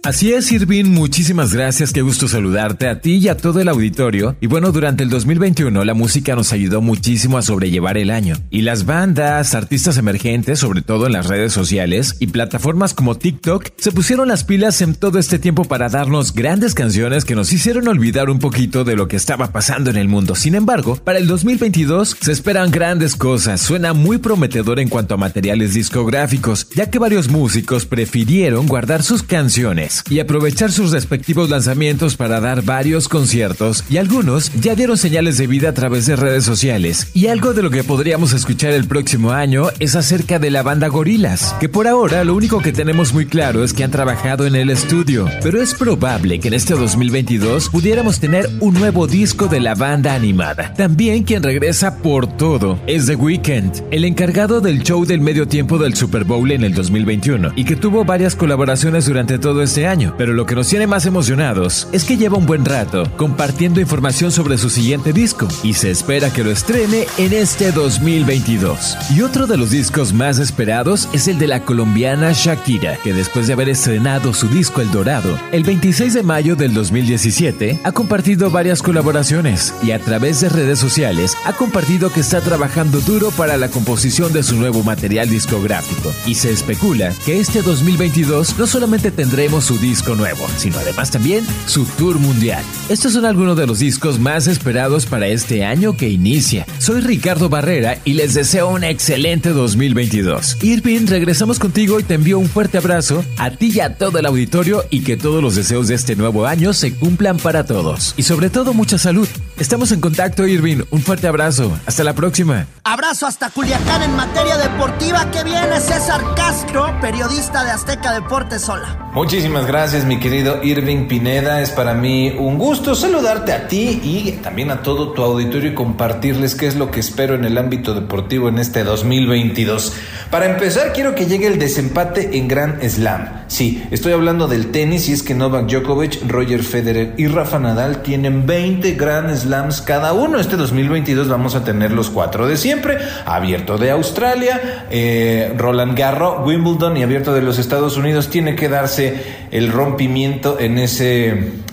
Así 0.06 0.32
es, 0.32 0.52
Irving, 0.52 0.84
muchísimas 0.84 1.52
gracias, 1.52 1.92
qué 1.92 2.00
gusto 2.00 2.28
saludarte 2.28 2.86
a 2.86 3.00
ti 3.00 3.16
y 3.16 3.26
a 3.26 3.36
todo 3.36 3.60
el 3.60 3.68
auditorio. 3.68 4.36
Y 4.40 4.46
bueno, 4.46 4.70
durante 4.70 5.02
el 5.02 5.10
2021 5.10 5.84
la 5.84 5.94
música 5.94 6.36
nos 6.36 6.52
ayudó 6.52 6.80
muchísimo 6.80 7.38
a 7.38 7.42
sobrellevar 7.42 7.98
el 7.98 8.12
año. 8.12 8.36
Y 8.48 8.62
las 8.62 8.86
bandas, 8.86 9.56
artistas 9.56 9.96
emergentes, 9.96 10.60
sobre 10.60 10.82
todo 10.82 11.06
en 11.06 11.12
las 11.14 11.26
redes 11.26 11.52
sociales 11.52 12.18
y 12.20 12.28
plataformas 12.28 12.94
como 12.94 13.16
TikTok, 13.16 13.70
se 13.78 13.90
pusieron 13.90 14.28
las 14.28 14.44
pilas 14.44 14.80
en 14.80 14.94
todo 14.94 15.18
este 15.18 15.40
tiempo 15.40 15.64
para 15.64 15.88
darnos 15.88 16.32
grandes 16.32 16.74
canciones 16.74 17.24
que 17.24 17.34
nos 17.34 17.52
hicieron 17.52 17.88
olvidar 17.88 18.30
un 18.30 18.38
poquito 18.38 18.84
de 18.84 18.94
lo 18.94 19.08
que 19.08 19.16
estaba 19.16 19.50
pasando 19.50 19.90
en 19.90 19.96
el 19.96 20.06
mundo. 20.06 20.36
Sin 20.36 20.54
embargo, 20.54 20.94
para 21.02 21.18
el 21.18 21.26
2022 21.26 22.16
se 22.20 22.30
esperan 22.30 22.70
grandes 22.70 23.16
cosas, 23.16 23.60
suena 23.60 23.92
muy 23.92 24.18
prometedor 24.18 24.78
en 24.78 24.88
cuanto 24.88 25.14
a 25.14 25.16
materiales 25.16 25.74
discográficos, 25.74 26.68
ya 26.76 26.90
que 26.90 27.00
varios 27.00 27.28
músicos 27.28 27.86
prefirieron 27.86 28.68
guardar 28.68 29.02
sus 29.02 29.24
canciones 29.24 29.95
y 30.08 30.20
aprovechar 30.20 30.72
sus 30.72 30.90
respectivos 30.90 31.50
lanzamientos 31.50 32.16
para 32.16 32.40
dar 32.40 32.62
varios 32.62 33.08
conciertos 33.08 33.84
y 33.88 33.98
algunos 33.98 34.52
ya 34.60 34.74
dieron 34.74 34.96
señales 34.98 35.38
de 35.38 35.46
vida 35.46 35.70
a 35.70 35.74
través 35.74 36.06
de 36.06 36.16
redes 36.16 36.44
sociales. 36.44 37.08
Y 37.14 37.28
algo 37.28 37.54
de 37.54 37.62
lo 37.62 37.70
que 37.70 37.84
podríamos 37.84 38.32
escuchar 38.32 38.72
el 38.72 38.86
próximo 38.86 39.32
año 39.32 39.68
es 39.78 39.96
acerca 39.96 40.38
de 40.38 40.50
la 40.50 40.62
banda 40.62 40.88
Gorilas, 40.88 41.54
que 41.60 41.68
por 41.68 41.86
ahora 41.88 42.24
lo 42.24 42.34
único 42.34 42.60
que 42.60 42.72
tenemos 42.72 43.12
muy 43.12 43.26
claro 43.26 43.64
es 43.64 43.72
que 43.72 43.84
han 43.84 43.90
trabajado 43.90 44.46
en 44.46 44.54
el 44.56 44.70
estudio, 44.70 45.28
pero 45.42 45.60
es 45.60 45.74
probable 45.74 46.40
que 46.40 46.48
en 46.48 46.54
este 46.54 46.74
2022 46.74 47.70
pudiéramos 47.70 48.20
tener 48.20 48.48
un 48.60 48.74
nuevo 48.74 49.06
disco 49.06 49.46
de 49.46 49.60
la 49.60 49.74
banda 49.74 50.14
animada. 50.14 50.74
También 50.74 51.24
quien 51.24 51.42
regresa 51.42 51.98
por 51.98 52.26
todo 52.26 52.78
es 52.86 53.06
The 53.06 53.16
Weeknd, 53.16 53.84
el 53.90 54.04
encargado 54.04 54.60
del 54.60 54.82
show 54.82 55.04
del 55.04 55.20
medio 55.20 55.46
tiempo 55.48 55.78
del 55.78 55.94
Super 55.94 56.24
Bowl 56.24 56.50
en 56.50 56.64
el 56.64 56.74
2021 56.74 57.52
y 57.56 57.64
que 57.64 57.76
tuvo 57.76 58.04
varias 58.04 58.34
colaboraciones 58.34 59.06
durante 59.06 59.38
todo 59.38 59.62
este 59.62 59.85
año, 59.86 60.14
pero 60.18 60.32
lo 60.32 60.46
que 60.46 60.54
nos 60.54 60.68
tiene 60.68 60.86
más 60.86 61.06
emocionados 61.06 61.88
es 61.92 62.04
que 62.04 62.16
lleva 62.16 62.36
un 62.36 62.46
buen 62.46 62.64
rato 62.64 63.10
compartiendo 63.16 63.80
información 63.80 64.32
sobre 64.32 64.58
su 64.58 64.70
siguiente 64.70 65.12
disco 65.12 65.48
y 65.62 65.74
se 65.74 65.90
espera 65.90 66.32
que 66.32 66.44
lo 66.44 66.50
estrene 66.50 67.06
en 67.18 67.32
este 67.32 67.72
2022. 67.72 68.96
Y 69.14 69.22
otro 69.22 69.46
de 69.46 69.56
los 69.56 69.70
discos 69.70 70.12
más 70.12 70.38
esperados 70.38 71.08
es 71.12 71.28
el 71.28 71.38
de 71.38 71.46
la 71.46 71.60
colombiana 71.60 72.32
Shakira, 72.32 72.96
que 73.02 73.12
después 73.12 73.46
de 73.46 73.52
haber 73.52 73.68
estrenado 73.68 74.34
su 74.34 74.48
disco 74.48 74.80
El 74.80 74.90
Dorado, 74.90 75.38
el 75.52 75.64
26 75.64 76.14
de 76.14 76.22
mayo 76.22 76.56
del 76.56 76.74
2017, 76.74 77.80
ha 77.82 77.92
compartido 77.92 78.50
varias 78.50 78.82
colaboraciones 78.82 79.74
y 79.82 79.92
a 79.92 79.98
través 79.98 80.40
de 80.40 80.48
redes 80.48 80.78
sociales 80.78 81.36
ha 81.44 81.52
compartido 81.52 82.12
que 82.12 82.20
está 82.20 82.40
trabajando 82.40 83.00
duro 83.00 83.30
para 83.30 83.56
la 83.56 83.68
composición 83.68 84.32
de 84.32 84.42
su 84.42 84.56
nuevo 84.56 84.82
material 84.82 85.28
discográfico. 85.28 86.12
Y 86.26 86.34
se 86.34 86.50
especula 86.50 87.12
que 87.24 87.40
este 87.40 87.62
2022 87.62 88.58
no 88.58 88.66
solamente 88.66 89.10
tendremos 89.10 89.64
su 89.64 89.75
disco 89.78 90.14
nuevo, 90.14 90.46
sino 90.56 90.78
además 90.78 91.10
también 91.10 91.46
su 91.66 91.84
tour 91.84 92.18
mundial. 92.18 92.64
Estos 92.88 93.12
son 93.12 93.24
algunos 93.24 93.56
de 93.56 93.66
los 93.66 93.78
discos 93.78 94.18
más 94.18 94.46
esperados 94.46 95.06
para 95.06 95.26
este 95.26 95.64
año 95.64 95.96
que 95.96 96.08
inicia. 96.08 96.66
Soy 96.78 97.00
Ricardo 97.00 97.48
Barrera 97.48 97.98
y 98.04 98.14
les 98.14 98.34
deseo 98.34 98.68
un 98.68 98.84
excelente 98.84 99.50
2022. 99.50 100.58
Irving, 100.62 101.06
regresamos 101.06 101.58
contigo 101.58 102.00
y 102.00 102.02
te 102.02 102.14
envío 102.14 102.38
un 102.38 102.48
fuerte 102.48 102.78
abrazo 102.78 103.24
a 103.38 103.50
ti 103.50 103.72
y 103.74 103.80
a 103.80 103.96
todo 103.96 104.18
el 104.18 104.26
auditorio 104.26 104.84
y 104.90 105.02
que 105.02 105.16
todos 105.16 105.42
los 105.42 105.54
deseos 105.54 105.88
de 105.88 105.94
este 105.94 106.16
nuevo 106.16 106.46
año 106.46 106.72
se 106.72 106.94
cumplan 106.94 107.36
para 107.38 107.64
todos. 107.64 108.14
Y 108.16 108.22
sobre 108.22 108.50
todo 108.50 108.74
mucha 108.74 108.98
salud. 108.98 109.28
Estamos 109.58 109.92
en 109.92 110.00
contacto, 110.00 110.46
Irving. 110.46 110.82
Un 110.90 111.02
fuerte 111.02 111.26
abrazo. 111.26 111.78
Hasta 111.86 112.04
la 112.04 112.14
próxima. 112.14 112.66
Abrazo 112.84 113.26
hasta 113.26 113.50
Culiacán 113.50 114.02
en 114.02 114.14
materia 114.16 114.56
deportiva. 114.56 115.30
Que 115.30 115.44
viene 115.44 115.80
César 115.80 116.22
Castro, 116.34 116.94
periodista 117.00 117.64
de 117.64 117.70
Azteca 117.70 118.12
Deportes 118.12 118.62
Sola. 118.62 119.05
Muchísimas 119.16 119.66
gracias, 119.66 120.04
mi 120.04 120.18
querido 120.18 120.62
Irving 120.62 121.08
Pineda. 121.08 121.62
Es 121.62 121.70
para 121.70 121.94
mí 121.94 122.34
un 122.38 122.58
gusto 122.58 122.94
saludarte 122.94 123.54
a 123.54 123.66
ti 123.66 123.98
y 124.04 124.32
también 124.42 124.70
a 124.70 124.82
todo 124.82 125.12
tu 125.12 125.22
auditorio 125.22 125.70
y 125.70 125.74
compartirles 125.74 126.54
qué 126.54 126.66
es 126.66 126.76
lo 126.76 126.90
que 126.90 127.00
espero 127.00 127.34
en 127.34 127.46
el 127.46 127.56
ámbito 127.56 127.94
deportivo 127.94 128.50
en 128.50 128.58
este 128.58 128.84
2022. 128.84 129.94
Para 130.30 130.44
empezar, 130.44 130.92
quiero 130.92 131.14
que 131.14 131.24
llegue 131.24 131.46
el 131.46 131.58
desempate 131.58 132.36
en 132.36 132.46
Grand 132.46 132.86
Slam. 132.86 133.44
Sí, 133.46 133.82
estoy 133.90 134.12
hablando 134.12 134.48
del 134.48 134.70
tenis 134.70 135.08
y 135.08 135.12
es 135.12 135.22
que 135.22 135.34
Novak 135.34 135.66
Djokovic, 135.66 136.28
Roger 136.28 136.62
Federer 136.62 137.14
y 137.16 137.26
Rafa 137.28 137.58
Nadal 137.58 138.02
tienen 138.02 138.44
20 138.44 138.92
Grand 138.96 139.34
Slams 139.34 139.80
cada 139.80 140.12
uno. 140.12 140.38
Este 140.38 140.56
2022 140.56 141.26
vamos 141.28 141.54
a 141.54 141.64
tener 141.64 141.90
los 141.90 142.10
cuatro 142.10 142.46
de 142.46 142.58
siempre. 142.58 142.98
Abierto 143.24 143.78
de 143.78 143.92
Australia, 143.92 144.86
eh, 144.90 145.54
Roland 145.56 145.96
Garros, 145.96 146.46
Wimbledon 146.46 146.98
y 146.98 147.02
abierto 147.02 147.32
de 147.32 147.40
los 147.40 147.58
Estados 147.58 147.96
Unidos. 147.96 148.28
Tiene 148.28 148.56
que 148.56 148.68
darse 148.68 149.05
el 149.50 149.70
rompimiento 149.72 150.58
en 150.58 150.78
ese, 150.78 151.28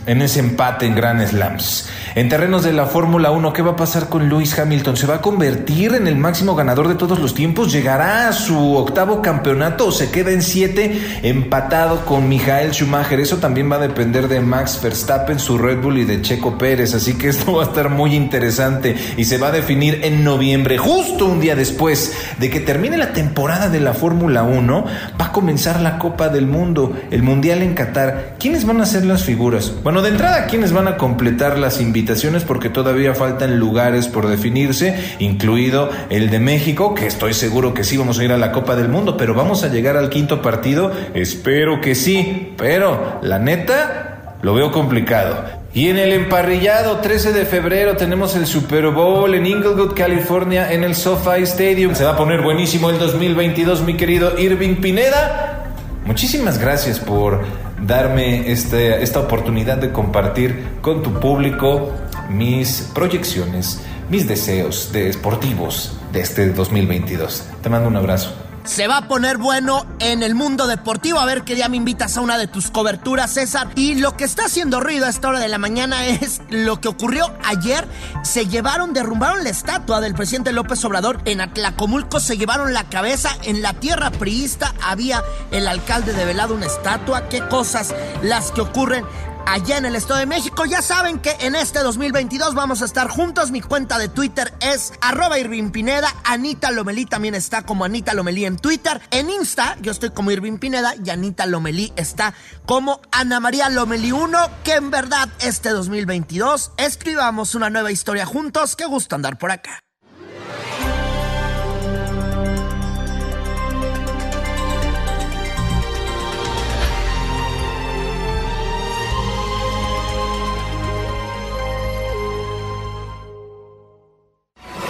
en 0.05 0.21
ese 0.21 0.39
empate 0.39 0.85
en 0.85 0.95
Grand 0.95 1.25
Slams. 1.25 1.89
En 2.15 2.29
terrenos 2.29 2.61
de 2.61 2.73
la 2.73 2.85
Fórmula 2.85 3.31
1, 3.31 3.53
¿qué 3.53 3.63
va 3.63 3.71
a 3.71 3.75
pasar 3.75 4.07
con 4.07 4.29
Lewis 4.29 4.59
Hamilton? 4.59 4.97
¿Se 4.97 5.07
va 5.07 5.15
a 5.15 5.21
convertir 5.21 5.95
en 5.95 6.05
el 6.05 6.15
máximo 6.15 6.53
ganador 6.53 6.87
de 6.87 6.93
todos 6.93 7.17
los 7.17 7.33
tiempos? 7.33 7.71
¿Llegará 7.71 8.27
a 8.27 8.33
su 8.33 8.75
octavo 8.75 9.19
campeonato 9.19 9.87
o 9.87 9.91
se 9.91 10.11
queda 10.11 10.29
en 10.29 10.43
siete 10.43 11.01
empatado 11.23 12.05
con 12.05 12.29
Michael 12.29 12.71
Schumacher? 12.71 13.19
Eso 13.19 13.37
también 13.37 13.71
va 13.71 13.77
a 13.77 13.87
depender 13.87 14.27
de 14.27 14.41
Max 14.41 14.79
Verstappen, 14.79 15.39
su 15.39 15.57
Red 15.57 15.81
Bull 15.81 15.97
y 15.97 16.05
de 16.05 16.21
Checo 16.21 16.55
Pérez. 16.55 16.93
Así 16.93 17.17
que 17.17 17.29
esto 17.29 17.53
va 17.53 17.63
a 17.63 17.65
estar 17.65 17.89
muy 17.89 18.13
interesante 18.13 18.95
y 19.17 19.25
se 19.25 19.39
va 19.39 19.47
a 19.47 19.51
definir 19.51 20.01
en 20.03 20.23
noviembre, 20.23 20.77
justo 20.77 21.25
un 21.25 21.39
día 21.39 21.55
después 21.55 22.15
de 22.37 22.51
que 22.51 22.59
termine 22.59 22.95
la 22.95 23.13
temporada 23.13 23.69
de 23.69 23.79
la 23.79 23.95
Fórmula 23.95 24.43
1. 24.43 24.85
Va 25.19 25.25
a 25.25 25.31
comenzar 25.31 25.81
la 25.81 25.97
Copa 25.97 26.29
del 26.29 26.45
Mundo, 26.45 26.95
el 27.09 27.23
Mundial 27.23 27.63
en 27.63 27.73
Qatar. 27.73 28.35
¿Quiénes 28.37 28.67
van 28.67 28.81
a 28.81 28.85
ser 28.85 29.03
las 29.03 29.23
figuras? 29.23 29.73
Bueno, 29.83 30.03
de 30.03 30.09
entrada, 30.09 30.45
¿quiénes 30.45 30.73
van 30.73 30.87
a 30.87 30.95
completar 30.95 31.57
las 31.57 31.81
invitaciones? 31.81 32.02
Porque 32.43 32.69
todavía 32.69 33.15
faltan 33.15 33.59
lugares 33.59 34.07
por 34.07 34.27
definirse, 34.27 35.15
incluido 35.19 35.89
el 36.09 36.29
de 36.29 36.39
México, 36.39 36.93
que 36.93 37.07
estoy 37.07 37.33
seguro 37.33 37.73
que 37.73 37.83
sí 37.83 37.97
vamos 37.97 38.19
a 38.19 38.23
ir 38.23 38.31
a 38.31 38.37
la 38.37 38.51
Copa 38.51 38.75
del 38.75 38.89
Mundo, 38.89 39.17
pero 39.17 39.33
vamos 39.33 39.63
a 39.63 39.69
llegar 39.69 39.97
al 39.97 40.09
quinto 40.09 40.41
partido, 40.41 40.91
espero 41.13 41.81
que 41.81 41.95
sí, 41.95 42.53
pero 42.57 43.19
la 43.21 43.39
neta 43.39 44.37
lo 44.41 44.53
veo 44.53 44.71
complicado. 44.71 45.63
Y 45.73 45.89
en 45.89 45.97
el 45.97 46.13
emparrillado 46.13 46.97
13 46.97 47.33
de 47.33 47.45
febrero 47.45 47.95
tenemos 47.95 48.35
el 48.35 48.45
Super 48.45 48.89
Bowl 48.89 49.33
en 49.33 49.47
Inglewood, 49.47 49.95
California, 49.95 50.71
en 50.71 50.83
el 50.83 50.93
SoFi 50.93 51.41
Stadium. 51.43 51.95
Se 51.95 52.03
va 52.03 52.11
a 52.11 52.17
poner 52.17 52.41
buenísimo 52.41 52.91
el 52.91 52.99
2022, 52.99 53.81
mi 53.81 53.95
querido 53.95 54.37
Irving 54.37 54.75
Pineda. 54.75 55.73
Muchísimas 56.05 56.59
gracias 56.59 56.99
por 56.99 57.41
darme 57.85 58.51
este, 58.51 59.01
esta 59.01 59.19
oportunidad 59.19 59.77
de 59.77 59.91
compartir 59.91 60.77
con 60.81 61.03
tu 61.03 61.19
público 61.19 61.91
mis 62.29 62.89
proyecciones, 62.93 63.81
mis 64.09 64.27
deseos 64.27 64.91
de 64.91 65.09
esportivos 65.09 65.97
de 66.11 66.21
este 66.21 66.49
2022. 66.49 67.45
Te 67.61 67.69
mando 67.69 67.87
un 67.87 67.95
abrazo. 67.95 68.42
Se 68.63 68.87
va 68.87 68.97
a 68.97 69.07
poner 69.09 69.37
bueno 69.37 69.85
en 69.99 70.23
el 70.23 70.35
mundo 70.35 70.67
deportivo. 70.67 71.19
A 71.19 71.25
ver 71.25 71.43
qué 71.43 71.53
día 71.53 71.67
me 71.67 71.75
invitas 71.75 72.15
a 72.15 72.21
una 72.21 72.37
de 72.37 72.47
tus 72.47 72.71
coberturas, 72.71 73.33
César. 73.33 73.67
Y 73.75 73.95
lo 73.95 74.15
que 74.15 74.23
está 74.23 74.45
haciendo 74.45 74.79
ruido 74.79 75.05
a 75.05 75.09
esta 75.09 75.27
hora 75.27 75.39
de 75.39 75.49
la 75.49 75.57
mañana 75.57 76.07
es 76.07 76.41
lo 76.49 76.79
que 76.79 76.87
ocurrió 76.87 77.33
ayer. 77.43 77.85
Se 78.23 78.47
llevaron, 78.47 78.93
derrumbaron 78.93 79.43
la 79.43 79.49
estatua 79.49 79.99
del 79.99 80.15
presidente 80.15 80.53
López 80.53 80.83
Obrador 80.85 81.21
en 81.25 81.41
Atlacomulco. 81.41 82.21
Se 82.21 82.37
llevaron 82.37 82.73
la 82.73 82.85
cabeza. 82.85 83.29
En 83.43 83.61
la 83.61 83.73
tierra 83.73 84.11
priista 84.11 84.73
había 84.81 85.21
el 85.51 85.67
alcalde 85.67 86.13
develado 86.13 86.55
una 86.55 86.67
estatua. 86.67 87.27
Qué 87.27 87.45
cosas 87.49 87.93
las 88.21 88.51
que 88.51 88.61
ocurren 88.61 89.05
allá 89.45 89.77
en 89.77 89.85
el 89.85 89.95
Estado 89.95 90.19
de 90.19 90.25
México. 90.25 90.65
Ya 90.65 90.81
saben 90.81 91.19
que 91.19 91.35
en 91.39 91.55
este 91.55 91.79
2022 91.79 92.55
vamos 92.55 92.81
a 92.81 92.85
estar 92.85 93.07
juntos. 93.07 93.51
Mi 93.51 93.61
cuenta 93.61 93.97
de 93.97 94.09
Twitter 94.09 94.53
es 94.61 94.93
arroba 95.01 95.39
Irving 95.39 95.71
Pineda. 95.71 96.13
Anita 96.23 96.71
Lomelí 96.71 97.05
también 97.05 97.35
está 97.35 97.63
como 97.63 97.85
Anita 97.85 98.13
Lomelí 98.13 98.45
en 98.45 98.57
Twitter. 98.57 99.01
En 99.11 99.29
Insta 99.29 99.77
yo 99.81 99.91
estoy 99.91 100.09
como 100.11 100.31
Irving 100.31 100.57
Pineda 100.57 100.95
y 101.03 101.09
Anita 101.09 101.45
Lomelí 101.45 101.93
está 101.95 102.33
como 102.65 103.01
Ana 103.11 103.39
María 103.39 103.69
Lomelí 103.69 104.11
1. 104.11 104.37
Que 104.63 104.73
en 104.73 104.91
verdad 104.91 105.29
este 105.39 105.69
2022 105.69 106.71
escribamos 106.77 107.55
una 107.55 107.69
nueva 107.69 107.91
historia 107.91 108.25
juntos. 108.25 108.75
Qué 108.75 108.85
gusto 108.85 109.15
andar 109.15 109.37
por 109.37 109.51
acá. 109.51 109.79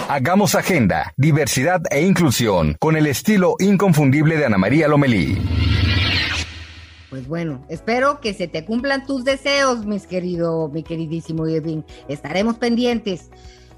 Hagamos 0.06 0.54
agenda, 0.54 1.14
diversidad 1.16 1.80
e 1.90 2.02
inclusión 2.02 2.76
con 2.78 2.94
el 2.94 3.06
estilo 3.06 3.56
inconfundible 3.58 4.36
de 4.36 4.44
Ana 4.44 4.58
María 4.58 4.86
Lomelí. 4.86 5.38
Pues 7.08 7.26
bueno, 7.26 7.64
espero 7.70 8.20
que 8.20 8.34
se 8.34 8.46
te 8.46 8.66
cumplan 8.66 9.06
tus 9.06 9.24
deseos, 9.24 9.86
mis 9.86 10.06
querido, 10.06 10.68
mi 10.68 10.82
queridísimo 10.82 11.48
Irving. 11.48 11.82
Estaremos 12.06 12.56
pendientes. 12.56 13.30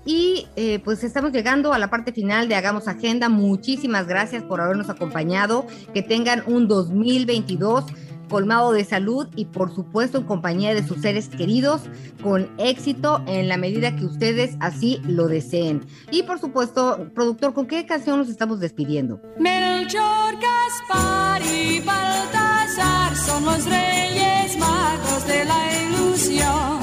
Y 0.04 0.48
eh, 0.56 0.80
pues 0.80 1.04
estamos 1.04 1.30
llegando 1.30 1.72
a 1.72 1.78
la 1.78 1.90
parte 1.90 2.12
final 2.12 2.48
de 2.48 2.56
Hagamos 2.56 2.88
Agenda. 2.88 3.28
Muchísimas 3.28 4.08
gracias 4.08 4.42
por 4.42 4.60
habernos 4.60 4.90
acompañado. 4.90 5.64
Que 5.94 6.02
tengan 6.02 6.42
un 6.48 6.66
2022 6.66 7.84
colmado 8.28 8.72
de 8.72 8.84
salud 8.84 9.28
y 9.36 9.46
por 9.46 9.74
supuesto 9.74 10.18
en 10.18 10.24
compañía 10.24 10.74
de 10.74 10.86
sus 10.86 11.00
seres 11.00 11.28
queridos, 11.28 11.82
con 12.22 12.50
éxito 12.58 13.22
en 13.26 13.48
la 13.48 13.56
medida 13.56 13.96
que 13.96 14.04
ustedes 14.04 14.56
así 14.60 15.00
lo 15.06 15.28
deseen. 15.28 15.86
Y 16.10 16.22
por 16.24 16.38
supuesto, 16.38 17.10
productor, 17.14 17.54
¿con 17.54 17.66
qué 17.66 17.86
canción 17.86 18.18
nos 18.18 18.28
estamos 18.28 18.60
despidiendo? 18.60 19.20
Melchor, 19.38 20.34
Gaspar 20.40 21.42
y 21.42 21.80
Baltasar 21.80 23.16
son 23.16 23.44
los 23.44 23.64
reyes 23.64 24.58
magos 24.58 25.26
de 25.26 25.44
la 25.44 25.82
ilusión. 25.82 26.80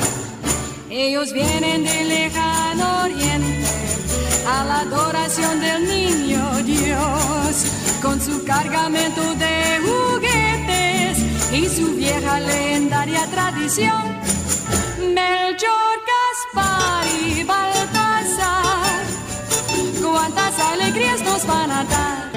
Ellos 0.89 1.33
vienen 1.33 1.83
del 1.83 2.07
lejano 2.07 3.03
oriente 3.03 3.65
a 4.47 4.63
la 4.65 4.79
adoración 4.81 5.59
del 5.59 5.87
niño 5.87 6.63
Dios 6.65 7.99
con 8.01 8.19
su 8.19 8.43
cargamento 8.43 9.21
de 9.35 9.79
juguetes 9.81 10.32
y 11.54 11.70
su 11.70 11.95
vieja 11.95 12.39
legendaria 12.39 13.28
tradición. 13.28 14.01
Melchor, 15.14 15.95
Gaspar 16.10 17.06
y 17.28 17.43
Baltasar, 17.43 19.04
cuántas 20.01 20.60
alegrías 20.60 21.22
nos 21.22 21.45
van 21.45 21.72
a 21.72 21.84
dar. 21.84 22.32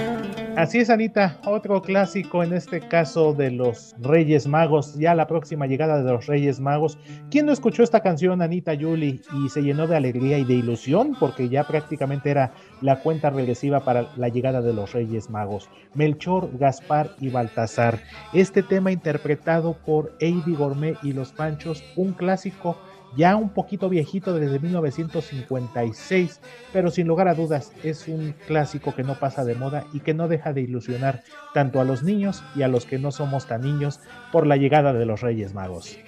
Así 0.57 0.79
es, 0.79 0.89
Anita, 0.89 1.39
otro 1.45 1.83
clásico 1.83 2.43
en 2.43 2.55
este 2.55 2.81
caso 2.81 3.35
de 3.35 3.51
los 3.51 3.95
Reyes 4.01 4.47
Magos, 4.47 4.95
ya 4.95 5.15
la 5.15 5.27
próxima 5.27 5.67
llegada 5.67 6.03
de 6.03 6.11
los 6.11 6.25
Reyes 6.25 6.61
Magos. 6.61 6.97
¿Quién 7.31 7.45
no 7.45 7.53
escuchó 7.53 7.83
esta 7.83 8.01
canción, 8.01 8.41
Anita 8.41 8.73
Yuli, 8.73 9.21
y 9.35 9.51
se 9.51 9.63
llenó 9.63 9.87
de 9.87 9.97
alegría 9.97 10.39
y 10.39 10.45
de 10.45 10.55
ilusión? 10.55 11.15
Porque 11.21 11.51
ya 11.51 11.65
prácticamente 11.65 12.31
era 12.31 12.55
la 12.81 13.01
cuenta 13.01 13.29
regresiva 13.29 13.81
para 13.81 14.09
la 14.17 14.31
llegada 14.31 14.63
de 14.63 14.73
los 14.73 14.95
Reyes 14.95 15.29
Magos. 15.29 15.69
Melchor, 15.93 16.49
Gaspar 16.57 17.11
y 17.21 17.29
Baltasar. 17.29 18.01
Este 18.33 18.63
tema 18.63 18.91
interpretado 18.91 19.77
por 19.85 20.17
Avi 20.23 20.55
Gourmet 20.57 20.97
y 21.03 21.13
los 21.13 21.33
Panchos, 21.33 21.85
un 21.97 22.15
clásico 22.15 22.79
ya 23.17 23.37
un 23.37 23.51
poquito 23.51 23.89
viejito 23.89 24.35
desde 24.35 24.59
1956, 24.59 26.41
pero 26.73 26.91
sin 26.91 27.07
lugar 27.07 27.29
a 27.29 27.35
dudas 27.35 27.73
es 27.83 28.09
un 28.09 28.35
clásico 28.47 28.95
que 28.95 29.03
no 29.03 29.19
pasa 29.19 29.45
de 29.45 29.55
moda 29.55 29.85
y 29.93 30.01
que 30.01 30.15
no 30.15 30.29
deja 30.29 30.53
de 30.53 30.61
ilusionar 30.63 31.23
tanto 31.55 31.81
a 31.81 31.85
los 31.85 32.03
niños 32.03 32.45
y 32.55 32.63
a 32.63 32.69
los 32.69 32.85
que 32.85 32.99
no 32.99 33.11
somos 33.11 33.47
tan 33.47 33.63
niños 33.63 34.01
por 34.33 34.47
la 34.47 34.57
llegada 34.57 34.93
de 34.93 35.07
los 35.07 35.21
Reyes 35.23 35.55
Magos. 35.55 35.99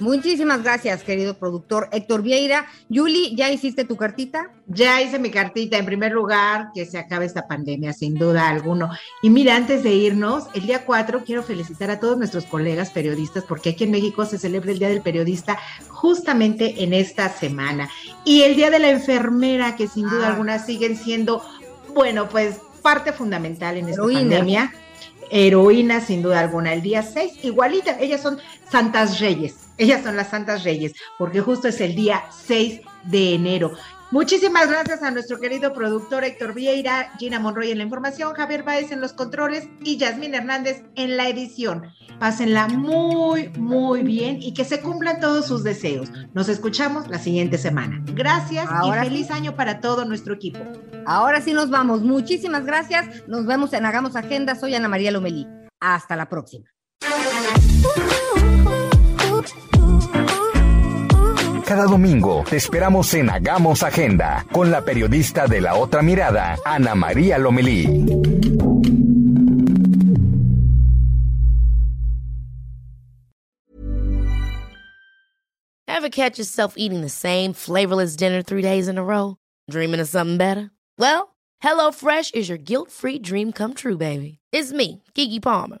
Muchísimas 0.00 0.62
gracias, 0.62 1.02
querido 1.02 1.34
productor 1.34 1.88
Héctor 1.90 2.22
Vieira. 2.22 2.66
Yuli, 2.88 3.34
¿ya 3.34 3.50
hiciste 3.50 3.84
tu 3.84 3.96
cartita? 3.96 4.50
Ya 4.66 5.02
hice 5.02 5.18
mi 5.18 5.30
cartita. 5.30 5.76
En 5.76 5.86
primer 5.86 6.12
lugar, 6.12 6.68
que 6.72 6.86
se 6.86 6.98
acabe 6.98 7.26
esta 7.26 7.48
pandemia, 7.48 7.92
sin 7.92 8.14
duda 8.14 8.48
alguno. 8.48 8.90
Y 9.22 9.30
mira, 9.30 9.56
antes 9.56 9.82
de 9.82 9.92
irnos, 9.92 10.44
el 10.54 10.66
día 10.66 10.84
4 10.84 11.24
quiero 11.24 11.42
felicitar 11.42 11.90
a 11.90 11.98
todos 11.98 12.16
nuestros 12.16 12.44
colegas 12.44 12.90
periodistas, 12.90 13.44
porque 13.44 13.70
aquí 13.70 13.84
en 13.84 13.90
México 13.90 14.24
se 14.24 14.38
celebra 14.38 14.70
el 14.70 14.78
Día 14.78 14.88
del 14.88 15.02
Periodista 15.02 15.58
justamente 15.88 16.84
en 16.84 16.92
esta 16.92 17.28
semana. 17.28 17.88
Y 18.24 18.42
el 18.42 18.54
Día 18.54 18.70
de 18.70 18.78
la 18.78 18.90
Enfermera, 18.90 19.74
que 19.74 19.88
sin 19.88 20.08
duda 20.08 20.28
Ah. 20.28 20.32
alguna 20.32 20.58
siguen 20.60 20.96
siendo, 20.96 21.42
bueno, 21.92 22.28
pues 22.28 22.58
parte 22.82 23.12
fundamental 23.12 23.76
en 23.76 23.88
esta 23.88 24.02
pandemia. 24.02 24.72
Heroína, 25.30 26.00
sin 26.00 26.22
duda 26.22 26.40
alguna. 26.40 26.72
El 26.72 26.82
día 26.82 27.02
6, 27.02 27.44
igualita, 27.44 27.98
ellas 28.00 28.22
son 28.22 28.38
Santas 28.70 29.18
Reyes. 29.20 29.56
Ellas 29.78 30.02
son 30.02 30.16
las 30.16 30.30
Santas 30.30 30.64
Reyes, 30.64 30.94
porque 31.18 31.40
justo 31.40 31.68
es 31.68 31.80
el 31.80 31.94
día 31.94 32.24
6 32.30 32.80
de 33.04 33.34
enero. 33.34 33.72
Muchísimas 34.10 34.68
gracias 34.68 35.02
a 35.02 35.10
nuestro 35.10 35.38
querido 35.38 35.74
productor 35.74 36.24
Héctor 36.24 36.54
Vieira, 36.54 37.12
Gina 37.18 37.38
Monroy 37.38 37.70
en 37.70 37.78
la 37.78 37.84
información, 37.84 38.32
Javier 38.32 38.62
Baez 38.62 38.90
en 38.90 39.02
los 39.02 39.12
controles 39.12 39.68
y 39.82 39.98
Yasmín 39.98 40.34
Hernández 40.34 40.82
en 40.94 41.18
la 41.18 41.28
edición. 41.28 41.92
Pásenla 42.18 42.68
muy, 42.68 43.50
muy 43.50 44.02
bien 44.02 44.38
y 44.40 44.54
que 44.54 44.64
se 44.64 44.80
cumplan 44.80 45.20
todos 45.20 45.46
sus 45.46 45.62
deseos. 45.62 46.10
Nos 46.32 46.48
escuchamos 46.48 47.06
la 47.08 47.18
siguiente 47.18 47.58
semana. 47.58 48.02
Gracias 48.14 48.66
Ahora 48.70 49.04
y 49.04 49.10
feliz 49.10 49.26
sí. 49.26 49.32
año 49.34 49.54
para 49.54 49.80
todo 49.80 50.06
nuestro 50.06 50.34
equipo. 50.34 50.60
Ahora 51.04 51.42
sí 51.42 51.52
nos 51.52 51.68
vamos. 51.68 52.00
Muchísimas 52.00 52.64
gracias. 52.64 53.28
Nos 53.28 53.44
vemos 53.44 53.74
en 53.74 53.84
Hagamos 53.84 54.16
Agenda. 54.16 54.54
Soy 54.54 54.74
Ana 54.74 54.88
María 54.88 55.10
Lomelí. 55.10 55.46
Hasta 55.80 56.16
la 56.16 56.30
próxima. 56.30 56.66
Cada 61.68 61.84
domingo 61.84 62.44
te 62.48 62.56
esperamos 62.56 63.12
en 63.12 63.28
Hagamos 63.28 63.82
Agenda 63.82 64.46
con 64.50 64.70
la 64.70 64.80
periodista 64.86 65.46
de 65.46 65.60
la 65.60 65.74
otra 65.74 66.00
mirada, 66.00 66.58
Ana 66.64 66.94
María 66.94 67.36
Lomelí. 67.36 67.84
Ever 75.86 76.08
catch 76.08 76.38
yourself 76.38 76.72
eating 76.78 77.02
the 77.02 77.10
same 77.10 77.52
flavorless 77.52 78.16
dinner 78.16 78.40
three 78.40 78.62
days 78.62 78.88
in 78.88 78.96
a 78.96 79.04
row? 79.04 79.36
Dreaming 79.70 80.00
of 80.00 80.08
something 80.08 80.38
better? 80.38 80.70
Well, 80.96 81.36
HelloFresh 81.62 82.34
is 82.34 82.48
your 82.48 82.56
guilt 82.56 82.90
free 82.90 83.18
dream 83.18 83.52
come 83.52 83.74
true, 83.74 83.98
baby. 83.98 84.38
It's 84.52 84.72
me, 84.72 85.02
Kiki 85.14 85.38
Palmer. 85.38 85.80